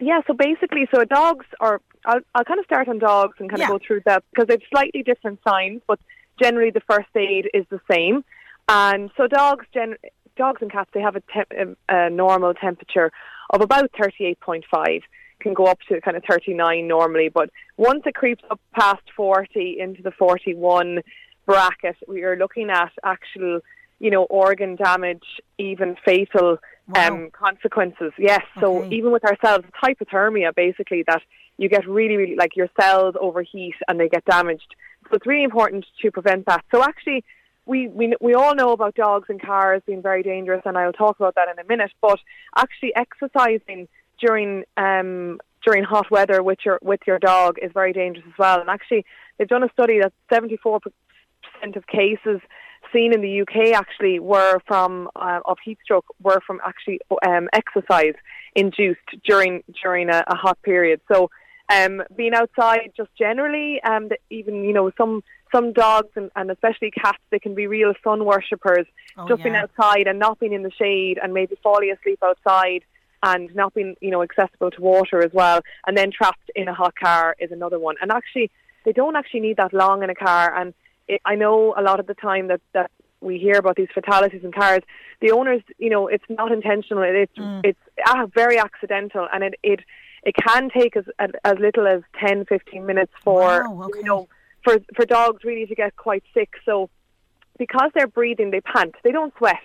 yeah, 0.00 0.20
so 0.26 0.34
basically, 0.34 0.88
so 0.92 1.04
dogs 1.04 1.46
are. 1.60 1.80
I'll, 2.04 2.18
I'll 2.34 2.44
kind 2.44 2.58
of 2.58 2.66
start 2.66 2.88
on 2.88 2.98
dogs 2.98 3.36
and 3.38 3.48
kind 3.48 3.60
Yeah. 3.60 3.66
of 3.66 3.78
go 3.78 3.86
through 3.86 4.02
that 4.06 4.24
because 4.30 4.48
they've 4.48 4.62
slightly 4.70 5.04
different 5.04 5.38
signs, 5.46 5.82
but 5.86 6.00
generally 6.42 6.70
the 6.70 6.80
first 6.80 7.06
aid 7.14 7.48
is 7.54 7.64
the 7.70 7.80
same. 7.88 8.24
And 8.68 9.10
so 9.16 9.28
dogs, 9.28 9.66
gen- 9.72 9.98
dogs 10.36 10.62
and 10.62 10.72
cats, 10.72 10.90
they 10.92 11.00
have 11.00 11.14
a, 11.14 11.22
temp- 11.32 11.52
a, 11.52 11.76
a 11.94 12.10
normal 12.10 12.54
temperature 12.54 13.12
of 13.50 13.60
about 13.60 13.90
thirty-eight 13.96 14.40
point 14.40 14.64
five. 14.68 15.02
Can 15.42 15.54
go 15.54 15.66
up 15.66 15.80
to 15.88 16.00
kind 16.00 16.16
of 16.16 16.22
thirty-nine 16.30 16.86
normally, 16.96 17.28
but 17.28 17.50
once 17.76 18.02
it 18.06 18.14
creeps 18.14 18.44
up 18.50 18.60
past 18.80 19.06
forty 19.16 19.68
into 19.84 20.00
the 20.08 20.12
forty-one 20.12 21.00
bracket, 21.46 21.96
we 22.06 22.22
are 22.22 22.36
looking 22.36 22.70
at 22.70 22.92
actual, 23.14 23.60
you 23.98 24.10
know, 24.14 24.24
organ 24.42 24.76
damage, 24.76 25.28
even 25.58 25.96
fatal 26.04 26.58
um, 26.96 27.30
consequences. 27.44 28.12
Yes, 28.18 28.44
so 28.60 28.66
Okay. 28.78 28.96
even 28.96 29.10
with 29.10 29.24
ourselves, 29.24 29.64
it's 29.68 29.80
hypothermia 29.84 30.54
basically 30.54 31.02
that 31.10 31.22
you 31.60 31.68
get 31.68 31.84
really, 31.88 32.16
really 32.16 32.36
like 32.36 32.54
your 32.60 32.70
cells 32.80 33.14
overheat 33.20 33.74
and 33.88 33.94
they 33.98 34.08
get 34.08 34.24
damaged. 34.24 34.70
So 35.08 35.16
it's 35.16 35.26
really 35.26 35.44
important 35.52 35.84
to 36.00 36.10
prevent 36.10 36.46
that. 36.46 36.64
So 36.72 36.82
actually, 36.82 37.24
we, 37.66 37.88
we 37.88 38.14
we 38.20 38.34
all 38.34 38.54
know 38.54 38.70
about 38.72 38.94
dogs 38.94 39.26
and 39.32 39.40
cars 39.40 39.82
being 39.86 40.02
very 40.10 40.22
dangerous, 40.22 40.62
and 40.64 40.74
I'll 40.78 40.92
talk 41.04 41.16
about 41.20 41.34
that 41.38 41.48
in 41.52 41.58
a 41.58 41.66
minute. 41.72 41.92
But 42.00 42.20
actually, 42.56 42.92
exercising 43.04 43.88
during 44.22 44.64
um, 44.76 45.40
during 45.64 45.84
hot 45.84 46.10
weather 46.10 46.42
with 46.42 46.58
your 46.64 46.78
with 46.82 47.00
your 47.06 47.18
dog 47.18 47.58
is 47.60 47.70
very 47.72 47.92
dangerous 47.92 48.26
as 48.26 48.38
well. 48.38 48.60
And 48.60 48.70
actually, 48.70 49.04
they've 49.36 49.48
done 49.48 49.62
a 49.62 49.72
study 49.72 50.00
that 50.00 50.12
seventy 50.32 50.56
four 50.56 50.80
percent 50.80 51.76
of 51.76 51.86
cases 51.86 52.40
seen 52.92 53.12
in 53.12 53.22
the 53.22 53.42
UK 53.42 53.74
actually 53.74 54.18
were 54.18 54.58
from 54.66 55.08
uh, 55.16 55.40
of 55.44 55.58
heat 55.64 55.78
stroke 55.82 56.06
were 56.22 56.40
from 56.46 56.60
actually 56.66 57.00
um, 57.26 57.48
exercise 57.52 58.14
induced 58.54 59.00
during 59.24 59.62
during 59.82 60.08
a, 60.08 60.24
a 60.26 60.34
hot 60.34 60.60
period. 60.62 61.00
So 61.12 61.30
um, 61.72 62.02
being 62.16 62.34
outside 62.34 62.92
just 62.96 63.10
generally, 63.16 63.80
um, 63.82 64.08
the, 64.08 64.18
even 64.30 64.64
you 64.64 64.72
know 64.72 64.90
some 64.96 65.22
some 65.54 65.72
dogs 65.72 66.08
and, 66.16 66.30
and 66.34 66.50
especially 66.50 66.90
cats, 66.90 67.18
they 67.30 67.38
can 67.38 67.54
be 67.54 67.66
real 67.66 67.92
sun 68.02 68.24
worshippers. 68.24 68.86
Oh, 69.16 69.28
just 69.28 69.42
being 69.42 69.54
outside 69.54 70.06
and 70.06 70.18
not 70.18 70.38
being 70.38 70.54
in 70.54 70.62
the 70.62 70.70
shade 70.70 71.18
and 71.22 71.34
maybe 71.34 71.56
falling 71.62 71.90
asleep 71.90 72.20
outside 72.22 72.84
and 73.22 73.54
not 73.54 73.74
being 73.74 73.96
you 74.00 74.10
know 74.10 74.22
accessible 74.22 74.70
to 74.70 74.80
water 74.80 75.22
as 75.22 75.32
well, 75.32 75.60
and 75.86 75.96
then 75.96 76.10
trapped 76.10 76.50
in 76.54 76.68
a 76.68 76.74
hot 76.74 76.94
car 76.96 77.36
is 77.38 77.50
another 77.52 77.78
one. 77.78 77.96
And 78.00 78.10
actually, 78.10 78.50
they 78.84 78.92
don't 78.92 79.16
actually 79.16 79.40
need 79.40 79.56
that 79.56 79.72
long 79.72 80.02
in 80.02 80.10
a 80.10 80.14
car. 80.14 80.54
And 80.58 80.74
it, 81.08 81.20
I 81.24 81.34
know 81.34 81.74
a 81.76 81.82
lot 81.82 82.00
of 82.00 82.06
the 82.06 82.14
time 82.14 82.48
that 82.48 82.60
that 82.72 82.90
we 83.20 83.38
hear 83.38 83.56
about 83.56 83.76
these 83.76 83.88
fatalities 83.94 84.42
in 84.42 84.52
cars, 84.52 84.82
the 85.20 85.30
owners, 85.30 85.62
you 85.78 85.90
know, 85.90 86.08
it's 86.08 86.24
not 86.28 86.50
intentional. 86.52 87.02
It, 87.02 87.14
it's 87.14 87.32
it's 87.64 87.78
ah, 88.06 88.26
very 88.34 88.58
accidental, 88.58 89.28
and 89.32 89.44
it 89.44 89.54
it 89.62 89.80
it 90.24 90.34
can 90.36 90.70
take 90.70 90.96
as 90.96 91.04
as, 91.18 91.30
as 91.44 91.58
little 91.58 91.86
as 91.86 92.02
10, 92.20 92.46
15 92.46 92.86
minutes 92.86 93.12
for 93.22 93.64
Wow, 93.68 93.84
okay. 93.84 93.98
you 94.00 94.04
know 94.04 94.28
for 94.64 94.78
for 94.94 95.04
dogs 95.04 95.44
really 95.44 95.66
to 95.66 95.74
get 95.74 95.96
quite 95.96 96.24
sick. 96.34 96.50
So 96.64 96.90
because 97.58 97.90
they're 97.94 98.06
breathing, 98.06 98.50
they 98.50 98.60
pant. 98.60 98.94
They 99.04 99.12
don't 99.12 99.32
sweat 99.38 99.60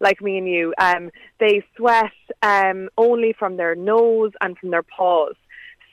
like 0.00 0.20
me 0.20 0.38
and 0.38 0.48
you. 0.48 0.74
Um, 0.78 1.10
they 1.38 1.62
sweat 1.76 2.12
um, 2.42 2.88
only 2.96 3.34
from 3.38 3.56
their 3.56 3.74
nose 3.74 4.32
and 4.40 4.58
from 4.58 4.70
their 4.70 4.82
paws. 4.82 5.34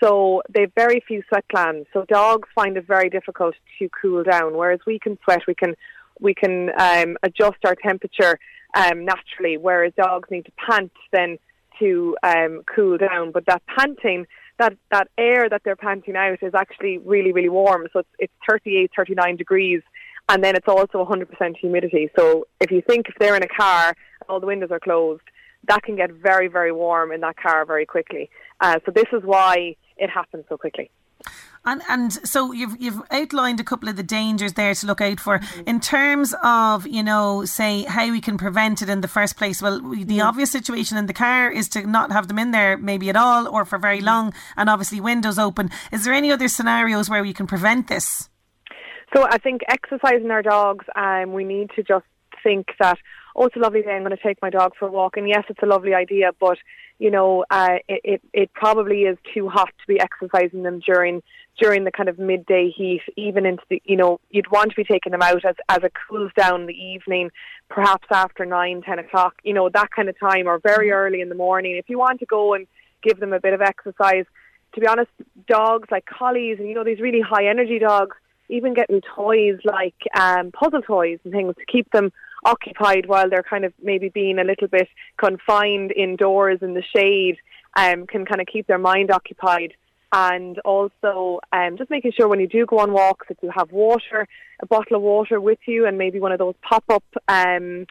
So 0.04 0.44
they've 0.50 0.72
very 0.76 1.04
few 1.08 1.24
sweat 1.28 1.46
glands. 1.50 1.88
So 1.94 2.06
dogs 2.08 2.48
find 2.54 2.78
it 2.78 2.86
very 2.86 3.10
difficult 3.10 3.56
to 3.80 3.90
cool 4.02 4.24
down. 4.24 4.56
Whereas 4.56 4.80
we 4.86 5.00
can 5.00 5.18
sweat, 5.24 5.42
we 5.48 5.56
can 5.56 5.76
we 6.20 6.34
can 6.34 6.70
um, 6.80 7.18
adjust 7.24 7.58
our 7.66 7.76
temperature 7.76 8.40
um, 8.76 9.06
naturally. 9.06 9.58
Whereas 9.58 9.94
dogs 9.98 10.30
need 10.32 10.46
to 10.46 10.52
pant 10.52 10.92
then 11.12 11.38
to 11.80 12.16
um, 12.24 12.64
cool 12.74 12.98
down. 12.98 13.32
But 13.32 13.46
that 13.48 13.64
panting, 13.68 14.28
that 14.60 14.78
that 14.92 15.10
air 15.18 15.50
that 15.50 15.62
they're 15.64 15.76
panting 15.76 16.16
out 16.16 16.44
is 16.44 16.54
actually 16.54 17.00
really 17.00 17.32
really 17.32 17.50
warm. 17.50 17.88
So 17.92 18.00
it's 18.00 18.10
it's 18.20 18.34
38, 18.48 18.92
39 18.96 19.36
degrees 19.36 19.82
and 20.30 20.44
then 20.44 20.56
it's 20.56 20.68
also 20.68 21.04
100% 21.06 21.58
humidity. 21.58 22.10
So 22.18 22.48
if 22.60 22.72
you 22.72 22.82
think 22.82 23.08
if 23.10 23.16
they're 23.20 23.36
in 23.36 23.44
a 23.44 23.48
car 23.48 23.88
and 23.90 24.30
all 24.30 24.40
the 24.40 24.48
windows 24.48 24.70
are 24.72 24.80
closed, 24.80 25.22
that 25.68 25.84
can 25.84 25.96
get 25.96 26.12
very, 26.12 26.48
very 26.48 26.72
warm 26.72 27.12
in 27.12 27.22
that 27.22 27.38
car 27.38 27.66
very 27.66 27.86
quickly. 27.86 28.30
Uh, 28.62 28.80
so 28.86 28.92
this 28.92 29.08
is 29.14 29.24
why 29.24 29.76
it 29.98 30.10
happens 30.10 30.46
so 30.50 30.58
quickly. 30.58 30.90
And 31.66 31.82
and 31.90 32.14
so 32.14 32.54
you've 32.54 32.80
you've 32.80 33.02
outlined 33.12 33.60
a 33.60 33.64
couple 33.64 33.90
of 33.90 33.98
the 33.98 34.04
dangers 34.04 34.54
there 34.54 34.74
to 34.76 34.86
look 34.86 35.02
out 35.02 35.20
for 35.20 35.40
Mm-hmm. 35.40 35.62
in 35.68 35.80
terms 35.82 36.34
of 36.44 36.88
you 36.88 37.04
know 37.04 37.44
say 37.44 37.84
how 37.84 38.10
we 38.12 38.22
can 38.22 38.38
prevent 38.38 38.82
it 38.82 38.88
in 38.88 39.02
the 39.02 39.08
first 39.08 39.36
place. 39.36 39.62
Well, 39.62 39.80
the 39.82 40.20
Mm. 40.20 40.24
obvious 40.24 40.52
situation 40.52 40.96
in 40.98 41.08
the 41.08 41.14
car 41.14 41.50
is 41.52 41.68
to 41.70 41.86
not 41.86 42.12
have 42.12 42.28
them 42.30 42.40
in 42.40 42.52
there 42.52 42.78
maybe 42.78 43.10
at 43.10 43.16
all 43.18 43.48
or 43.48 43.66
for 43.66 43.76
Mm-hmm. 43.78 43.82
very 43.82 44.02
long, 44.02 44.34
and 44.56 44.70
obviously 44.70 45.02
windows 45.02 45.38
open. 45.40 45.70
Is 45.92 46.06
there 46.06 46.14
any 46.14 46.32
other 46.32 46.48
scenarios 46.48 47.10
where 47.10 47.24
we 47.24 47.34
can 47.34 47.48
prevent 47.48 47.88
this? 47.88 48.30
So 49.16 49.26
I 49.30 49.38
think 49.38 49.62
exercising 49.68 50.32
our 50.32 50.42
dogs, 50.42 50.86
um, 50.96 51.34
we 51.34 51.44
need 51.44 51.72
to 51.76 51.84
just 51.84 52.06
think 52.44 52.68
that, 52.80 52.98
oh, 53.36 53.46
it's 53.46 53.56
a 53.56 53.60
lovely 53.60 53.82
day, 53.82 53.92
I'm 53.92 54.04
going 54.04 54.16
to 54.16 54.22
take 54.22 54.42
my 54.42 54.50
dog 54.50 54.74
for 54.78 54.88
a 54.88 54.92
walk. 54.92 55.18
And 55.18 55.28
yes, 55.28 55.44
it's 55.50 55.64
a 55.64 55.66
lovely 55.66 55.94
idea, 55.94 56.32
but, 56.40 56.58
you 57.00 57.10
know, 57.10 57.46
uh, 57.50 57.78
it, 57.88 58.02
it, 58.04 58.22
it 58.34 58.54
probably 58.54 59.02
is 59.02 59.18
too 59.34 59.50
hot 59.50 59.70
to 59.70 59.88
be 59.88 60.00
exercising 60.00 60.64
them 60.64 60.80
during 60.80 61.24
during 61.60 61.86
the 61.86 61.92
kind 61.92 62.08
of 62.08 62.20
midday 62.20 62.70
heat, 62.70 63.02
even 63.16 63.44
into 63.44 63.64
the, 63.68 63.82
you 63.84 63.96
know, 63.96 64.20
you'd 64.30 64.52
want 64.52 64.70
to 64.70 64.76
be 64.76 64.84
taking 64.84 65.12
them 65.12 65.24
out 65.24 65.44
as, 65.44 65.56
as 65.70 65.80
it 65.84 65.92
cools 66.08 66.32
down 66.38 66.62
in 66.62 66.68
the 66.68 66.74
evening, 66.74 67.32
perhaps 67.68 68.08
after 68.12 68.46
nine, 68.46 68.84
ten 68.84 69.00
o'clock, 69.00 69.34
you 69.44 69.56
know, 69.56 69.68
that 69.68 69.90
kind 69.90 70.08
of 70.08 70.20
time, 70.20 70.46
or 70.48 70.60
very 70.60 70.92
early 70.92 71.20
in 71.20 71.30
the 71.30 71.36
morning. 71.36 71.76
If 71.76 71.90
you 71.90 71.98
want 71.98 72.20
to 72.20 72.28
go 72.28 72.54
and 72.54 72.68
give 73.02 73.20
them 73.20 73.34
a 73.34 73.40
bit 73.40 73.54
of 73.54 73.62
exercise, 73.62 74.26
to 74.74 74.80
be 74.80 74.86
honest, 74.86 75.10
dogs 75.48 75.88
like 75.90 76.06
collies 76.06 76.58
and, 76.60 76.68
you 76.68 76.76
know, 76.76 76.84
these 76.84 77.00
really 77.00 77.22
high 77.22 77.48
energy 77.48 77.80
dogs, 77.80 78.16
even 78.50 78.74
getting 78.74 79.02
toys 79.16 79.60
like 79.64 79.96
um, 80.16 80.52
puzzle 80.52 80.82
toys 80.82 81.20
and 81.24 81.34
things 81.34 81.56
to 81.56 81.66
keep 81.66 81.90
them 81.92 82.12
occupied 82.46 83.08
while 83.08 83.30
they're 83.30 83.44
kind 83.44 83.66
of 83.66 83.74
maybe 83.82 84.10
being 84.10 84.40
a 84.40 84.44
little 84.44 84.68
bit 84.68 84.88
confined 85.18 85.92
indoors 85.92 86.60
in 86.62 86.74
the 86.74 86.84
shade 86.96 87.38
um, 87.76 88.08
can 88.08 88.26
kind 88.26 88.42
of 88.42 88.48
keep 88.48 88.68
their 88.68 88.78
mind 88.78 89.12
occupied. 89.12 89.74
And 90.14 90.58
also 90.60 91.42
um, 91.52 91.78
just 91.78 91.90
making 91.90 92.14
sure 92.14 92.30
when 92.30 92.40
you 92.40 92.48
do 92.48 92.66
go 92.66 92.80
on 92.80 92.94
walks 92.94 93.28
that 93.28 93.38
you 93.42 93.52
have 93.54 93.72
water, 93.72 94.28
a 94.62 94.66
bottle 94.66 94.96
of 94.96 95.02
water 95.02 95.42
with 95.42 95.60
you, 95.66 95.86
and 95.86 95.98
maybe 95.98 96.20
one 96.22 96.32
of 96.32 96.40
those 96.40 96.56
pop-up 96.62 97.04
um, 97.28 97.86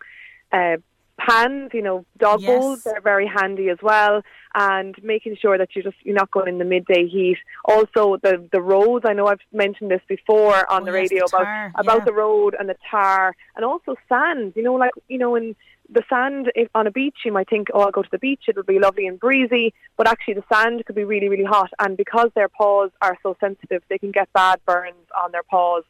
uh, 0.51 0.79
pans, 1.27 1.71
you 1.75 1.83
know, 1.83 2.05
dog 2.19 2.41
Yes. 2.41 2.49
bowls, 2.49 2.79
they're 2.85 3.01
very 3.01 3.27
handy 3.27 3.69
as 3.71 3.79
well. 3.83 4.23
And 4.55 4.95
making 5.03 5.37
sure 5.41 5.59
that 5.59 5.75
you 5.77 5.83
just 5.83 5.97
you're 6.03 6.15
not 6.15 6.31
going 6.31 6.49
in 6.49 6.59
the 6.59 6.65
midday 6.65 7.07
heat. 7.07 7.39
Also, 7.65 8.17
the 8.23 8.49
the 8.53 8.61
roads. 8.63 9.05
I 9.09 9.13
know 9.13 9.27
I've 9.27 9.41
mentioned 9.53 9.91
this 9.91 10.01
before 10.09 10.71
on 10.73 10.83
Oh, 10.83 10.85
the 10.85 10.93
yes, 10.93 11.11
radio 11.11 11.25
the 11.31 11.37
about 11.37 11.71
about 11.75 11.99
yeah. 11.99 12.05
the 12.07 12.13
road 12.13 12.57
and 12.59 12.69
the 12.69 12.77
tar, 12.91 13.35
and 13.55 13.65
also 13.65 13.97
sand. 14.09 14.55
You 14.57 14.63
know, 14.63 14.75
like 14.75 14.93
you 15.09 15.19
know, 15.19 15.35
in 15.35 15.57
the 15.89 16.03
sand 16.09 16.51
if, 16.55 16.69
on 16.75 16.87
a 16.87 16.91
beach, 16.91 17.19
you 17.25 17.33
might 17.33 17.49
think, 17.49 17.69
oh, 17.75 17.81
I'll 17.83 17.91
go 17.93 18.03
to 18.03 18.09
the 18.11 18.19
beach. 18.19 18.45
It'll 18.49 18.63
be 18.63 18.79
lovely 18.79 19.07
and 19.07 19.21
breezy, 19.21 19.73
but 19.97 20.09
actually 20.09 20.35
the 20.35 20.45
sand 20.53 20.85
could 20.87 20.97
be 20.97 21.05
really, 21.05 21.29
really 21.29 21.45
hot. 21.45 21.71
And 21.79 21.97
because 21.97 22.31
their 22.35 22.49
paws 22.49 22.91
are 23.03 23.17
so 23.23 23.37
sensitive, 23.41 23.83
they 23.89 23.99
can 23.99 24.11
get 24.11 24.33
bad 24.33 24.61
burns 24.67 25.07
on 25.23 25.33
their 25.33 25.45
paws 25.45 25.85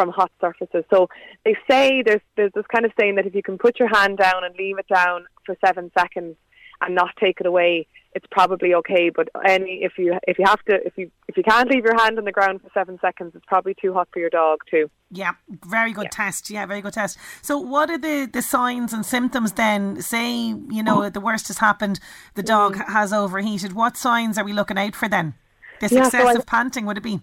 from 0.00 0.10
hot 0.10 0.32
surfaces. 0.40 0.84
So 0.90 1.08
they 1.44 1.56
say 1.70 2.02
there's 2.02 2.22
there's 2.36 2.52
this 2.54 2.64
kind 2.74 2.84
of 2.86 2.92
saying 2.98 3.16
that 3.16 3.26
if 3.26 3.34
you 3.34 3.42
can 3.42 3.58
put 3.58 3.78
your 3.78 3.88
hand 3.88 4.16
down 4.16 4.44
and 4.44 4.54
leave 4.56 4.78
it 4.78 4.86
down 4.88 5.26
for 5.44 5.54
seven 5.64 5.90
seconds 5.98 6.36
and 6.80 6.94
not 6.94 7.10
take 7.22 7.38
it 7.40 7.46
away, 7.46 7.86
it's 8.14 8.24
probably 8.30 8.72
okay. 8.74 9.10
But 9.14 9.28
any 9.46 9.80
if 9.82 9.98
you 9.98 10.18
if 10.26 10.38
you 10.38 10.46
have 10.46 10.62
to 10.68 10.74
if 10.86 10.94
you 10.96 11.10
if 11.28 11.36
you 11.36 11.42
can't 11.42 11.68
leave 11.68 11.84
your 11.84 11.98
hand 12.02 12.18
on 12.18 12.24
the 12.24 12.32
ground 12.32 12.62
for 12.62 12.70
seven 12.72 12.98
seconds, 13.02 13.32
it's 13.34 13.44
probably 13.46 13.74
too 13.82 13.92
hot 13.92 14.08
for 14.12 14.20
your 14.20 14.30
dog 14.30 14.60
too. 14.70 14.90
Yeah, 15.10 15.32
very 15.66 15.92
good 15.92 16.10
test. 16.10 16.48
Yeah, 16.50 16.64
very 16.64 16.80
good 16.80 16.94
test. 16.94 17.18
So, 17.42 17.58
what 17.58 17.90
are 17.90 17.98
the, 17.98 18.28
the 18.32 18.42
signs 18.42 18.92
and 18.94 19.04
symptoms 19.04 19.52
then? 19.52 20.00
Say, 20.00 20.30
you 20.76 20.82
know, 20.82 21.10
the 21.10 21.20
worst 21.20 21.48
has 21.48 21.58
happened, 21.58 22.00
the 22.36 22.42
dog 22.44 22.76
Mm. 22.76 22.88
has 22.92 23.12
overheated. 23.12 23.72
What 23.74 23.96
signs 23.96 24.38
are 24.38 24.44
we 24.44 24.52
looking 24.54 24.78
out 24.78 24.94
for 24.94 25.08
then? 25.08 25.34
This 25.80 25.90
Yeah, 25.92 26.08
so 26.08 26.18
I- 26.18 26.20
excessive 26.22 26.46
panting, 26.46 26.86
would 26.86 26.96
it 26.96 27.02
be? 27.02 27.20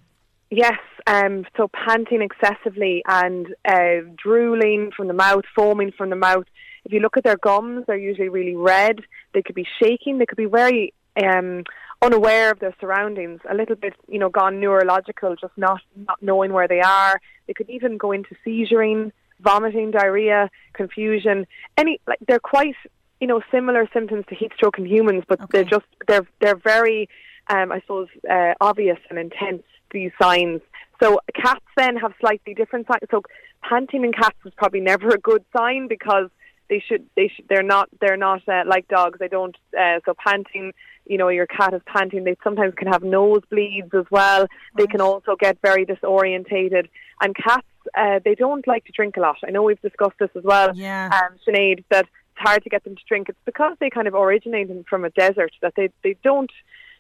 Yes, 0.49 0.79
um, 1.05 1.45
so 1.57 1.67
panting 1.67 2.21
excessively 2.21 3.03
and 3.05 3.47
uh, 3.65 4.07
drooling 4.15 4.91
from 4.95 5.07
the 5.07 5.13
mouth, 5.13 5.43
foaming 5.55 5.91
from 5.91 6.09
the 6.09 6.15
mouth. 6.15 6.45
If 6.85 6.93
you 6.93 7.01
look 7.01 7.17
at 7.17 7.25
their 7.25 7.37
gums, 7.37 7.83
they're 7.85 7.97
usually 7.97 8.29
really 8.29 8.55
red. 8.55 9.01
They 9.33 9.41
could 9.41 9.55
be 9.55 9.67
shaking. 9.81 10.19
They 10.19 10.25
could 10.25 10.37
be 10.37 10.45
very 10.45 10.93
um, 11.21 11.63
unaware 12.01 12.51
of 12.51 12.59
their 12.59 12.73
surroundings, 12.79 13.41
a 13.49 13.53
little 13.53 13.75
bit, 13.75 13.93
you 14.07 14.19
know, 14.19 14.29
gone 14.29 14.61
neurological, 14.61 15.35
just 15.35 15.53
not 15.57 15.81
not 15.95 16.21
knowing 16.21 16.53
where 16.53 16.67
they 16.67 16.79
are. 16.79 17.19
They 17.47 17.53
could 17.53 17.69
even 17.69 17.97
go 17.97 18.13
into 18.13 18.35
seizuring, 18.45 19.11
vomiting, 19.41 19.91
diarrhea, 19.91 20.49
confusion. 20.73 21.45
Any 21.77 21.99
like 22.07 22.19
they're 22.25 22.39
quite, 22.39 22.75
you 23.19 23.27
know, 23.27 23.41
similar 23.51 23.89
symptoms 23.93 24.25
to 24.29 24.35
heat 24.35 24.53
stroke 24.55 24.77
in 24.77 24.85
humans, 24.85 25.23
but 25.27 25.39
they're 25.51 25.63
just 25.63 25.85
they're 26.07 26.27
they're 26.39 26.55
very, 26.55 27.09
um, 27.47 27.71
I 27.71 27.81
suppose, 27.81 28.07
uh, 28.29 28.53
obvious 28.61 28.99
and 29.09 29.19
intense. 29.19 29.63
These 29.91 30.11
signs. 30.21 30.61
So 31.01 31.19
cats 31.35 31.65
then 31.75 31.95
have 31.97 32.13
slightly 32.19 32.53
different 32.53 32.88
signs. 32.88 33.09
So 33.11 33.21
panting 33.61 34.03
in 34.03 34.11
cats 34.11 34.38
is 34.45 34.53
probably 34.57 34.81
never 34.81 35.09
a 35.09 35.17
good 35.17 35.43
sign 35.55 35.88
because 35.88 36.29
they 36.69 36.83
should 36.85 37.05
they 37.15 37.31
should 37.33 37.47
they're 37.47 37.63
not 37.63 37.89
they're 38.01 38.17
not 38.17 38.47
uh, 38.47 38.63
like 38.65 38.88
dogs. 38.88 39.19
They 39.19 39.27
don't. 39.27 39.55
Uh, 39.77 39.99
so 40.05 40.13
panting, 40.25 40.73
you 41.05 41.17
know, 41.17 41.29
your 41.29 41.47
cat 41.47 41.73
is 41.73 41.81
panting. 41.85 42.23
They 42.23 42.35
sometimes 42.43 42.73
can 42.75 42.88
have 42.88 43.01
nosebleeds 43.03 43.93
as 43.93 44.05
well. 44.11 44.47
They 44.75 44.88
can 44.88 45.01
also 45.01 45.35
get 45.39 45.57
very 45.61 45.85
disorientated. 45.85 46.89
And 47.21 47.35
cats, 47.35 47.65
uh, 47.95 48.19
they 48.23 48.35
don't 48.35 48.67
like 48.67 48.85
to 48.85 48.91
drink 48.91 49.17
a 49.17 49.21
lot. 49.21 49.38
I 49.47 49.51
know 49.51 49.63
we've 49.63 49.81
discussed 49.81 50.19
this 50.19 50.29
as 50.35 50.43
well, 50.43 50.75
Yeah. 50.75 51.09
um, 51.13 51.38
Sinead, 51.47 51.83
that 51.89 52.05
it's 52.05 52.47
hard 52.47 52.63
to 52.63 52.69
get 52.69 52.83
them 52.83 52.95
to 52.95 53.01
drink. 53.07 53.29
It's 53.29 53.39
because 53.45 53.77
they 53.79 53.89
kind 53.89 54.07
of 54.07 54.13
originate 54.13 54.69
from 54.88 55.05
a 55.05 55.09
desert 55.11 55.53
that 55.61 55.73
they 55.75 55.89
they 56.03 56.15
don't. 56.23 56.51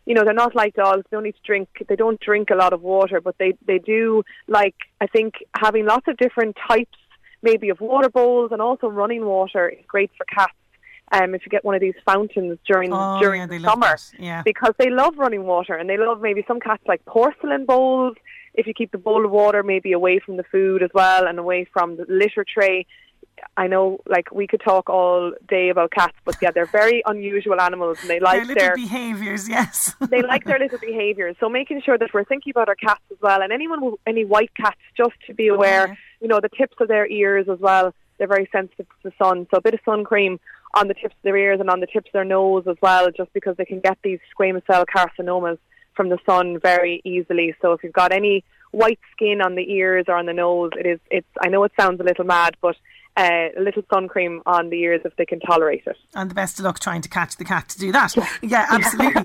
You 0.07 0.13
know, 0.15 0.23
they're 0.25 0.33
not 0.45 0.55
like 0.55 0.73
dogs. 0.73 1.03
They 1.09 1.15
don't 1.17 1.23
need 1.25 1.35
to 1.41 1.45
drink. 1.51 1.67
They 1.89 1.97
don't 2.03 2.19
drink 2.29 2.49
a 2.49 2.55
lot 2.55 2.71
of 2.73 2.81
water, 2.81 3.19
but 3.27 3.35
they 3.37 3.51
they 3.69 3.79
do 3.79 4.23
like. 4.47 4.75
I 5.01 5.07
think 5.15 5.31
having 5.65 5.85
lots 5.85 6.07
of 6.07 6.15
different 6.17 6.55
types, 6.73 6.97
maybe 7.41 7.67
of 7.69 7.79
water 7.81 8.09
bowls, 8.09 8.51
and 8.53 8.61
also 8.61 8.87
running 8.87 9.25
water 9.25 9.67
is 9.67 9.83
great 9.85 10.11
for 10.17 10.25
cats. 10.25 10.53
Um, 11.11 11.35
if 11.35 11.41
you 11.45 11.49
get 11.49 11.63
one 11.65 11.75
of 11.75 11.81
these 11.81 11.99
fountains 12.05 12.57
during 12.65 12.91
Oh, 12.93 13.19
during 13.21 13.41
yeah, 13.41 13.47
the 13.47 13.59
summer. 13.59 13.95
Yeah. 14.17 14.41
because 14.43 14.73
they 14.77 14.89
love 14.89 15.13
running 15.17 15.43
water 15.45 15.73
and 15.75 15.89
they 15.89 15.97
love 15.97 16.19
maybe 16.21 16.43
some 16.47 16.59
cats 16.61 16.83
like 16.87 17.03
porcelain 17.05 17.65
bowls. 17.65 18.15
If 18.53 18.65
you 18.67 18.73
keep 18.73 18.91
the 18.91 18.97
bowl 18.97 19.23
of 19.25 19.31
water 19.31 19.61
maybe 19.63 19.91
away 19.93 20.19
from 20.19 20.35
the 20.37 20.43
food 20.43 20.83
as 20.83 20.89
well 20.93 21.27
and 21.27 21.37
away 21.39 21.65
from 21.71 21.95
the 21.97 22.05
litter 22.09 22.43
tray. 22.45 22.85
I 23.55 23.67
know, 23.67 23.99
like 24.07 24.31
we 24.31 24.45
could 24.45 24.61
talk 24.61 24.89
all 24.89 25.33
day 25.47 25.69
about 25.69 25.91
cats, 25.91 26.15
but 26.25 26.35
yeah, 26.41 26.51
they're 26.51 26.67
very 26.67 27.01
unusual 27.05 27.59
animals 27.59 27.97
and 28.01 28.09
they 28.09 28.19
like 28.19 28.45
their 28.45 28.55
their 28.55 28.75
behaviours, 28.75 29.49
yes. 29.49 29.95
they 30.09 30.21
like 30.21 30.43
their 30.45 30.59
little 30.59 30.77
behaviours. 30.77 31.35
So 31.39 31.49
making 31.49 31.81
sure 31.81 31.97
that 31.97 32.13
we're 32.13 32.23
thinking 32.23 32.51
about 32.51 32.69
our 32.69 32.75
cats 32.75 33.01
as 33.11 33.17
well, 33.21 33.41
and 33.41 33.51
anyone 33.51 33.83
with 33.83 33.95
any 34.05 34.25
white 34.25 34.51
cats, 34.55 34.77
just 34.95 35.15
to 35.25 35.33
be 35.33 35.49
oh, 35.49 35.55
aware, 35.55 35.97
you 36.21 36.27
know, 36.27 36.39
the 36.39 36.49
tips 36.49 36.75
of 36.79 36.87
their 36.87 37.07
ears 37.07 37.47
as 37.51 37.59
well. 37.59 37.93
They're 38.17 38.27
very 38.27 38.49
sensitive 38.51 38.87
to 38.87 39.09
the 39.09 39.13
sun, 39.23 39.47
so 39.51 39.57
a 39.57 39.61
bit 39.61 39.75
of 39.75 39.79
sun 39.85 40.03
cream 40.03 40.39
on 40.73 40.87
the 40.87 40.95
tips 40.95 41.15
of 41.15 41.23
their 41.23 41.37
ears 41.37 41.59
and 41.59 41.69
on 41.69 41.79
the 41.79 41.87
tips 41.87 42.07
of 42.07 42.13
their 42.13 42.25
nose 42.25 42.63
as 42.67 42.77
well, 42.81 43.09
just 43.11 43.31
because 43.33 43.57
they 43.57 43.65
can 43.65 43.79
get 43.79 43.97
these 44.03 44.19
squamous 44.35 44.65
cell 44.65 44.85
carcinomas 44.85 45.57
from 45.95 46.09
the 46.09 46.17
sun 46.27 46.59
very 46.59 47.01
easily. 47.03 47.55
So 47.61 47.73
if 47.73 47.83
you've 47.83 47.93
got 47.93 48.11
any 48.11 48.43
white 48.71 48.99
skin 49.11 49.41
on 49.41 49.55
the 49.55 49.71
ears 49.71 50.05
or 50.07 50.15
on 50.15 50.25
the 50.27 50.33
nose, 50.33 50.71
it 50.77 50.85
is. 50.85 50.99
It's. 51.09 51.27
I 51.41 51.49
know 51.49 51.63
it 51.63 51.71
sounds 51.79 51.99
a 51.99 52.03
little 52.03 52.25
mad, 52.25 52.55
but. 52.61 52.75
Uh, 53.17 53.49
a 53.57 53.61
little 53.61 53.81
sun 53.91 54.07
cream 54.07 54.43
on 54.45 54.69
the 54.69 54.79
ears 54.79 55.01
if 55.03 55.15
they 55.15 55.25
can 55.25 55.39
tolerate 55.39 55.81
it. 55.87 55.97
And 56.13 56.29
the 56.29 56.35
best 56.35 56.59
of 56.59 56.65
luck 56.65 56.79
trying 56.79 57.01
to 57.01 57.09
catch 57.09 57.37
the 57.37 57.45
cat 57.45 57.67
to 57.69 57.79
do 57.79 57.91
that. 57.91 58.15
Yeah, 58.43 58.67
absolutely. 58.71 59.23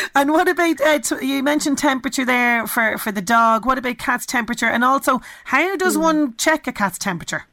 and 0.16 0.32
what 0.32 0.48
about, 0.48 0.80
uh, 0.80 0.98
t- 0.98 1.24
you 1.24 1.40
mentioned 1.42 1.78
temperature 1.78 2.24
there 2.24 2.66
for, 2.66 2.98
for 2.98 3.12
the 3.12 3.22
dog. 3.22 3.66
What 3.66 3.78
about 3.78 3.98
cat's 3.98 4.26
temperature? 4.26 4.66
And 4.66 4.82
also, 4.82 5.20
how 5.44 5.76
does 5.76 5.96
one 5.96 6.36
check 6.36 6.66
a 6.66 6.72
cat's 6.72 6.98
temperature? 6.98 7.44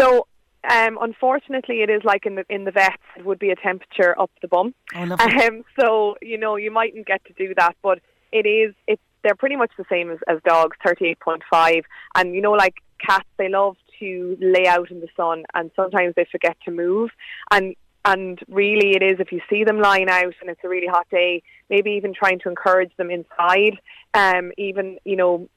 So, 0.00 0.28
um, 0.70 0.98
unfortunately, 1.00 1.82
it 1.82 1.90
is 1.90 2.02
like 2.04 2.26
in 2.26 2.34
the 2.34 2.44
in 2.48 2.64
the 2.64 2.70
vets. 2.70 2.96
It 3.16 3.24
would 3.24 3.38
be 3.38 3.50
a 3.50 3.56
temperature 3.56 4.18
up 4.20 4.30
the 4.42 4.48
bum. 4.48 4.74
Oh. 4.94 5.16
Um, 5.18 5.64
so 5.80 6.16
you 6.20 6.36
know 6.36 6.56
you 6.56 6.70
mightn't 6.70 7.06
get 7.06 7.24
to 7.26 7.32
do 7.32 7.54
that, 7.56 7.76
but 7.82 8.00
it 8.32 8.46
is. 8.46 8.74
It's 8.86 9.02
they're 9.22 9.34
pretty 9.34 9.56
much 9.56 9.70
the 9.78 9.84
same 9.90 10.10
as, 10.10 10.18
as 10.28 10.38
dogs, 10.44 10.76
thirty 10.84 11.06
eight 11.06 11.20
point 11.20 11.42
five. 11.50 11.84
And 12.14 12.34
you 12.34 12.40
know, 12.40 12.52
like 12.52 12.74
cats, 13.04 13.28
they 13.38 13.48
love 13.48 13.76
to 14.00 14.36
lay 14.40 14.66
out 14.66 14.90
in 14.90 15.00
the 15.00 15.08
sun, 15.16 15.44
and 15.54 15.70
sometimes 15.76 16.14
they 16.16 16.26
forget 16.30 16.56
to 16.64 16.70
move. 16.70 17.10
And 17.50 17.74
and 18.04 18.38
really, 18.48 18.92
it 18.96 19.02
is 19.02 19.18
if 19.20 19.32
you 19.32 19.40
see 19.50 19.64
them 19.64 19.80
lying 19.80 20.08
out 20.08 20.34
and 20.40 20.48
it's 20.48 20.60
a 20.64 20.68
really 20.68 20.86
hot 20.86 21.06
day, 21.10 21.42
maybe 21.68 21.90
even 21.92 22.14
trying 22.14 22.38
to 22.40 22.48
encourage 22.48 22.92
them 22.96 23.10
inside. 23.10 23.78
Um, 24.14 24.52
even 24.56 24.98
you 25.04 25.16
know, 25.16 25.48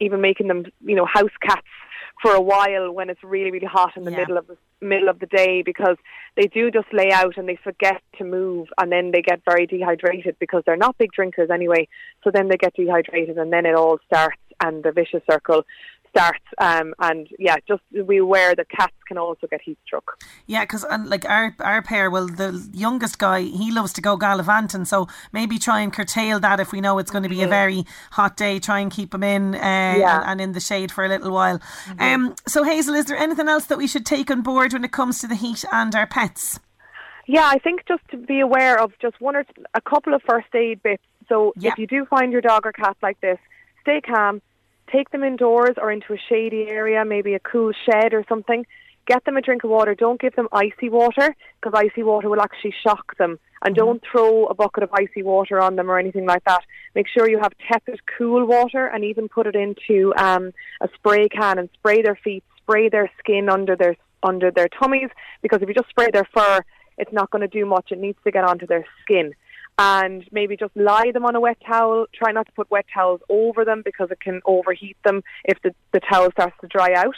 even 0.00 0.20
making 0.20 0.48
them 0.48 0.64
you 0.84 0.96
know 0.96 1.04
house 1.06 1.36
cats 1.42 1.66
for 2.22 2.32
a 2.32 2.40
while 2.40 2.90
when 2.92 3.10
it's 3.10 3.22
really 3.22 3.50
really 3.50 3.66
hot 3.66 3.96
in 3.96 4.04
the 4.04 4.10
Yeah. 4.10 4.18
middle 4.18 4.38
of 4.38 4.46
the 4.46 4.56
middle 4.80 5.08
of 5.08 5.18
the 5.18 5.26
day 5.26 5.62
because 5.62 5.96
they 6.36 6.46
do 6.46 6.70
just 6.70 6.86
lay 6.92 7.10
out 7.12 7.36
and 7.36 7.48
they 7.48 7.56
forget 7.56 8.00
to 8.16 8.24
move 8.24 8.68
and 8.80 8.92
then 8.92 9.10
they 9.12 9.22
get 9.22 9.40
very 9.44 9.66
dehydrated 9.66 10.36
because 10.38 10.62
they're 10.64 10.76
not 10.76 10.96
big 10.98 11.10
drinkers 11.12 11.50
anyway 11.50 11.86
so 12.22 12.30
then 12.30 12.48
they 12.48 12.56
get 12.56 12.74
dehydrated 12.74 13.36
and 13.38 13.52
then 13.52 13.66
it 13.66 13.74
all 13.74 13.98
starts 14.06 14.38
and 14.60 14.84
the 14.84 14.92
vicious 14.92 15.22
circle 15.30 15.64
starts 16.10 16.44
um, 16.58 16.94
and 17.00 17.28
yeah 17.38 17.56
just 17.66 17.82
be 18.06 18.16
aware 18.18 18.54
that 18.54 18.68
cats 18.68 18.92
can 19.06 19.16
also 19.18 19.46
get 19.46 19.60
heat 19.62 19.78
stroke 19.86 20.18
Yeah, 20.46 20.64
because 20.64 20.84
like 21.06 21.24
our 21.28 21.54
our 21.60 21.82
pair, 21.82 22.10
well, 22.10 22.26
the 22.26 22.68
youngest 22.72 23.18
guy 23.18 23.40
he 23.42 23.72
loves 23.72 23.92
to 23.94 24.00
go 24.00 24.16
gallivanting, 24.16 24.84
so 24.84 25.06
maybe 25.32 25.58
try 25.58 25.80
and 25.80 25.92
curtail 25.92 26.40
that 26.40 26.60
if 26.60 26.72
we 26.72 26.80
know 26.80 26.98
it's 26.98 27.10
going 27.10 27.22
to 27.24 27.28
be 27.28 27.42
a 27.42 27.48
very 27.48 27.84
hot 28.12 28.36
day. 28.36 28.58
Try 28.58 28.80
and 28.80 28.90
keep 28.90 29.14
him 29.14 29.22
in 29.22 29.54
uh, 29.54 29.58
Mm-hmm. 29.58 30.00
Yeah. 30.00 30.08
Mm-hmm. 30.08 30.22
and, 30.22 30.30
and 30.30 30.40
in 30.40 30.52
the 30.52 30.60
shade 30.60 30.90
for 30.92 31.04
a 31.04 31.08
little 31.08 31.30
while. 31.32 31.60
Um, 31.98 32.34
so 32.46 32.62
Hazel, 32.64 32.94
is 32.94 33.06
there 33.06 33.16
anything 33.16 33.48
else 33.48 33.66
that 33.66 33.78
we 33.78 33.86
should 33.86 34.04
take 34.06 34.30
on 34.30 34.42
board 34.42 34.72
when 34.72 34.84
it 34.84 34.92
comes 34.92 35.20
to 35.20 35.26
the 35.26 35.34
heat 35.34 35.64
and 35.72 35.94
our 35.94 36.06
pets? 36.06 36.60
Yeah, 37.26 37.46
I 37.46 37.58
think 37.58 37.86
just 37.86 38.02
to 38.10 38.16
be 38.16 38.40
aware 38.40 38.80
of 38.80 38.92
just 39.00 39.20
one 39.20 39.36
or 39.36 39.44
t- 39.44 39.62
a 39.74 39.80
couple 39.80 40.14
of 40.14 40.22
first 40.22 40.52
aid 40.54 40.82
bits. 40.82 41.02
So 41.28 41.52
Yeah. 41.56 41.72
if 41.72 41.78
you 41.78 41.86
do 41.86 42.06
find 42.06 42.32
your 42.32 42.40
dog 42.40 42.66
or 42.66 42.72
cat 42.72 42.96
like 43.02 43.20
this, 43.20 43.38
stay 43.82 44.00
calm, 44.00 44.40
take 44.92 45.10
them 45.10 45.24
indoors 45.24 45.74
or 45.76 45.90
into 45.90 46.12
a 46.12 46.18
shady 46.28 46.66
area, 46.68 47.04
maybe 47.04 47.34
a 47.34 47.40
cool 47.40 47.72
shed 47.86 48.14
or 48.14 48.24
something. 48.28 48.66
Get 49.06 49.24
them 49.24 49.36
a 49.36 49.40
drink 49.40 49.64
of 49.64 49.70
water. 49.70 49.94
Don't 49.94 50.20
give 50.20 50.36
them 50.36 50.48
icy 50.52 50.90
water 50.90 51.34
because 51.60 51.72
icy 51.74 52.02
water 52.02 52.28
will 52.28 52.42
actually 52.42 52.74
shock 52.82 53.16
them. 53.16 53.38
And 53.64 53.74
don't 53.74 54.02
throw 54.10 54.46
a 54.46 54.54
bucket 54.54 54.84
of 54.84 54.90
icy 54.92 55.22
water 55.22 55.60
on 55.60 55.76
them 55.76 55.90
or 55.90 55.98
anything 55.98 56.26
like 56.26 56.44
that. 56.44 56.62
Make 56.94 57.06
sure 57.08 57.28
you 57.28 57.38
have 57.40 57.52
tepid, 57.72 58.00
cool 58.18 58.44
water 58.44 58.86
and 58.86 59.04
even 59.04 59.28
put 59.28 59.46
it 59.46 59.56
into 59.56 60.14
um, 60.16 60.52
a 60.80 60.88
spray 60.94 61.28
can 61.28 61.58
and 61.58 61.68
spray 61.74 62.02
their 62.02 62.18
feet, 62.22 62.44
spray 62.58 62.88
their 62.88 63.10
skin 63.18 63.48
under 63.48 63.74
their 63.74 63.96
under 64.22 64.50
their 64.50 64.68
tummies 64.68 65.10
because 65.42 65.62
if 65.62 65.68
you 65.68 65.74
just 65.74 65.88
spray 65.88 66.08
their 66.12 66.28
fur, 66.34 66.60
it's 66.98 67.12
not 67.12 67.30
going 67.30 67.42
to 67.42 67.48
do 67.48 67.64
much. 67.64 67.90
It 67.90 67.98
needs 67.98 68.18
to 68.24 68.30
get 68.30 68.44
onto 68.44 68.66
their 68.66 68.84
skin. 69.02 69.32
And 69.80 70.26
maybe 70.32 70.56
just 70.56 70.76
lie 70.76 71.12
them 71.12 71.24
on 71.24 71.36
a 71.36 71.40
wet 71.40 71.58
towel. 71.64 72.06
Try 72.12 72.32
not 72.32 72.46
to 72.46 72.52
put 72.52 72.68
wet 72.70 72.86
towels 72.92 73.20
over 73.28 73.64
them 73.64 73.82
because 73.84 74.10
it 74.10 74.20
can 74.20 74.40
overheat 74.44 74.96
them 75.04 75.22
if 75.44 75.60
the, 75.62 75.72
the 75.92 76.00
towel 76.00 76.30
starts 76.32 76.56
to 76.62 76.66
dry 76.66 76.92
out. 76.94 77.14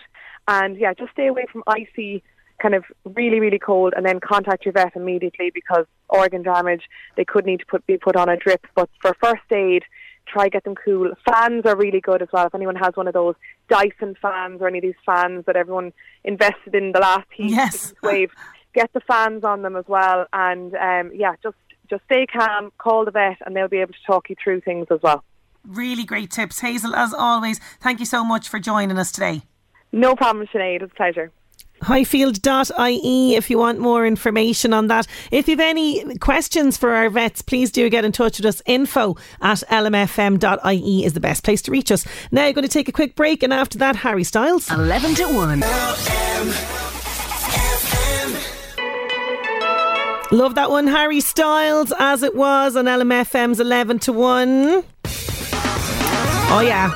And 0.47 0.77
yeah, 0.77 0.93
just 0.93 1.13
stay 1.13 1.27
away 1.27 1.47
from 1.51 1.63
icy, 1.67 2.23
kind 2.61 2.75
of 2.75 2.85
really, 3.05 3.41
really 3.41 3.59
cold, 3.59 3.95
and 3.97 4.05
then 4.05 4.21
contact 4.21 4.67
your 4.67 4.73
vet 4.73 4.95
immediately 4.95 5.51
because 5.55 5.87
organ 6.11 6.43
damage, 6.43 6.83
they 7.17 7.25
could 7.25 7.47
need 7.47 7.61
to 7.61 7.67
put, 7.67 7.87
be 7.87 7.97
put 7.97 8.15
on 8.17 8.29
a 8.29 8.37
drip. 8.37 8.67
But 8.75 8.91
for 9.01 9.17
first 9.23 9.51
aid, 9.51 9.85
try 10.27 10.49
get 10.49 10.65
them 10.65 10.75
cool. 10.75 11.13
Fans 11.25 11.63
are 11.65 11.77
really 11.77 12.01
good 12.01 12.21
as 12.21 12.29
well. 12.31 12.47
If 12.47 12.55
anyone 12.55 12.77
has 12.77 12.95
one 12.95 13.09
of 13.09 13.15
those 13.15 13.37
Dyson 13.71 14.17
fans 14.21 14.61
or 14.61 14.69
any 14.69 14.79
of 14.79 14.83
these 14.83 14.95
fans 15.07 15.47
that 15.47 15.57
everyone 15.57 15.95
invested 16.25 16.75
in 16.75 16.93
the 16.93 17.01
last 17.01 17.27
heat 17.33 17.51
Yes. 17.53 17.95
wave, 18.03 18.31
get 18.75 18.93
the 18.93 19.01
fans 19.01 19.45
on 19.45 19.63
them 19.63 19.77
as 19.77 19.87
well, 19.89 20.27
and 20.33 20.75
um, 20.75 21.11
yeah, 21.15 21.35
just 21.43 21.57
just 21.91 22.05
stay 22.05 22.26
calm, 22.26 22.72
call 22.78 23.05
the 23.05 23.11
vet, 23.11 23.38
and 23.45 23.55
they'll 23.55 23.68
be 23.68 23.78
able 23.78 23.93
to 23.93 24.03
talk 24.07 24.30
you 24.30 24.36
through 24.43 24.62
things 24.62 24.86
as 24.91 25.01
well. 25.03 25.24
Really 25.66 26.05
great 26.05 26.30
tips, 26.30 26.61
Hazel. 26.61 26.95
As 26.95 27.12
always, 27.12 27.61
thank 27.80 28.01
you 28.01 28.07
so 28.07 28.24
much 28.24 28.49
for 28.49 28.59
joining 28.59 28.97
us 28.97 29.12
today. 29.12 29.43
No 29.93 30.14
problem, 30.16 30.47
Sinead. 30.47 30.82
It's 30.82 30.93
a 30.93 30.97
pleasure 30.97 31.32
highfield.ie 31.82 33.34
if 33.36 33.51
you 33.51 33.59
want 33.59 33.78
more 33.78 34.07
information 34.07 34.72
on 34.72 34.88
that. 34.88 35.07
If 35.30 35.49
you've 35.49 35.61
any 35.61 36.16
questions 36.18 36.76
for 36.76 36.91
our 36.91 37.11
vets, 37.11 37.43
please 37.43 37.70
do 37.70 37.88
get 37.88 38.05
in 38.05 38.12
touch 38.12 38.38
with 38.38 38.47
us. 38.47 38.62
Info 38.66 39.16
at 39.41 39.59
lmfm.ie 39.68 41.05
is 41.05 41.14
the 41.14 41.20
best 41.20 41.45
place 41.45 41.62
to 41.62 41.70
reach 41.70 41.91
us. 41.91 42.07
Now, 42.30 42.45
I'm 42.45 42.55
going 42.55 42.66
to 42.66 42.72
take 42.72 42.88
a 42.88 42.93
quick 42.93 43.14
break, 43.14 43.43
and 43.43 43.53
after 43.53 43.78
that, 43.78 43.97
Harry 43.97 44.24
Styles. 44.24 44.70
11 44.70 45.14
to 45.16 45.24
1. 45.24 46.89
Love 50.33 50.55
that 50.55 50.70
one, 50.70 50.87
Harry 50.87 51.18
Styles, 51.20 51.93
as 51.99 52.22
it 52.22 52.37
was 52.37 52.76
on 52.76 52.85
LMFM's 52.85 53.59
11 53.59 53.99
to 54.01 54.12
1. 54.12 54.85
Oh, 56.53 56.61
yeah. 56.64 56.93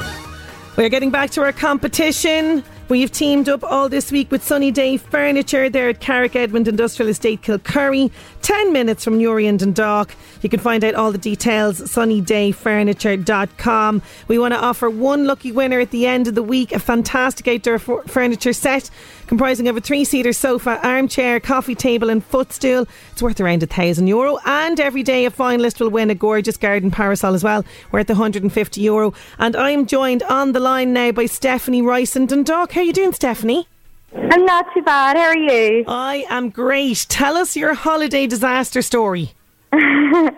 We're 0.76 0.89
getting 0.89 1.11
back 1.11 1.30
to 1.30 1.43
our 1.43 1.53
competition. 1.53 2.62
We've 2.89 3.11
teamed 3.11 3.49
up 3.49 3.64
all 3.64 3.89
this 3.89 4.12
week 4.12 4.30
with 4.30 4.45
Sunny 4.45 4.70
Day 4.70 4.99
Furniture. 4.99 5.68
They're 5.70 5.89
at 5.89 6.01
Carrick 6.01 6.37
Edmond 6.37 6.68
Industrial 6.68 7.09
Estate, 7.09 7.41
Kilcurry, 7.43 8.11
10 8.43 8.72
minutes 8.74 9.03
from 9.03 9.16
Newry 9.18 9.47
and 9.47 9.59
Dundalk. 9.59 10.14
You 10.43 10.51
can 10.51 10.61
find 10.61 10.85
out 10.85 10.95
all 10.95 11.11
the 11.11 11.16
details 11.16 11.80
sunnydayfurniture.com. 11.80 14.03
We 14.28 14.39
want 14.39 14.53
to 14.53 14.61
offer 14.61 14.91
one 14.91 15.26
lucky 15.26 15.51
winner 15.51 15.80
at 15.80 15.93
the 15.93 16.07
end 16.07 16.28
of 16.28 16.35
the 16.35 16.43
week 16.43 16.72
a 16.72 16.78
fantastic 16.78 17.49
outdoor 17.49 17.76
f- 17.76 17.89
furniture 18.07 18.53
set 18.53 18.91
comprising 19.35 19.66
of 19.66 19.76
a 19.76 19.80
three 19.80 20.05
seater 20.05 20.32
sofa, 20.32 20.78
armchair, 20.87 21.41
coffee 21.41 21.74
table, 21.74 22.09
and 22.09 22.24
footstool. 22.24 22.87
It's 23.11 23.20
worth 23.20 23.41
around 23.41 23.64
a 23.64 23.66
thousand 23.66 24.07
euro. 24.07 24.39
And 24.47 24.78
every 24.78 25.03
day, 25.03 25.26
a 25.26 25.30
finalist 25.32 25.80
will 25.80 25.91
win 25.91 26.09
a 26.09 26.14
gorgeous 26.14 26.57
garden 26.57 26.93
parasol 26.93 27.35
as 27.35 27.43
well, 27.43 27.64
worth 27.91 28.09
150 28.09 28.80
euro. 28.80 29.12
And 29.41 29.57
I'm 29.57 29.87
joined 29.87 30.22
on 30.22 30.53
the 30.53 30.61
line 30.61 30.93
now 30.93 31.11
by 31.11 31.26
Stephanie 31.26 31.82
Rice 31.82 32.14
and 32.14 32.28
Dundalk. 32.28 32.70
How 32.70 32.82
are 32.82 32.85
you 32.85 32.93
doing, 32.93 33.12
Stephanie? 33.12 33.66
I'm 34.14 34.45
not 34.45 34.66
too 34.72 34.82
bad. 34.82 35.16
How 35.16 35.24
are 35.24 35.37
you? 35.37 35.85
I 35.89 36.26
am 36.30 36.51
great. 36.51 37.05
Tell 37.09 37.37
us 37.37 37.57
your 37.57 37.74
holiday 37.74 38.28
disaster 38.28 38.82
story. 38.82 39.32
yeah, 39.72 40.30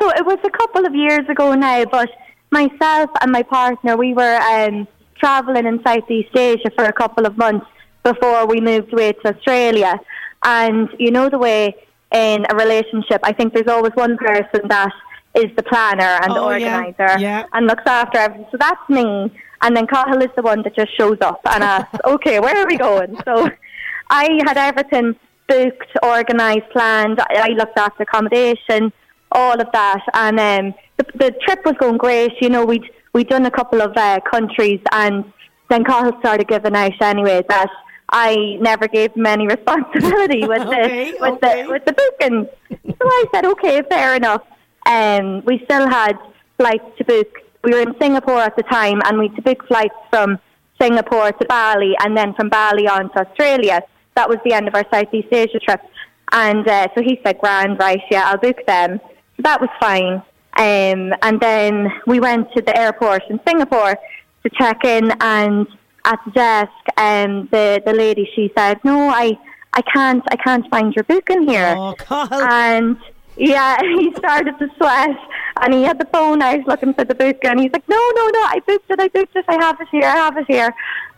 so 0.00 0.10
it 0.10 0.26
was 0.26 0.40
a 0.42 0.50
couple 0.50 0.84
of 0.84 0.96
years 0.96 1.28
ago 1.28 1.54
now, 1.54 1.84
but 1.84 2.10
myself 2.50 3.10
and 3.20 3.30
my 3.30 3.44
partner 3.44 3.96
we 3.96 4.14
were 4.14 4.36
um, 4.38 4.88
traveling 5.16 5.64
in 5.64 5.80
Southeast 5.84 6.36
Asia 6.36 6.70
for 6.74 6.86
a 6.86 6.92
couple 6.92 7.24
of 7.24 7.38
months 7.38 7.66
before 8.04 8.46
we 8.46 8.60
moved 8.60 8.92
away 8.92 9.12
to 9.12 9.34
Australia. 9.34 9.98
And 10.44 10.88
you 10.98 11.10
know 11.10 11.28
the 11.28 11.38
way 11.38 11.74
in 12.12 12.46
a 12.50 12.54
relationship, 12.54 13.20
I 13.24 13.32
think 13.32 13.54
there's 13.54 13.66
always 13.68 13.92
one 13.94 14.16
person 14.16 14.68
that 14.68 14.92
is 15.34 15.46
the 15.56 15.64
planner 15.64 16.20
and 16.22 16.30
oh, 16.30 16.34
the 16.34 16.40
organizer 16.42 16.94
yeah. 16.98 17.18
Yeah. 17.18 17.46
and 17.52 17.66
looks 17.66 17.82
after 17.86 18.18
everything. 18.18 18.46
So 18.52 18.56
that's 18.58 18.88
me. 18.88 19.32
And 19.62 19.76
then 19.76 19.86
Cahill 19.86 20.22
is 20.22 20.30
the 20.36 20.42
one 20.42 20.62
that 20.62 20.76
just 20.76 20.96
shows 20.96 21.18
up 21.22 21.40
and 21.46 21.64
asks, 21.64 21.98
okay, 22.06 22.38
where 22.38 22.56
are 22.56 22.66
we 22.66 22.76
going? 22.76 23.16
So 23.24 23.50
I 24.10 24.28
had 24.46 24.56
everything 24.56 25.16
booked, 25.48 25.90
organised, 26.04 26.70
planned. 26.70 27.18
I 27.20 27.48
looked 27.48 27.78
after 27.78 28.04
accommodation, 28.04 28.92
all 29.32 29.60
of 29.60 29.66
that. 29.72 30.02
And 30.12 30.38
um, 30.38 30.74
the, 30.98 31.06
the 31.18 31.30
trip 31.44 31.64
was 31.64 31.74
going 31.80 31.96
great. 31.96 32.32
You 32.40 32.50
know, 32.50 32.64
we'd, 32.64 32.84
we'd 33.12 33.28
done 33.28 33.46
a 33.46 33.50
couple 33.50 33.80
of 33.80 33.96
uh, 33.96 34.20
countries 34.30 34.80
and 34.92 35.24
then 35.68 35.82
Cahill 35.82 36.12
started 36.20 36.46
giving 36.46 36.76
out 36.76 37.00
anyway 37.00 37.42
that 37.48 37.70
I 38.08 38.58
never 38.60 38.86
gave 38.88 39.12
him 39.14 39.26
any 39.26 39.46
responsibility 39.46 40.46
with 40.46 40.62
okay, 40.62 41.12
the 41.12 41.18
with 41.20 41.42
okay. 41.42 41.62
the 41.62 41.68
with 41.68 41.84
the 41.84 41.92
booking. 41.92 42.48
So 42.86 43.06
I 43.06 43.24
said, 43.32 43.44
okay, 43.46 43.82
fair 43.88 44.14
enough. 44.14 44.42
Um, 44.86 45.42
we 45.44 45.60
still 45.64 45.88
had 45.88 46.18
flights 46.58 46.84
to 46.98 47.04
book. 47.04 47.28
We 47.62 47.72
were 47.72 47.80
in 47.80 47.94
Singapore 48.00 48.40
at 48.40 48.56
the 48.56 48.62
time, 48.64 49.00
and 49.06 49.18
we 49.18 49.28
had 49.28 49.36
to 49.36 49.42
book 49.42 49.66
flights 49.66 49.94
from 50.10 50.38
Singapore 50.80 51.32
to 51.32 51.46
Bali, 51.46 51.94
and 52.00 52.16
then 52.16 52.34
from 52.34 52.48
Bali 52.48 52.86
on 52.86 53.10
to 53.12 53.26
Australia. 53.26 53.82
That 54.16 54.28
was 54.28 54.38
the 54.44 54.52
end 54.52 54.68
of 54.68 54.74
our 54.74 54.84
Southeast 54.92 55.28
Asia 55.32 55.58
trip. 55.58 55.80
And 56.32 56.68
uh, 56.68 56.88
so 56.94 57.02
he 57.02 57.20
said, 57.24 57.38
"Grand, 57.38 57.78
right? 57.78 58.00
Yeah, 58.10 58.24
I'll 58.26 58.38
book 58.38 58.58
them." 58.66 59.00
So 59.36 59.42
that 59.42 59.60
was 59.60 59.70
fine. 59.80 60.22
Um, 60.56 61.12
and 61.22 61.40
then 61.40 61.88
we 62.06 62.20
went 62.20 62.52
to 62.52 62.62
the 62.62 62.76
airport 62.78 63.22
in 63.28 63.40
Singapore 63.46 63.96
to 64.44 64.50
check 64.50 64.84
in, 64.84 65.10
and 65.20 65.66
at 66.04 66.20
the 66.24 66.30
desk, 66.32 66.72
um, 66.96 67.48
the 67.50 67.82
the 67.84 67.92
lady 67.92 68.30
she 68.34 68.52
said, 68.56 68.78
"No, 68.84 69.08
I 69.08 69.38
I 69.72 69.82
can't 69.82 70.22
I 70.28 70.36
can't 70.36 70.68
find 70.70 70.94
your 70.94 71.04
book 71.04 71.30
in 71.30 71.48
here." 71.48 71.74
Oh, 71.76 71.94
Cahill. 71.98 72.42
And 72.42 72.96
yeah, 73.36 73.76
he 73.80 74.14
started 74.16 74.58
to 74.58 74.68
sweat, 74.76 75.16
and 75.60 75.74
he 75.74 75.82
had 75.82 75.98
the 75.98 76.06
phone 76.06 76.42
out 76.42 76.66
looking 76.66 76.94
for 76.94 77.04
the 77.04 77.14
book, 77.14 77.38
and 77.44 77.60
he's 77.60 77.72
like, 77.72 77.88
"No, 77.88 77.96
no, 78.16 78.28
no, 78.28 78.40
I 78.42 78.60
booked 78.66 78.90
it, 78.90 79.00
I 79.00 79.08
booked 79.08 79.36
it, 79.36 79.44
I 79.48 79.54
have 79.54 79.80
it 79.80 79.88
here, 79.90 80.04
I 80.04 80.16
have 80.16 80.36
it 80.36 80.46
here." 80.46 80.74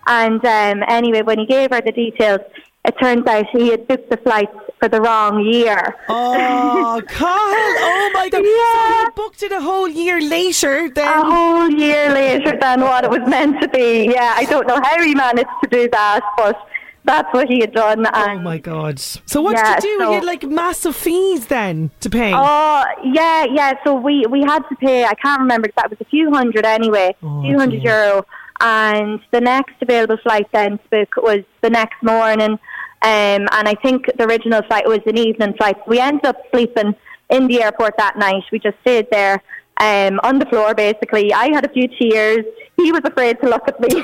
And 0.06 0.44
um, 0.44 0.84
anyway, 0.88 1.22
when 1.22 1.38
he 1.38 1.46
gave 1.46 1.70
her 1.72 1.80
the 1.80 1.92
details, 1.92 2.40
it 2.86 2.94
turns 3.00 3.26
out 3.26 3.46
he 3.52 3.68
had 3.70 3.86
booked 3.88 4.10
the 4.10 4.16
flights 4.18 4.52
for 4.78 4.88
the 4.88 5.00
wrong 5.00 5.40
year. 5.44 5.94
Oh, 6.08 7.02
Cahill! 7.08 7.74
Oh 7.90 8.10
my 8.14 8.28
God! 8.28 8.44
Yeah. 8.44 8.98
So 8.98 9.04
he 9.04 9.10
booked 9.16 9.42
it 9.42 9.52
a 9.52 9.60
whole 9.60 9.88
year 9.88 10.20
later. 10.20 10.88
Then 10.90 11.06
a 11.06 11.24
whole 11.24 11.68
year 11.70 12.12
later 12.12 12.56
than 12.60 12.80
what 12.82 13.04
it 13.04 13.10
was 13.10 13.26
meant 13.28 13.60
to 13.62 13.68
be. 13.68 14.10
Yeah, 14.12 14.34
I 14.36 14.44
don't 14.44 14.66
know 14.66 14.80
how 14.82 15.00
he 15.02 15.14
managed 15.14 15.48
to 15.64 15.68
do 15.70 15.88
that, 15.90 16.20
but 16.36 16.56
that's 17.04 17.32
what 17.32 17.48
he 17.48 17.60
had 17.60 17.72
done. 17.72 18.06
Oh 18.12 18.38
my 18.40 18.58
God! 18.58 18.98
So 18.98 19.40
what 19.40 19.56
Yeah, 19.56 19.74
did 19.76 19.84
you 19.84 19.98
do? 19.98 20.04
so- 20.04 20.08
you 20.10 20.14
had 20.16 20.24
like 20.24 20.42
massive 20.44 20.96
fees 20.96 21.46
then 21.46 21.90
to 22.00 22.10
pay. 22.10 22.32
Oh 22.34 22.84
yeah, 23.04 23.44
yeah. 23.50 23.72
So 23.84 23.94
we 23.94 24.26
we 24.28 24.40
had 24.42 24.62
to 24.68 24.76
pay. 24.76 25.04
I 25.04 25.14
can't 25.14 25.40
remember. 25.40 25.68
That 25.76 25.88
was 25.90 26.00
a 26.00 26.04
few 26.04 26.30
hundred 26.32 26.64
anyway, 26.66 27.14
Oh, 27.22 27.42
few 27.42 27.58
hundred 27.58 27.82
euro. 27.82 28.26
And 28.58 29.20
the 29.32 29.40
next 29.42 29.74
available 29.82 30.16
flight 30.22 30.46
then 30.52 30.78
to 30.78 30.84
book 30.90 31.16
was 31.18 31.40
the 31.60 31.68
next 31.68 32.02
morning. 32.02 32.58
Um, 33.02 33.46
and 33.52 33.68
I 33.68 33.74
think 33.82 34.06
the 34.18 34.24
original 34.24 34.62
flight 34.62 34.86
was 34.86 35.00
an 35.06 35.16
evening 35.18 35.54
flight. 35.54 35.76
We 35.86 36.00
ended 36.00 36.26
up 36.26 36.36
sleeping 36.50 36.94
in 37.30 37.46
the 37.46 37.62
airport 37.62 37.96
that 37.98 38.16
night. 38.18 38.42
We 38.50 38.58
just 38.58 38.78
stayed 38.80 39.06
there 39.10 39.42
um, 39.78 40.18
on 40.22 40.38
the 40.38 40.46
floor, 40.46 40.74
basically. 40.74 41.32
I 41.32 41.48
had 41.54 41.64
a 41.64 41.68
few 41.68 41.88
tears. 41.88 42.44
He 42.76 42.92
was 42.92 43.02
afraid 43.04 43.40
to 43.40 43.48
look 43.48 43.66
at 43.68 43.80
me. 43.80 43.90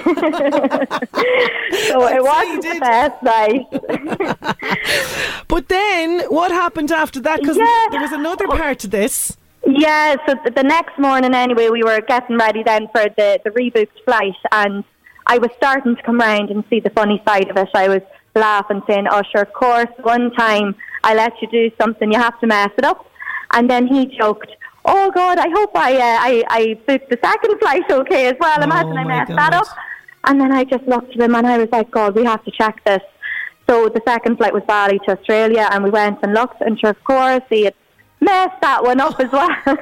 so 1.88 2.06
it 2.06 2.22
wasn't 2.22 2.62
the 2.62 2.78
best 2.80 3.22
night. 3.22 3.66
But 5.48 5.68
then 5.68 6.20
what 6.30 6.50
happened 6.50 6.90
after 6.90 7.20
that? 7.20 7.40
Because 7.40 7.58
Yeah. 7.58 7.86
there 7.90 8.00
was 8.00 8.12
another 8.12 8.46
part 8.48 8.78
to 8.80 8.88
this. 8.88 9.36
Yeah, 9.66 10.16
so 10.26 10.34
the 10.56 10.62
next 10.62 10.98
morning 10.98 11.34
anyway, 11.34 11.68
we 11.68 11.82
were 11.82 12.00
getting 12.00 12.38
ready 12.38 12.62
then 12.64 12.88
for 12.88 13.04
the, 13.16 13.38
the 13.44 13.50
rebooked 13.50 13.98
flight 14.04 14.34
and 14.50 14.82
I 15.26 15.38
was 15.38 15.50
starting 15.56 15.94
to 15.96 16.02
come 16.02 16.18
round 16.18 16.50
and 16.50 16.64
see 16.70 16.80
the 16.80 16.90
funny 16.90 17.22
side 17.28 17.48
of 17.50 17.56
it. 17.58 17.68
I 17.74 17.88
was 17.88 18.02
laughing 18.34 18.82
saying, 18.88 19.06
oh 19.10 19.22
sure, 19.30 19.42
of 19.42 19.52
course, 19.52 19.88
one 20.02 20.30
time 20.32 20.74
I 21.04 21.14
let 21.14 21.32
you 21.40 21.48
do 21.48 21.70
something, 21.80 22.12
you 22.12 22.18
have 22.18 22.38
to 22.40 22.46
mess 22.46 22.70
it 22.78 22.84
up. 22.84 23.06
And 23.52 23.68
then 23.68 23.86
he 23.86 24.06
joked, 24.06 24.50
oh 24.84 25.10
God, 25.10 25.38
I 25.38 25.48
hope 25.48 25.76
I, 25.76 25.94
uh, 25.96 25.98
I, 26.00 26.44
I 26.48 26.74
booked 26.86 27.10
the 27.10 27.18
second 27.22 27.58
flight 27.60 27.90
okay 27.90 28.28
as 28.28 28.36
well. 28.40 28.62
Imagine 28.62 28.96
I 28.96 29.04
my 29.04 29.18
messed 29.18 29.36
that 29.36 29.54
up. 29.54 29.66
And 30.24 30.40
then 30.40 30.52
I 30.52 30.64
just 30.64 30.84
looked 30.84 31.14
at 31.14 31.20
him 31.20 31.34
and 31.34 31.46
I 31.46 31.58
was 31.58 31.68
like, 31.72 31.90
God, 31.90 32.14
we 32.14 32.24
have 32.24 32.44
to 32.44 32.50
check 32.50 32.82
this. 32.84 33.02
So 33.68 33.88
the 33.88 34.02
second 34.06 34.36
flight 34.36 34.52
was 34.52 34.62
Bali 34.66 34.98
to 35.06 35.18
Australia, 35.18 35.68
and 35.70 35.84
we 35.84 35.90
went 35.90 36.18
and 36.22 36.34
looked, 36.34 36.60
and 36.60 36.78
sure, 36.78 36.90
of 36.90 37.04
course, 37.04 37.42
he 37.48 37.64
had 37.64 37.74
messed 38.22 38.60
that 38.60 38.82
one 38.82 39.00
up 39.00 39.18
as 39.20 39.30
well. 39.30 39.48
so 39.66 39.74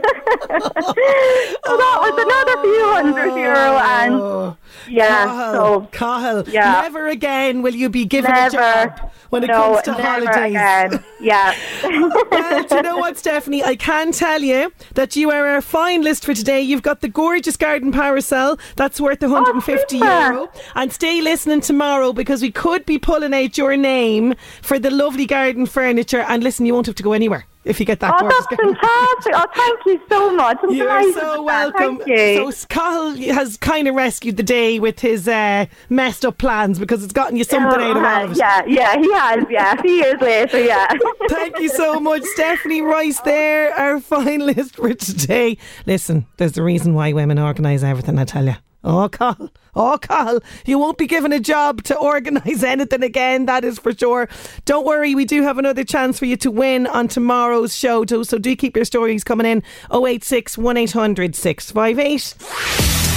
that 1.77 1.97
was 2.01 2.15
another 2.19 2.63
few 2.63 2.93
hundred 2.93 3.35
euro, 3.39 3.79
and 3.79 4.15
oh. 4.15 4.57
yeah, 4.89 5.27
Cahill, 5.27 5.53
so 5.53 5.89
Cahill, 5.93 6.49
yeah. 6.49 6.81
never 6.83 7.09
again 7.09 7.63
will 7.63 7.75
you 7.75 7.89
be 7.89 8.05
given 8.05 8.31
Never. 8.33 8.49
a 8.49 8.51
job 8.51 9.13
when 9.31 9.45
it 9.45 9.49
no, 9.49 9.75
comes 9.75 9.83
to 9.83 9.93
holidays. 9.93 10.51
again. 10.51 11.05
Yeah. 11.21 11.55
well, 12.31 12.65
do 12.65 12.77
you 12.77 12.83
know 12.83 12.99
what, 12.99 13.19
Stephanie? 13.19 13.63
I 13.63 13.77
can 13.77 14.13
tell 14.13 14.43
you 14.43 14.73
that 14.95 15.17
you 15.17 15.31
are 15.31 15.47
our 15.47 15.61
finalist 15.61 16.25
for 16.25 16.35
today. 16.35 16.61
You've 16.61 16.83
got 16.83 17.01
the 17.01 17.09
gorgeous 17.09 17.57
garden 17.57 17.93
parasol. 17.93 18.59
That's 18.77 19.01
worth 19.01 19.23
150 19.23 19.99
super. 19.99 20.05
euro. 20.05 20.51
And 20.75 20.93
stay 20.93 21.21
listening 21.21 21.61
tomorrow 21.61 22.13
because 22.13 22.43
we 22.43 22.51
could 22.51 22.85
be 22.87 22.99
pulling 22.99 23.35
out 23.35 23.57
your 23.57 23.77
name 23.77 24.35
for 24.63 24.79
the 24.79 24.91
lovely 24.91 25.27
garden 25.27 25.67
furniture. 25.67 26.21
And 26.21 26.43
listen, 26.43 26.67
you 26.67 26.75
won't 26.75 26.87
have 26.87 26.97
to 26.97 27.03
go 27.03 27.13
anywhere 27.13 27.47
if 27.65 27.79
you 27.79 27.87
get 27.87 28.01
that 28.01 28.15
Oh, 28.17 28.29
that's 28.29 28.47
fantastic! 28.47 29.33
Oh, 29.35 29.47
thank 29.55 29.87
you 29.87 30.01
so 30.09 30.35
much. 30.35 30.59
I'm 30.63 30.71
You're 30.75 31.13
so 31.13 31.21
that. 31.21 31.45
welcome. 31.45 31.99
Thank 31.99 32.09
you. 32.09 32.53
So 32.53 32.67
Carl 32.69 33.15
has 33.17 33.57
kind 33.57 33.87
of 33.89 33.95
rescued 33.95 34.37
the 34.37 34.43
day 34.43 34.79
with 34.79 35.01
his 35.01 35.29
uh, 35.29 35.67
messed 35.89 36.25
up 36.25 36.39
plans 36.39 36.79
because 36.79 37.05
it's 37.05 37.13
gotten 37.13 37.37
you 37.37 37.45
something 37.45 37.81
out 37.81 37.97
of 37.97 38.03
all 38.03 38.25
of 38.25 38.33
it. 38.33 38.39
Yeah, 38.39 38.65
yeah, 38.67 38.99
he 38.99 39.13
has. 39.13 39.45
Yeah, 39.51 39.75
a 39.79 39.83
few 39.83 39.91
years 39.93 40.21
later. 40.21 40.61
Yeah. 40.61 40.91
Thank 41.29 41.59
you 41.59 41.69
so 41.69 42.01
much, 42.01 42.23
Stephanie 42.35 42.83
Rice. 42.83 43.21
There, 43.21 43.73
our 43.75 43.97
finalist 44.01 44.77
for 44.77 44.95
today. 44.95 45.59
Listen, 45.87 46.27
there's 46.39 46.57
a 46.57 46.63
reason 46.63 46.95
why 46.95 47.13
women 47.13 47.39
organise 47.39 47.83
everything. 47.83 48.19
I 48.19 48.25
tell 48.25 48.47
you. 48.47 48.55
Oh, 48.83 49.09
Carl. 49.09 49.51
Oh, 49.75 49.99
Carl. 50.01 50.41
You 50.65 50.79
won't 50.79 50.99
be 50.99 51.07
given 51.07 51.33
a 51.33 51.41
job 51.41 51.83
to 51.85 51.97
organise 51.97 52.63
anything 52.65 53.03
again, 53.03 53.47
that 53.47 53.65
is 53.65 53.79
for 53.79 53.93
sure. 53.93 54.29
Don't 54.65 54.87
worry, 54.87 55.15
we 55.15 55.25
do 55.25 55.43
have 55.43 55.59
another 55.59 55.85
chance 55.85 56.19
for 56.19 56.25
you 56.25 56.37
to 56.39 56.51
win 56.51 56.87
on 56.87 57.09
tomorrow's 57.09 57.77
show, 57.77 58.05
too, 58.05 58.25
so 58.25 58.39
do 58.39 58.57
keep 58.57 58.77
your 58.77 58.85
stories 58.85 59.23
coming 59.23 59.47
in 59.47 59.63
086 59.93 60.57
1800 60.57 61.37
658. 61.37 62.35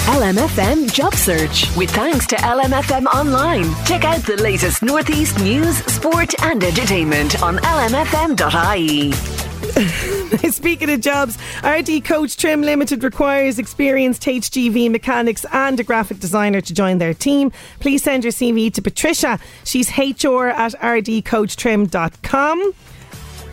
LMFM 0.04 0.92
Job 0.92 1.14
Search 1.14 1.74
with 1.76 1.90
thanks 1.90 2.26
to 2.26 2.36
LMFM 2.36 3.06
Online. 3.06 3.64
Check 3.86 4.04
out 4.04 4.20
the 4.26 4.36
latest 4.36 4.82
Northeast 4.82 5.38
news, 5.38 5.78
sport, 5.86 6.34
and 6.42 6.62
entertainment 6.62 7.42
on 7.42 7.56
lmfm.ie. 7.56 9.53
Speaking 10.50 10.90
of 10.90 11.00
jobs, 11.00 11.38
RD 11.64 12.04
Coach 12.04 12.36
Trim 12.36 12.62
Limited 12.62 13.02
requires 13.02 13.58
experienced 13.58 14.22
HGV 14.22 14.90
mechanics 14.90 15.46
and 15.52 15.80
a 15.80 15.84
graphic 15.84 16.20
designer 16.20 16.60
to 16.60 16.74
join 16.74 16.98
their 16.98 17.14
team. 17.14 17.50
Please 17.80 18.02
send 18.02 18.24
your 18.24 18.32
CV 18.32 18.72
to 18.74 18.82
Patricia. 18.82 19.38
She's 19.64 19.90
HR 19.96 20.48
at 20.48 20.74
rdcoachtrim.com. 20.74 22.74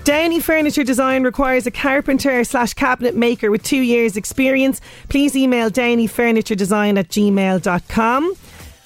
Downey 0.03 0.39
Furniture 0.39 0.83
Design 0.83 1.23
requires 1.23 1.67
a 1.67 1.71
carpenter 1.71 2.43
slash 2.43 2.73
cabinet 2.73 3.15
maker 3.15 3.51
with 3.51 3.61
two 3.61 3.81
years' 3.81 4.17
experience. 4.17 4.81
Please 5.09 5.35
email 5.35 5.69
downeyfurnituredesign 5.69 6.97
at 6.97 7.07
gmail.com. 7.09 8.33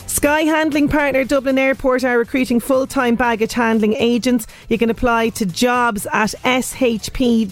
Sky 0.07 0.41
Handling 0.41 0.87
Partner 0.87 1.23
Dublin 1.23 1.57
Airport 1.57 2.03
are 2.03 2.17
recruiting 2.17 2.59
full 2.59 2.87
time 2.87 3.15
baggage 3.15 3.53
handling 3.53 3.93
agents. 3.93 4.47
You 4.69 4.77
can 4.77 4.89
apply 4.89 5.29
to 5.29 5.45
jobs 5.45 6.07
at 6.13 6.31
shp.ie. 6.43 7.51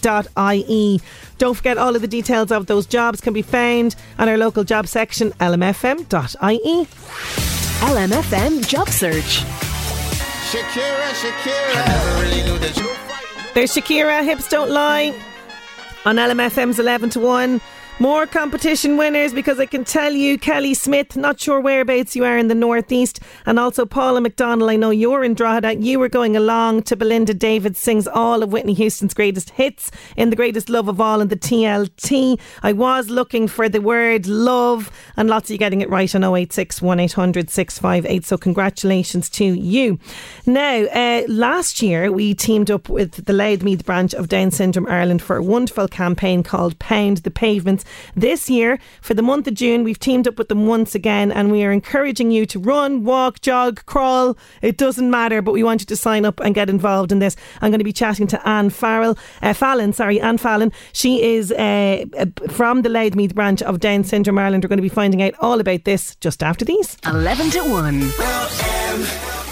Don't 1.38 1.54
forget, 1.54 1.78
all 1.78 1.94
of 1.96 2.02
the 2.02 2.08
details 2.08 2.50
of 2.52 2.66
those 2.66 2.86
jobs 2.86 3.20
can 3.20 3.32
be 3.32 3.42
found 3.42 3.96
on 4.18 4.28
our 4.28 4.38
local 4.38 4.64
job 4.64 4.86
section, 4.86 5.30
lmfm.ie. 5.32 6.86
LMFM 7.84 8.66
Job 8.66 8.88
Search. 8.88 9.42
Shakira, 10.50 11.10
Shakira. 11.12 11.76
I 11.76 11.86
never 11.88 12.22
really 12.22 12.42
knew 12.44 12.58
that 12.58 12.76
you 12.76 12.88
There's 13.54 13.74
Shakira, 13.74 14.24
Hips 14.24 14.48
Don't 14.48 14.70
Lie 14.70 15.14
on 16.06 16.16
LMFM's 16.16 16.78
11 16.78 17.10
to 17.10 17.20
1. 17.20 17.60
More 18.00 18.26
competition 18.26 18.96
winners 18.96 19.32
because 19.32 19.60
I 19.60 19.66
can 19.66 19.84
tell 19.84 20.12
you, 20.12 20.36
Kelly 20.36 20.74
Smith, 20.74 21.16
not 21.16 21.38
sure 21.38 21.60
whereabouts 21.60 22.16
you 22.16 22.24
are 22.24 22.36
in 22.36 22.48
the 22.48 22.54
northeast, 22.54 23.20
and 23.46 23.56
also 23.56 23.86
Paula 23.86 24.20
McDonald. 24.20 24.68
I 24.68 24.74
know 24.74 24.90
you're 24.90 25.22
in 25.22 25.34
Drogheda. 25.34 25.76
You 25.76 26.00
were 26.00 26.08
going 26.08 26.36
along 26.36 26.82
to 26.82 26.96
Belinda 26.96 27.34
Davids 27.34 27.78
sings 27.78 28.08
all 28.08 28.42
of 28.42 28.52
Whitney 28.52 28.74
Houston's 28.74 29.14
greatest 29.14 29.50
hits 29.50 29.92
in 30.16 30.30
the 30.30 30.36
greatest 30.36 30.68
love 30.68 30.88
of 30.88 31.00
all 31.00 31.20
in 31.20 31.28
the 31.28 31.36
TLT. 31.36 32.40
I 32.64 32.72
was 32.72 33.10
looking 33.10 33.46
for 33.46 33.68
the 33.68 33.80
word 33.80 34.26
love, 34.26 34.90
and 35.16 35.30
lots 35.30 35.48
of 35.48 35.52
you 35.52 35.58
getting 35.58 35.80
it 35.80 35.88
right 35.88 36.12
on 36.16 36.24
086 36.24 36.82
1800 36.82 37.48
658. 37.48 38.24
So 38.24 38.36
congratulations 38.36 39.30
to 39.30 39.44
you. 39.44 40.00
Now, 40.46 40.82
uh, 40.86 41.22
last 41.28 41.80
year 41.80 42.10
we 42.10 42.34
teamed 42.34 42.72
up 42.72 42.88
with 42.88 43.24
the 43.24 43.32
Louth 43.32 43.62
Meath 43.62 43.84
branch 43.84 44.14
of 44.14 44.26
Down 44.26 44.50
Syndrome 44.50 44.88
Ireland 44.88 45.22
for 45.22 45.36
a 45.36 45.42
wonderful 45.44 45.86
campaign 45.86 46.42
called 46.42 46.76
Pound 46.80 47.18
the 47.18 47.30
Pavements. 47.30 47.83
This 48.14 48.48
year, 48.50 48.78
for 49.00 49.14
the 49.14 49.22
month 49.22 49.46
of 49.46 49.54
June, 49.54 49.84
we've 49.84 49.98
teamed 49.98 50.28
up 50.28 50.38
with 50.38 50.48
them 50.48 50.66
once 50.66 50.94
again 50.94 51.32
and 51.32 51.50
we 51.50 51.64
are 51.64 51.72
encouraging 51.72 52.30
you 52.30 52.46
to 52.46 52.58
run, 52.58 53.04
walk, 53.04 53.40
jog, 53.40 53.84
crawl. 53.86 54.36
It 54.62 54.76
doesn't 54.76 55.10
matter, 55.10 55.42
but 55.42 55.52
we 55.52 55.62
want 55.62 55.80
you 55.82 55.86
to 55.86 55.96
sign 55.96 56.24
up 56.24 56.40
and 56.40 56.54
get 56.54 56.70
involved 56.70 57.12
in 57.12 57.18
this. 57.18 57.36
I'm 57.60 57.70
going 57.70 57.78
to 57.78 57.84
be 57.84 57.92
chatting 57.92 58.26
to 58.28 58.48
Anne 58.48 58.70
Farrell, 58.70 59.18
uh, 59.42 59.52
Fallon, 59.52 59.92
sorry, 59.92 60.20
Anne 60.20 60.38
Fallon. 60.38 60.72
She 60.92 61.22
is 61.22 61.52
uh, 61.52 62.04
uh, 62.18 62.26
from 62.48 62.82
the 62.82 62.88
Louth 62.88 63.14
Meath 63.14 63.34
branch 63.34 63.62
of 63.62 63.80
Down 63.80 64.04
Syndrome 64.04 64.38
Ireland. 64.38 64.64
We're 64.64 64.68
going 64.68 64.78
to 64.78 64.82
be 64.82 64.88
finding 64.88 65.22
out 65.22 65.34
all 65.40 65.60
about 65.60 65.84
this 65.84 66.16
just 66.16 66.42
after 66.42 66.64
these. 66.64 66.96
11 67.04 67.50
to 67.50 67.60
1. 67.60 69.43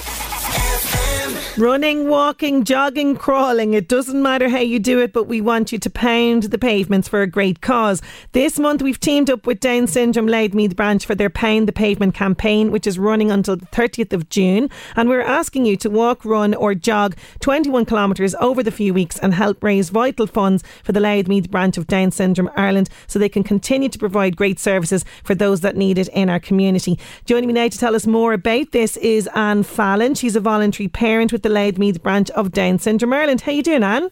Running, 1.59 2.09
walking, 2.09 2.65
jogging, 2.65 3.15
crawling. 3.15 3.75
It 3.75 3.87
doesn't 3.87 4.23
matter 4.23 4.49
how 4.49 4.61
you 4.61 4.79
do 4.79 5.01
it, 5.01 5.13
but 5.13 5.25
we 5.25 5.43
want 5.43 5.71
you 5.71 5.79
to 5.81 5.91
pound 5.91 6.45
the 6.45 6.57
pavements 6.57 7.09
for 7.09 7.21
a 7.21 7.27
great 7.27 7.61
cause. 7.61 8.01
This 8.33 8.59
month 8.59 8.81
we've 8.81 8.99
teamed 8.99 9.29
up 9.29 9.47
with 9.47 9.61
Down 9.61 9.87
Syndrome 9.87 10.27
Louth 10.27 10.55
Meath 10.55 10.75
branch 10.75 11.05
for 11.05 11.15
their 11.15 11.29
Pound 11.29 11.69
the 11.69 11.73
Pavement 11.73 12.15
campaign, 12.15 12.71
which 12.73 12.87
is 12.87 12.99
running 12.99 13.31
until 13.31 13.57
the 13.57 13.67
30th 13.67 14.15
of 14.15 14.31
June. 14.31 14.71
And 14.97 15.11
we're 15.11 15.21
asking 15.21 15.67
you 15.67 15.77
to 15.77 15.91
walk, 15.91 16.25
run, 16.25 16.55
or 16.55 16.75
jog 16.75 17.17
21 17.41 17.85
kilometres 17.85 18.35
over 18.37 18.63
the 18.63 18.71
few 18.71 18.95
weeks 18.95 19.19
and 19.19 19.35
help 19.35 19.63
raise 19.63 19.91
vital 19.91 20.27
funds 20.27 20.65
for 20.83 20.93
the 20.93 21.01
Louth 21.01 21.29
Meath 21.29 21.51
branch 21.51 21.77
of 21.77 21.87
Down 21.87 22.13
Syndrome 22.13 22.51
Ireland 22.57 22.89
so 23.07 23.19
they 23.19 23.29
can 23.29 23.45
continue 23.45 23.91
to 23.91 23.99
provide 23.99 24.39
great 24.39 24.59
services 24.59 25.05
for 25.23 25.35
those 25.35 25.61
that 25.61 25.77
need 25.77 25.99
it 25.99 26.09
in 26.09 26.31
our 26.31 26.41
community. 26.41 26.99
Joining 27.27 27.49
me 27.49 27.53
now 27.53 27.69
to 27.69 27.79
tell 27.79 27.95
us 27.95 28.07
more 28.07 28.33
about 28.33 28.73
this 28.73 28.97
is 28.97 29.29
Anne 29.35 29.65
Fallon. 29.65 30.15
She's 30.15 30.35
a 30.35 30.41
voluntary 30.41 30.89
parent 30.89 31.31
with 31.31 31.42
the 31.43 31.49
Louth 31.49 31.79
Meath 31.79 32.03
branch 32.03 32.31
of 32.31 32.53
Down 32.53 32.79
Syndrome 32.79 33.13
Ireland. 33.13 33.43
How 33.43 33.53
you 33.53 33.63
doing, 33.63 33.83
Anne? 33.83 34.11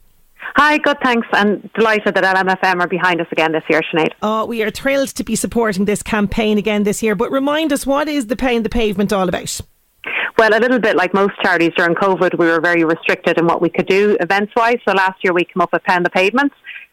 Hi, 0.56 0.78
good, 0.78 0.96
thanks. 1.02 1.26
And 1.32 1.70
delighted 1.74 2.14
that 2.14 2.24
LMFM 2.36 2.80
are 2.80 2.88
behind 2.88 3.20
us 3.20 3.26
again 3.30 3.52
this 3.52 3.62
year, 3.68 3.82
Sinead. 3.92 4.12
Oh, 4.22 4.44
we 4.46 4.62
are 4.62 4.70
thrilled 4.70 5.08
to 5.10 5.24
be 5.24 5.36
supporting 5.36 5.84
this 5.84 6.02
campaign 6.02 6.58
again 6.58 6.82
this 6.82 7.02
year. 7.02 7.14
But 7.14 7.30
remind 7.30 7.72
us, 7.72 7.86
what 7.86 8.08
is 8.08 8.26
the 8.26 8.36
Pound 8.36 8.64
the 8.64 8.70
Pavement 8.70 9.12
all 9.12 9.28
about? 9.28 9.60
Well, 10.38 10.54
a 10.54 10.60
little 10.60 10.78
bit 10.78 10.96
like 10.96 11.12
most 11.12 11.34
charities 11.42 11.72
during 11.76 11.94
COVID, 11.94 12.38
we 12.38 12.46
were 12.46 12.60
very 12.60 12.84
restricted 12.84 13.38
in 13.38 13.46
what 13.46 13.60
we 13.60 13.68
could 13.68 13.86
do 13.86 14.16
events 14.20 14.52
wise. 14.56 14.78
So 14.88 14.94
last 14.94 15.22
year 15.22 15.32
we 15.32 15.44
came 15.44 15.60
up 15.60 15.72
with 15.72 15.84
Pound 15.84 16.06
the 16.06 16.10
Pavement 16.10 16.52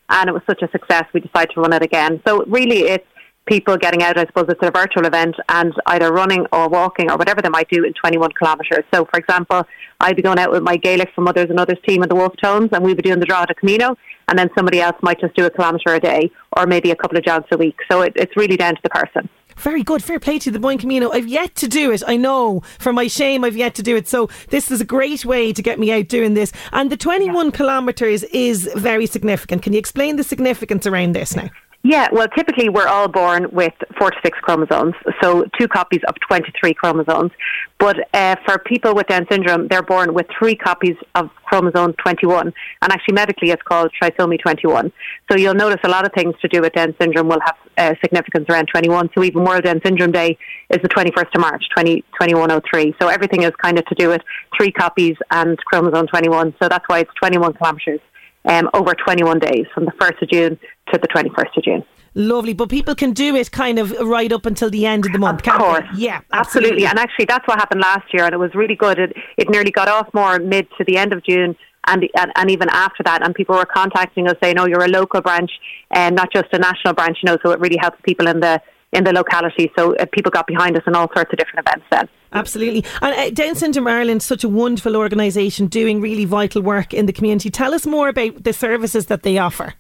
and 0.10 0.30
it 0.30 0.34
was 0.34 0.42
such 0.46 0.62
a 0.62 0.70
success 0.72 1.06
we 1.14 1.22
decided 1.22 1.54
to 1.54 1.62
run 1.62 1.74
it 1.74 1.82
again. 1.82 2.22
So 2.28 2.44
really 2.46 2.82
it's 2.82 3.08
people 3.48 3.78
getting 3.78 4.04
out, 4.04 4.18
I 4.18 4.26
suppose 4.26 4.46
it's 4.50 4.60
a 4.62 4.72
virtual 4.72 5.06
event 5.06 5.36
and 5.50 5.74
either 5.88 6.12
running 6.14 6.46
or 6.52 6.70
walking 6.70 7.10
or 7.10 7.18
whatever 7.18 7.42
they 7.42 7.50
might 7.50 7.70
do 7.70 7.84
in 7.84 7.94
21 7.94 8.32
kilometres. 8.38 8.84
So 8.94 9.06
for 9.06 9.20
example, 9.20 9.64
I'd 10.00 10.16
be 10.16 10.22
going 10.22 10.38
out 10.38 10.52
with 10.52 10.62
my 10.62 10.78
Gaelic 10.78 11.10
for 11.16 11.22
Mothers 11.22 11.50
and 11.50 11.60
Others 11.60 11.80
team 11.88 12.04
in 12.04 12.10
the 12.10 12.16
Wolfe 12.16 12.36
Tones 12.42 12.70
and 12.72 12.84
we'd 12.84 12.98
be 12.98 13.04
doing 13.04 13.20
the 13.20 13.26
Drogheda 13.26 13.56
Camino 13.56 13.98
and 14.28 14.38
then 14.38 14.50
somebody 14.56 14.82
else 14.82 14.98
might 15.02 15.20
just 15.20 15.36
do 15.36 15.46
a 15.46 15.50
kilometre 15.50 15.94
a 15.94 16.00
day 16.00 16.32
or 16.56 16.68
maybe 16.68 16.92
a 16.92 16.96
couple 16.96 17.18
of 17.18 17.24
jogs 17.24 17.48
a 17.52 17.58
week. 17.58 17.78
So 17.90 18.02
it, 18.02 18.14
it's 18.16 18.36
really 18.36 18.58
down 18.58 18.76
to 18.76 18.82
the 18.84 18.90
person. 18.90 19.30
Very 19.58 19.82
good. 19.82 20.04
Fair 20.04 20.20
play 20.20 20.38
to 20.40 20.52
the 20.52 20.60
Boyne 20.60 20.78
Camino. 20.78 21.10
I've 21.10 21.28
yet 21.28 21.56
to 21.56 21.68
do 21.68 21.92
it. 21.92 22.04
I 22.06 22.16
know. 22.16 22.62
For 22.78 22.94
my 22.94 23.08
shame, 23.08 23.44
I've 23.44 23.58
yet 23.58 23.74
to 23.76 23.84
do 23.84 23.96
it. 23.96 24.08
So 24.08 24.30
this 24.50 24.70
is 24.70 24.82
a 24.82 24.86
great 24.86 25.26
way 25.26 25.52
to 25.52 25.62
get 25.64 25.80
me 25.80 25.92
out 25.92 26.08
doing 26.08 26.36
this. 26.36 26.52
And 26.72 26.92
the 26.92 26.98
21 26.98 27.52
kilometres 27.52 28.24
is 28.26 28.70
very 28.76 29.08
significant. 29.08 29.64
Can 29.64 29.74
you 29.74 29.80
explain 29.80 30.16
the 30.16 30.24
significance 30.24 30.86
around 30.86 31.14
this 31.14 31.36
now? 31.36 31.50
Yeah, 31.84 32.10
well, 32.12 32.28
typically 32.28 32.70
we're 32.70 32.88
all 32.88 33.08
born 33.08 33.48
with 33.52 33.74
four 33.98 34.12
to 34.12 34.18
six 34.24 34.38
chromosomes, 34.40 34.96
so 35.22 35.46
two 35.58 35.68
copies 35.68 36.02
of 36.08 36.16
23 36.28 36.74
chromosomes. 36.74 37.32
But 37.80 37.98
uh, 38.14 38.36
for 38.46 38.58
people 38.58 38.96
with 38.96 39.08
Down 39.08 39.26
syndrome, 39.32 39.68
they're 39.68 39.84
born 39.84 40.14
with 40.14 40.26
three 40.38 40.56
copies 40.56 40.96
of 41.16 41.30
chromosome 41.46 41.94
21, 41.94 42.48
and 42.82 42.92
actually 42.92 43.14
medically 43.14 43.52
it's 43.52 43.62
called 43.62 43.92
trisomy 44.02 44.42
21. 44.42 44.92
So 45.32 45.38
you'll 45.38 45.54
notice 45.54 45.80
a 45.84 45.88
lot 45.88 46.06
of 46.06 46.12
things 46.14 46.34
to 46.42 46.48
do 46.48 46.62
with 46.62 46.74
Down 46.74 46.96
syndrome 47.00 47.30
will 47.30 47.40
have 47.46 47.56
uh, 47.78 47.94
significance 48.02 48.48
around 48.50 48.68
21. 48.68 49.12
So 49.16 49.24
even 49.24 49.44
World 49.46 49.64
Down 49.64 49.80
Syndrome 49.86 50.12
Day 50.12 50.38
is 50.72 50.82
the 50.82 50.90
21st 50.90 51.36
of 51.36 51.42
March, 51.42 51.64
20, 51.74 52.02
2103. 52.20 52.96
So 53.00 53.08
everything 53.08 53.44
is 53.44 53.52
kind 53.62 53.78
of 53.78 53.86
to 53.86 53.96
do 53.96 54.10
with 54.10 54.22
three 54.58 54.72
copies 54.72 55.16
and 55.32 55.58
chromosome 55.60 56.08
21. 56.08 56.56
So 56.62 56.68
that's 56.68 56.84
why 56.88 57.00
it's 57.00 57.12
21 57.22 57.54
kilometres 57.54 58.02
um, 58.48 58.70
over 58.74 58.94
21 58.94 59.40
days 59.40 59.66
from 59.74 59.86
the 59.86 59.92
1st 59.92 60.22
of 60.22 60.30
June 60.30 60.60
to 60.92 61.00
the 61.00 61.08
21st 61.08 61.58
of 61.58 61.64
June. 61.64 61.84
Lovely, 62.16 62.54
but 62.54 62.70
people 62.70 62.96
can 62.96 63.14
do 63.14 63.36
it 63.36 63.52
kind 63.52 63.78
of 63.78 63.92
right 64.00 64.32
up 64.32 64.48
until 64.48 64.72
the 64.72 64.88
end 64.88 65.06
of 65.06 65.12
the 65.12 65.20
month. 65.20 65.48
Of 65.48 65.54
course, 65.54 65.84
they? 65.94 66.06
yeah, 66.06 66.22
absolutely. 66.34 66.34
absolutely. 66.34 66.86
And 66.88 66.98
actually, 66.98 67.26
that's 67.26 67.48
what 67.48 67.60
happened 67.60 67.82
last 67.82 68.12
year, 68.12 68.24
and 68.24 68.34
it 68.34 68.38
was 68.38 68.56
really 68.56 68.76
good. 68.76 68.98
It, 68.98 69.14
it 69.38 69.50
nearly 69.52 69.70
got 69.70 69.88
off 69.88 70.12
more 70.16 70.40
mid 70.40 70.68
to 70.80 70.84
the 70.84 70.98
end 70.98 71.14
of 71.14 71.24
June, 71.24 71.56
and, 71.86 72.10
and, 72.18 72.32
and 72.36 72.50
even 72.50 72.70
after 72.70 73.04
that, 73.04 73.24
and 73.24 73.36
people 73.36 73.56
were 73.56 73.66
contacting 73.66 74.28
us 74.28 74.36
saying, 74.42 74.58
"Oh, 74.58 74.66
you're 74.66 74.84
a 74.84 74.88
local 74.88 75.22
branch, 75.22 75.52
and 75.92 76.16
not 76.16 76.34
just 76.34 76.48
a 76.54 76.58
national 76.58 76.94
branch," 76.94 77.20
you 77.22 77.28
know. 77.28 77.38
So 77.46 77.52
it 77.52 77.60
really 77.60 77.78
helps 77.80 78.00
people 78.02 78.28
in 78.28 78.40
the 78.40 78.60
in 78.94 79.04
the 79.04 79.14
locality. 79.14 79.72
So 79.78 79.96
uh, 79.98 80.06
people 80.12 80.32
got 80.32 80.48
behind 80.48 80.76
us 80.76 80.84
in 80.88 80.96
all 80.96 81.10
sorts 81.14 81.32
of 81.32 81.38
different 81.38 81.68
events 81.68 81.86
then. 81.92 82.10
Absolutely. 82.34 82.84
And 83.02 83.16
uh, 83.16 83.30
Down 83.32 83.56
Syndrome 83.56 83.88
Ireland, 83.88 84.22
such 84.24 84.44
a 84.44 84.50
wonderful 84.50 84.96
organisation 84.96 85.68
doing 85.68 86.02
really 86.02 86.26
vital 86.26 86.62
work 86.62 86.94
in 86.94 87.06
the 87.06 87.14
community. 87.14 87.50
Tell 87.50 87.74
us 87.74 87.86
more 87.86 88.10
about 88.10 88.44
the 88.44 88.54
services 88.54 89.06
that 89.08 89.24
they 89.24 89.38
offer. 89.38 89.74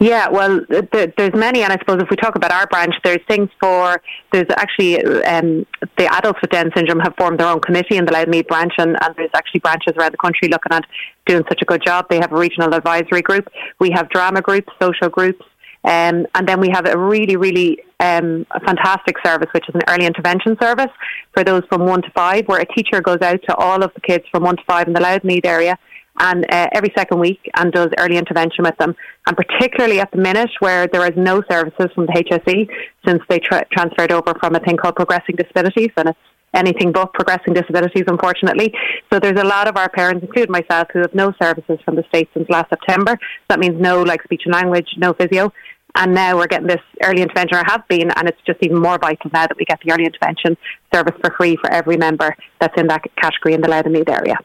Yeah, 0.00 0.28
well, 0.28 0.60
th- 0.66 1.14
there's 1.16 1.34
many, 1.34 1.62
and 1.62 1.72
I 1.72 1.78
suppose 1.78 2.00
if 2.00 2.08
we 2.08 2.16
talk 2.16 2.36
about 2.36 2.52
our 2.52 2.66
branch, 2.68 2.94
there's 3.02 3.20
things 3.26 3.48
for 3.60 4.00
there's 4.32 4.46
actually 4.50 5.04
um, 5.24 5.66
the 5.96 6.06
adults 6.06 6.40
with 6.40 6.50
Down 6.50 6.70
syndrome 6.76 7.00
have 7.00 7.14
formed 7.18 7.40
their 7.40 7.48
own 7.48 7.60
committee 7.60 7.96
in 7.96 8.04
the 8.04 8.12
Louth 8.12 8.28
Meath 8.28 8.46
branch, 8.46 8.72
and, 8.78 8.96
and 9.02 9.14
there's 9.16 9.30
actually 9.34 9.60
branches 9.60 9.94
around 9.96 10.12
the 10.12 10.18
country 10.18 10.48
looking 10.48 10.72
at 10.72 10.84
doing 11.26 11.42
such 11.48 11.62
a 11.62 11.64
good 11.64 11.82
job. 11.84 12.06
They 12.08 12.18
have 12.18 12.32
a 12.32 12.36
regional 12.36 12.72
advisory 12.74 13.22
group. 13.22 13.48
We 13.80 13.90
have 13.90 14.08
drama 14.10 14.40
groups, 14.40 14.72
social 14.80 15.08
groups. 15.08 15.44
Um, 15.84 16.26
and 16.34 16.46
then 16.46 16.60
we 16.60 16.68
have 16.70 16.86
a 16.86 16.98
really, 16.98 17.36
really 17.36 17.78
um, 18.00 18.46
a 18.50 18.60
fantastic 18.60 19.16
service, 19.24 19.48
which 19.52 19.68
is 19.68 19.74
an 19.74 19.82
early 19.88 20.06
intervention 20.06 20.56
service 20.60 20.90
for 21.32 21.44
those 21.44 21.62
from 21.68 21.86
one 21.86 22.02
to 22.02 22.10
five, 22.10 22.46
where 22.46 22.60
a 22.60 22.66
teacher 22.66 23.00
goes 23.00 23.18
out 23.22 23.40
to 23.48 23.54
all 23.56 23.82
of 23.82 23.92
the 23.94 24.00
kids 24.00 24.24
from 24.30 24.42
one 24.42 24.56
to 24.56 24.62
five 24.66 24.86
in 24.86 24.92
the 24.92 25.00
Louth 25.00 25.24
Meath 25.24 25.44
area 25.44 25.78
and 26.20 26.44
uh, 26.50 26.66
every 26.72 26.92
second 26.96 27.20
week 27.20 27.40
and 27.56 27.72
does 27.72 27.88
early 27.98 28.16
intervention 28.16 28.64
with 28.64 28.76
them. 28.78 28.94
And 29.26 29.36
particularly 29.36 30.00
at 30.00 30.10
the 30.10 30.18
minute 30.18 30.50
where 30.60 30.86
there 30.86 31.04
is 31.06 31.16
no 31.16 31.42
services 31.50 31.88
from 31.94 32.06
the 32.06 32.12
HSE 32.12 32.68
since 33.06 33.22
they 33.28 33.38
tra- 33.38 33.66
transferred 33.72 34.12
over 34.12 34.34
from 34.40 34.54
a 34.54 34.60
thing 34.60 34.76
called 34.76 34.96
progressing 34.96 35.36
disabilities 35.36 35.90
and 35.96 36.08
it's 36.08 36.18
anything 36.54 36.92
but 36.92 37.12
progressing 37.12 37.54
disabilities, 37.54 38.04
unfortunately. 38.06 38.72
So 39.12 39.18
there's 39.18 39.40
a 39.40 39.46
lot 39.46 39.68
of 39.68 39.76
our 39.76 39.88
parents, 39.88 40.24
including 40.24 40.52
myself, 40.52 40.88
who 40.92 41.00
have 41.00 41.14
no 41.14 41.32
services 41.40 41.78
from 41.84 41.96
the 41.96 42.04
state 42.08 42.28
since 42.34 42.48
last 42.48 42.70
September. 42.70 43.18
That 43.48 43.60
means 43.60 43.80
no 43.80 44.02
like 44.02 44.22
speech 44.22 44.42
and 44.44 44.54
language, 44.54 44.88
no 44.96 45.12
physio. 45.12 45.52
And 45.94 46.14
now 46.14 46.36
we're 46.36 46.46
getting 46.46 46.68
this 46.68 46.82
early 47.02 47.22
intervention, 47.22 47.56
or 47.56 47.64
have 47.66 47.86
been, 47.88 48.10
and 48.10 48.28
it's 48.28 48.40
just 48.46 48.58
even 48.62 48.80
more 48.80 48.98
vital 48.98 49.30
now 49.32 49.46
that 49.46 49.56
we 49.56 49.64
get 49.64 49.80
the 49.84 49.92
early 49.92 50.04
intervention 50.04 50.56
service 50.94 51.14
for 51.20 51.34
free 51.36 51.56
for 51.56 51.70
every 51.70 51.96
member 51.96 52.36
that's 52.60 52.78
in 52.80 52.86
that 52.88 53.02
category 53.20 53.54
in 53.54 53.62
the 53.62 53.72
and 53.72 53.92
Meath 53.92 54.08
area. 54.08 54.36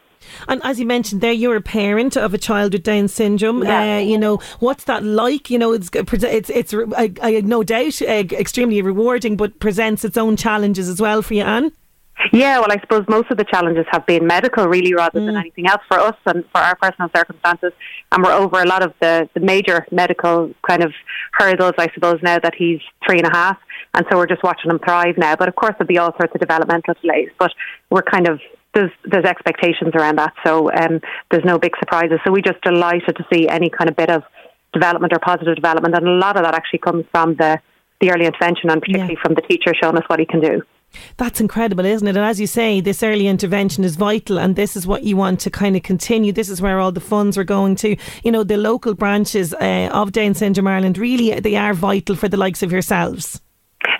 And 0.48 0.62
as 0.64 0.80
you 0.80 0.86
mentioned 0.86 1.20
there, 1.20 1.32
you're 1.32 1.56
a 1.56 1.60
parent 1.60 2.16
of 2.16 2.32
a 2.32 2.38
child 2.38 2.72
with 2.72 2.82
Down 2.82 3.08
syndrome. 3.08 3.62
Yeah. 3.62 3.96
Uh, 3.96 4.00
you 4.00 4.18
know, 4.18 4.38
what's 4.58 4.84
that 4.84 5.04
like? 5.04 5.50
You 5.50 5.58
know, 5.58 5.72
it's 5.72 5.90
it's 5.92 6.50
it's 6.50 6.74
I, 6.96 7.12
I 7.20 7.40
no 7.42 7.62
doubt 7.62 8.00
uh, 8.02 8.24
extremely 8.32 8.80
rewarding, 8.80 9.36
but 9.36 9.60
presents 9.60 10.04
its 10.04 10.16
own 10.16 10.36
challenges 10.36 10.88
as 10.88 11.00
well 11.00 11.20
for 11.22 11.34
you, 11.34 11.42
Anne. 11.42 11.72
Yeah, 12.32 12.60
well, 12.60 12.70
I 12.70 12.80
suppose 12.80 13.04
most 13.08 13.30
of 13.30 13.36
the 13.36 13.44
challenges 13.44 13.86
have 13.90 14.06
been 14.06 14.26
medical, 14.26 14.66
really, 14.66 14.94
rather 14.94 15.24
than 15.24 15.36
anything 15.36 15.66
else 15.66 15.82
for 15.88 15.98
us 15.98 16.16
and 16.26 16.44
for 16.52 16.58
our 16.58 16.76
personal 16.76 17.10
circumstances. 17.14 17.72
And 18.12 18.22
we're 18.22 18.32
over 18.32 18.62
a 18.62 18.66
lot 18.66 18.82
of 18.82 18.94
the, 19.00 19.28
the 19.34 19.40
major 19.40 19.86
medical 19.90 20.54
kind 20.66 20.82
of 20.82 20.92
hurdles, 21.32 21.74
I 21.76 21.88
suppose, 21.92 22.20
now 22.22 22.38
that 22.38 22.54
he's 22.54 22.80
three 23.06 23.18
and 23.18 23.26
a 23.26 23.36
half. 23.36 23.58
And 23.94 24.06
so 24.10 24.16
we're 24.16 24.26
just 24.26 24.42
watching 24.42 24.70
him 24.70 24.78
thrive 24.78 25.18
now. 25.18 25.36
But 25.36 25.48
of 25.48 25.56
course, 25.56 25.74
there'll 25.78 25.88
be 25.88 25.98
all 25.98 26.12
sorts 26.16 26.34
of 26.34 26.40
developmental 26.40 26.94
delays. 27.02 27.30
But 27.38 27.52
we're 27.90 28.02
kind 28.02 28.28
of 28.28 28.40
there's 28.74 28.90
there's 29.04 29.24
expectations 29.24 29.92
around 29.94 30.18
that, 30.18 30.32
so 30.44 30.70
um, 30.72 31.00
there's 31.30 31.44
no 31.44 31.58
big 31.58 31.72
surprises. 31.78 32.18
So 32.24 32.32
we're 32.32 32.42
just 32.42 32.60
delighted 32.62 33.16
to 33.16 33.24
see 33.32 33.48
any 33.48 33.70
kind 33.70 33.88
of 33.88 33.96
bit 33.96 34.10
of 34.10 34.24
development 34.72 35.12
or 35.12 35.20
positive 35.20 35.54
development, 35.54 35.94
and 35.94 36.06
a 36.06 36.10
lot 36.10 36.36
of 36.36 36.42
that 36.42 36.54
actually 36.54 36.80
comes 36.80 37.04
from 37.12 37.36
the 37.36 37.60
the 38.00 38.10
early 38.10 38.26
intervention, 38.26 38.70
and 38.70 38.82
particularly 38.82 39.16
from 39.22 39.34
the 39.34 39.42
teacher 39.42 39.72
showing 39.80 39.96
us 39.96 40.02
what 40.08 40.18
he 40.18 40.26
can 40.26 40.40
do. 40.40 40.62
That's 41.16 41.40
incredible, 41.40 41.84
isn't 41.84 42.06
it? 42.06 42.16
And 42.16 42.24
as 42.24 42.40
you 42.40 42.46
say, 42.46 42.80
this 42.80 43.02
early 43.02 43.26
intervention 43.26 43.84
is 43.84 43.96
vital, 43.96 44.38
and 44.38 44.56
this 44.56 44.76
is 44.76 44.86
what 44.86 45.04
you 45.04 45.16
want 45.16 45.40
to 45.40 45.50
kind 45.50 45.76
of 45.76 45.82
continue. 45.82 46.32
This 46.32 46.48
is 46.48 46.60
where 46.60 46.80
all 46.80 46.92
the 46.92 47.00
funds 47.00 47.38
are 47.38 47.44
going 47.44 47.76
to. 47.76 47.96
You 48.22 48.32
know, 48.32 48.44
the 48.44 48.56
local 48.56 48.94
branches 48.94 49.54
uh, 49.54 49.90
of 49.92 50.12
Down 50.12 50.34
Syndrome 50.34 50.66
Ireland 50.66 50.98
really 50.98 51.38
they 51.40 51.56
are 51.56 51.74
vital 51.74 52.16
for 52.16 52.28
the 52.28 52.36
likes 52.36 52.62
of 52.62 52.72
yourselves. 52.72 53.40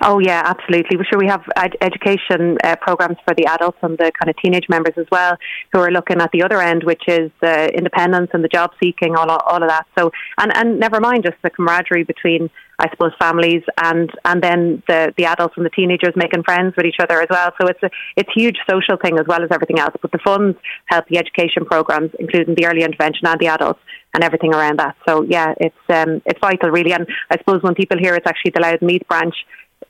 Oh 0.06 0.18
yeah, 0.18 0.42
absolutely. 0.44 0.98
We're 0.98 1.04
sure 1.04 1.18
we 1.18 1.28
have 1.28 1.42
ed- 1.56 1.78
education 1.80 2.58
uh, 2.62 2.76
programs 2.76 3.16
for 3.24 3.34
the 3.34 3.46
adults 3.46 3.78
and 3.80 3.96
the 3.96 4.12
kind 4.12 4.28
of 4.28 4.36
teenage 4.36 4.66
members 4.68 4.92
as 4.98 5.06
well, 5.10 5.38
who 5.72 5.80
are 5.80 5.90
looking 5.90 6.20
at 6.20 6.30
the 6.30 6.42
other 6.42 6.60
end, 6.60 6.84
which 6.84 7.02
is 7.08 7.30
the 7.40 7.70
independence 7.74 8.28
and 8.34 8.44
the 8.44 8.48
job 8.48 8.72
seeking, 8.82 9.16
all 9.16 9.30
all 9.30 9.62
of 9.62 9.68
that. 9.70 9.86
So, 9.98 10.12
and 10.36 10.54
and 10.54 10.78
never 10.78 11.00
mind 11.00 11.24
just 11.24 11.38
the 11.42 11.48
camaraderie 11.48 12.04
between, 12.04 12.50
I 12.78 12.90
suppose, 12.90 13.12
families 13.18 13.62
and 13.82 14.10
and 14.26 14.42
then 14.42 14.82
the 14.88 15.14
the 15.16 15.24
adults 15.24 15.54
and 15.56 15.64
the 15.64 15.70
teenagers 15.70 16.12
making 16.16 16.42
friends 16.42 16.74
with 16.76 16.84
each 16.84 17.00
other 17.00 17.22
as 17.22 17.28
well. 17.30 17.52
So 17.58 17.66
it's 17.66 17.82
a 17.82 17.88
it's 18.18 18.28
a 18.28 18.38
huge 18.38 18.58
social 18.68 18.98
thing 19.02 19.18
as 19.18 19.24
well 19.26 19.42
as 19.42 19.48
everything 19.50 19.78
else. 19.78 19.94
But 20.02 20.12
the 20.12 20.20
funds 20.22 20.58
help 20.84 21.08
the 21.08 21.16
education 21.16 21.64
programs, 21.64 22.10
including 22.18 22.56
the 22.56 22.66
early 22.66 22.82
intervention 22.82 23.26
and 23.26 23.40
the 23.40 23.46
adults 23.46 23.80
and 24.12 24.22
everything 24.22 24.52
around 24.54 24.78
that. 24.80 24.96
So 25.08 25.22
yeah, 25.22 25.54
it's 25.58 25.84
um, 25.88 26.20
it's 26.26 26.40
vital 26.40 26.70
really. 26.70 26.92
And 26.92 27.06
I 27.30 27.38
suppose 27.38 27.62
when 27.62 27.74
people 27.74 27.96
hear 27.98 28.14
it's 28.14 28.26
actually 28.26 28.52
the 28.54 28.60
Louth 28.60 28.82
Meath 28.82 29.08
branch 29.08 29.34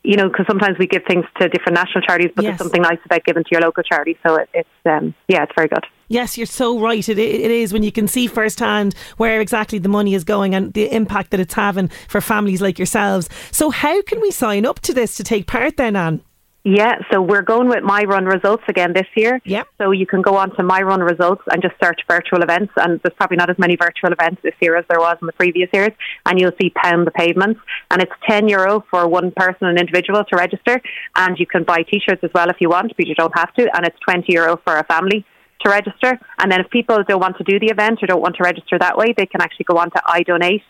you 0.05 0.15
know, 0.15 0.27
because 0.29 0.45
sometimes 0.47 0.77
we 0.77 0.87
give 0.87 1.03
things 1.07 1.25
to 1.39 1.49
different 1.49 1.75
national 1.75 2.01
charities, 2.01 2.31
but 2.35 2.43
Yes. 2.43 2.51
there's 2.51 2.59
something 2.59 2.81
nice 2.81 2.99
about 3.05 3.23
giving 3.23 3.43
to 3.43 3.49
your 3.51 3.61
local 3.61 3.83
charity. 3.83 4.17
So 4.25 4.35
it, 4.35 4.49
it's, 4.53 4.69
um, 4.85 5.13
yeah, 5.27 5.43
it's 5.43 5.51
very 5.55 5.67
good. 5.67 5.85
Yes, 6.07 6.37
you're 6.37 6.45
so 6.45 6.79
right. 6.79 7.07
It, 7.09 7.17
it 7.17 7.51
is 7.51 7.73
when 7.73 7.81
you 7.81 7.91
can 7.91 8.07
see 8.07 8.27
firsthand 8.27 8.93
where 9.17 9.41
exactly 9.41 9.79
the 9.79 9.89
money 9.89 10.13
is 10.13 10.23
going 10.23 10.53
and 10.53 10.71
the 10.73 10.91
impact 10.93 11.31
that 11.31 11.39
it's 11.39 11.55
having 11.55 11.87
for 12.07 12.21
families 12.21 12.61
like 12.61 12.77
yourselves. 12.77 13.27
So, 13.51 13.71
how 13.71 14.01
can 14.03 14.21
we 14.21 14.29
sign 14.29 14.65
up 14.65 14.79
to 14.81 14.93
this 14.93 15.15
to 15.15 15.23
take 15.23 15.47
part 15.47 15.77
then, 15.77 15.95
Anne? 15.95 16.21
Yeah, 16.67 16.95
so 17.11 17.21
we're 17.21 17.43
going 17.43 17.69
with 17.69 17.83
My 17.83 18.05
Run 18.05 18.25
Results 18.25 18.63
again 18.67 18.91
this 18.91 19.05
year. 19.15 19.39
Yep. 19.45 19.67
So 19.77 19.91
you 19.91 20.07
can 20.07 20.23
go 20.23 20.35
on 20.35 20.49
to 20.55 20.63
My 20.63 20.81
Run 20.81 21.01
Results 21.01 21.43
and 21.51 21.61
just 21.61 21.75
search 21.81 22.01
virtual 22.09 22.41
events, 22.41 22.73
and 22.77 22.99
there's 23.03 23.13
probably 23.15 23.37
not 23.37 23.51
as 23.51 23.59
many 23.59 23.75
virtual 23.75 24.11
events 24.11 24.41
this 24.41 24.55
year 24.59 24.75
as 24.75 24.83
there 24.89 24.99
was 24.99 25.15
in 25.21 25.27
the 25.27 25.33
previous 25.33 25.69
years. 25.71 25.91
And 26.25 26.39
you'll 26.39 26.57
see 26.59 26.71
Pound 26.71 27.05
the 27.05 27.11
Pavements, 27.11 27.59
and 27.91 28.01
it's 28.01 28.11
ten 28.27 28.49
euro 28.49 28.83
for 28.89 29.07
one 29.07 29.31
person, 29.35 29.67
an 29.67 29.77
individual, 29.77 30.23
to 30.23 30.35
register, 30.35 30.81
and 31.15 31.37
you 31.37 31.45
can 31.45 31.65
buy 31.65 31.83
T-shirts 31.83 32.23
as 32.23 32.31
well 32.33 32.49
if 32.49 32.57
you 32.59 32.69
want, 32.69 32.93
but 32.97 33.05
you 33.05 33.13
don't 33.13 33.37
have 33.37 33.53
to, 33.53 33.69
and 33.75 33.85
it's 33.85 33.99
twenty 33.99 34.33
euro 34.33 34.59
for 34.65 34.75
a 34.77 34.83
family 34.85 35.23
to 35.61 35.69
register. 35.69 36.19
And 36.39 36.51
then 36.51 36.61
if 36.61 36.71
people 36.71 36.97
don't 37.07 37.21
want 37.21 37.37
to 37.37 37.43
do 37.43 37.59
the 37.59 37.67
event 37.67 37.99
or 38.01 38.07
don't 38.07 38.21
want 38.21 38.37
to 38.37 38.43
register 38.43 38.79
that 38.79 38.97
way, 38.97 39.13
they 39.15 39.27
can 39.27 39.39
actually 39.39 39.65
go 39.65 39.77
on 39.77 39.91
to 39.91 40.01
iDonate 40.07 40.63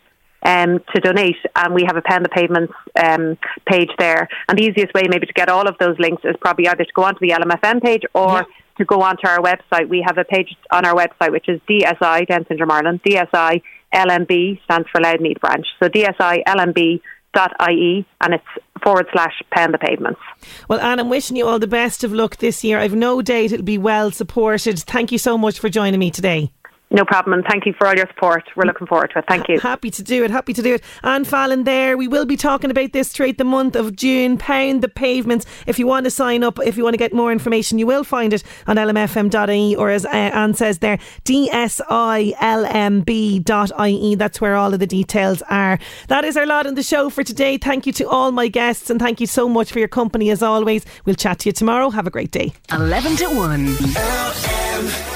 um, 0.45 0.79
to 0.93 1.01
donate, 1.01 1.37
and 1.55 1.73
we 1.73 1.83
have 1.85 1.97
a 1.97 2.01
Pound 2.01 2.23
the 2.23 2.29
Pavements 2.29 2.73
um, 3.03 3.37
page 3.65 3.89
there. 3.97 4.27
And 4.47 4.57
the 4.57 4.63
easiest 4.63 4.93
way, 4.93 5.03
maybe, 5.09 5.25
to 5.25 5.33
get 5.33 5.49
all 5.49 5.67
of 5.67 5.75
those 5.79 5.97
links 5.99 6.23
is 6.23 6.35
probably 6.39 6.67
either 6.67 6.85
to 6.85 6.91
go 6.93 7.03
onto 7.03 7.19
the 7.19 7.29
LMFM 7.29 7.81
page 7.81 8.03
or 8.13 8.45
to 8.77 8.85
go 8.85 9.01
onto 9.01 9.27
our 9.27 9.39
website. 9.39 9.89
We 9.89 10.03
have 10.05 10.17
a 10.17 10.23
page 10.23 10.55
on 10.71 10.85
our 10.85 10.93
website 10.93 11.31
which 11.31 11.49
is 11.49 11.59
DSI 11.69 12.27
Down 12.27 12.45
Syndrome 12.47 12.71
Ireland. 12.71 13.01
DSI 13.03 13.61
LMB 13.93 14.63
stands 14.63 14.87
for 14.91 15.01
Louth 15.01 15.19
Meath 15.19 15.39
Branch. 15.39 15.65
So 15.81 15.89
DSI 15.89 16.43
LMB. 16.47 17.01
Dot 17.33 17.51
IE 17.69 18.05
and 18.21 18.33
it's 18.33 18.81
forward 18.81 19.07
slash 19.11 19.33
pound 19.51 19.73
the 19.73 19.77
pavements. 19.77 20.21
Well, 20.69 20.79
Anne, 20.79 21.01
I'm 21.01 21.09
wishing 21.09 21.35
you 21.35 21.45
all 21.45 21.59
the 21.59 21.67
best 21.67 22.05
of 22.05 22.13
luck 22.13 22.37
this 22.37 22.63
year. 22.63 22.79
I've 22.79 22.95
no 22.95 23.21
doubt 23.21 23.51
it'll 23.51 23.61
be 23.61 23.77
well 23.77 24.09
supported. 24.09 24.79
Thank 24.79 25.11
you 25.11 25.17
so 25.17 25.37
much 25.37 25.59
for 25.59 25.67
joining 25.67 25.99
me 25.99 26.11
today. 26.11 26.53
No 26.95 27.03
problem, 27.03 27.33
and 27.33 27.45
thank 27.45 27.65
you 27.65 27.73
for 27.73 27.87
all 27.87 27.93
your 27.93 28.07
support. 28.07 28.45
We're 28.55 28.63
looking 28.63 28.87
forward 28.87 29.11
to 29.11 29.19
it. 29.19 29.25
Thank 29.27 29.49
you. 29.49 29.59
Happy 29.59 29.91
to 29.91 30.01
do 30.01 30.23
it. 30.23 30.31
Happy 30.31 30.53
to 30.53 30.61
do 30.61 30.75
it. 30.75 30.83
Anne 31.03 31.25
Fallon 31.25 31.65
there. 31.65 31.97
We 31.97 32.07
will 32.07 32.25
be 32.25 32.37
talking 32.37 32.71
about 32.71 32.93
this 32.93 33.09
throughout 33.09 33.37
the 33.37 33.43
month 33.43 33.75
of 33.75 33.97
June. 33.97 34.37
Pound 34.37 34.81
the 34.81 34.87
pavements. 34.87 35.45
If 35.67 35.77
you 35.77 35.87
want 35.87 36.05
to 36.05 36.09
sign 36.09 36.41
up, 36.41 36.57
if 36.63 36.77
you 36.77 36.83
want 36.83 36.93
to 36.93 36.97
get 36.97 37.11
more 37.11 37.33
information, 37.33 37.79
you 37.79 37.85
will 37.85 38.05
find 38.05 38.31
it 38.31 38.45
on 38.65 38.77
lmfm.ie 38.77 39.75
or 39.75 39.89
as 39.89 40.05
uh, 40.05 40.09
Anne 40.09 40.53
says 40.53 40.79
there, 40.79 40.97
dsilmb.ie. 41.25 41.85
That's 44.15 44.39
where 44.39 44.55
all 44.55 44.73
of 44.73 44.79
the 44.79 44.87
details 44.87 45.41
are. 45.49 45.77
That 46.07 46.23
is 46.23 46.37
our 46.37 46.45
lot 46.45 46.65
on 46.65 46.75
the 46.75 46.83
show 46.83 47.09
for 47.09 47.25
today. 47.25 47.57
Thank 47.57 47.85
you 47.85 47.91
to 47.91 48.07
all 48.07 48.31
my 48.31 48.47
guests 48.47 48.89
and 48.89 49.01
thank 49.01 49.19
you 49.19 49.27
so 49.27 49.49
much 49.49 49.69
for 49.69 49.79
your 49.79 49.89
company 49.89 50.29
as 50.29 50.41
always. 50.41 50.85
We'll 51.03 51.15
chat 51.15 51.39
to 51.39 51.49
you 51.49 51.53
tomorrow. 51.53 51.89
Have 51.89 52.07
a 52.07 52.11
great 52.11 52.31
day. 52.31 52.53
11 52.71 53.17
to 53.17 53.25
1. 53.25 55.15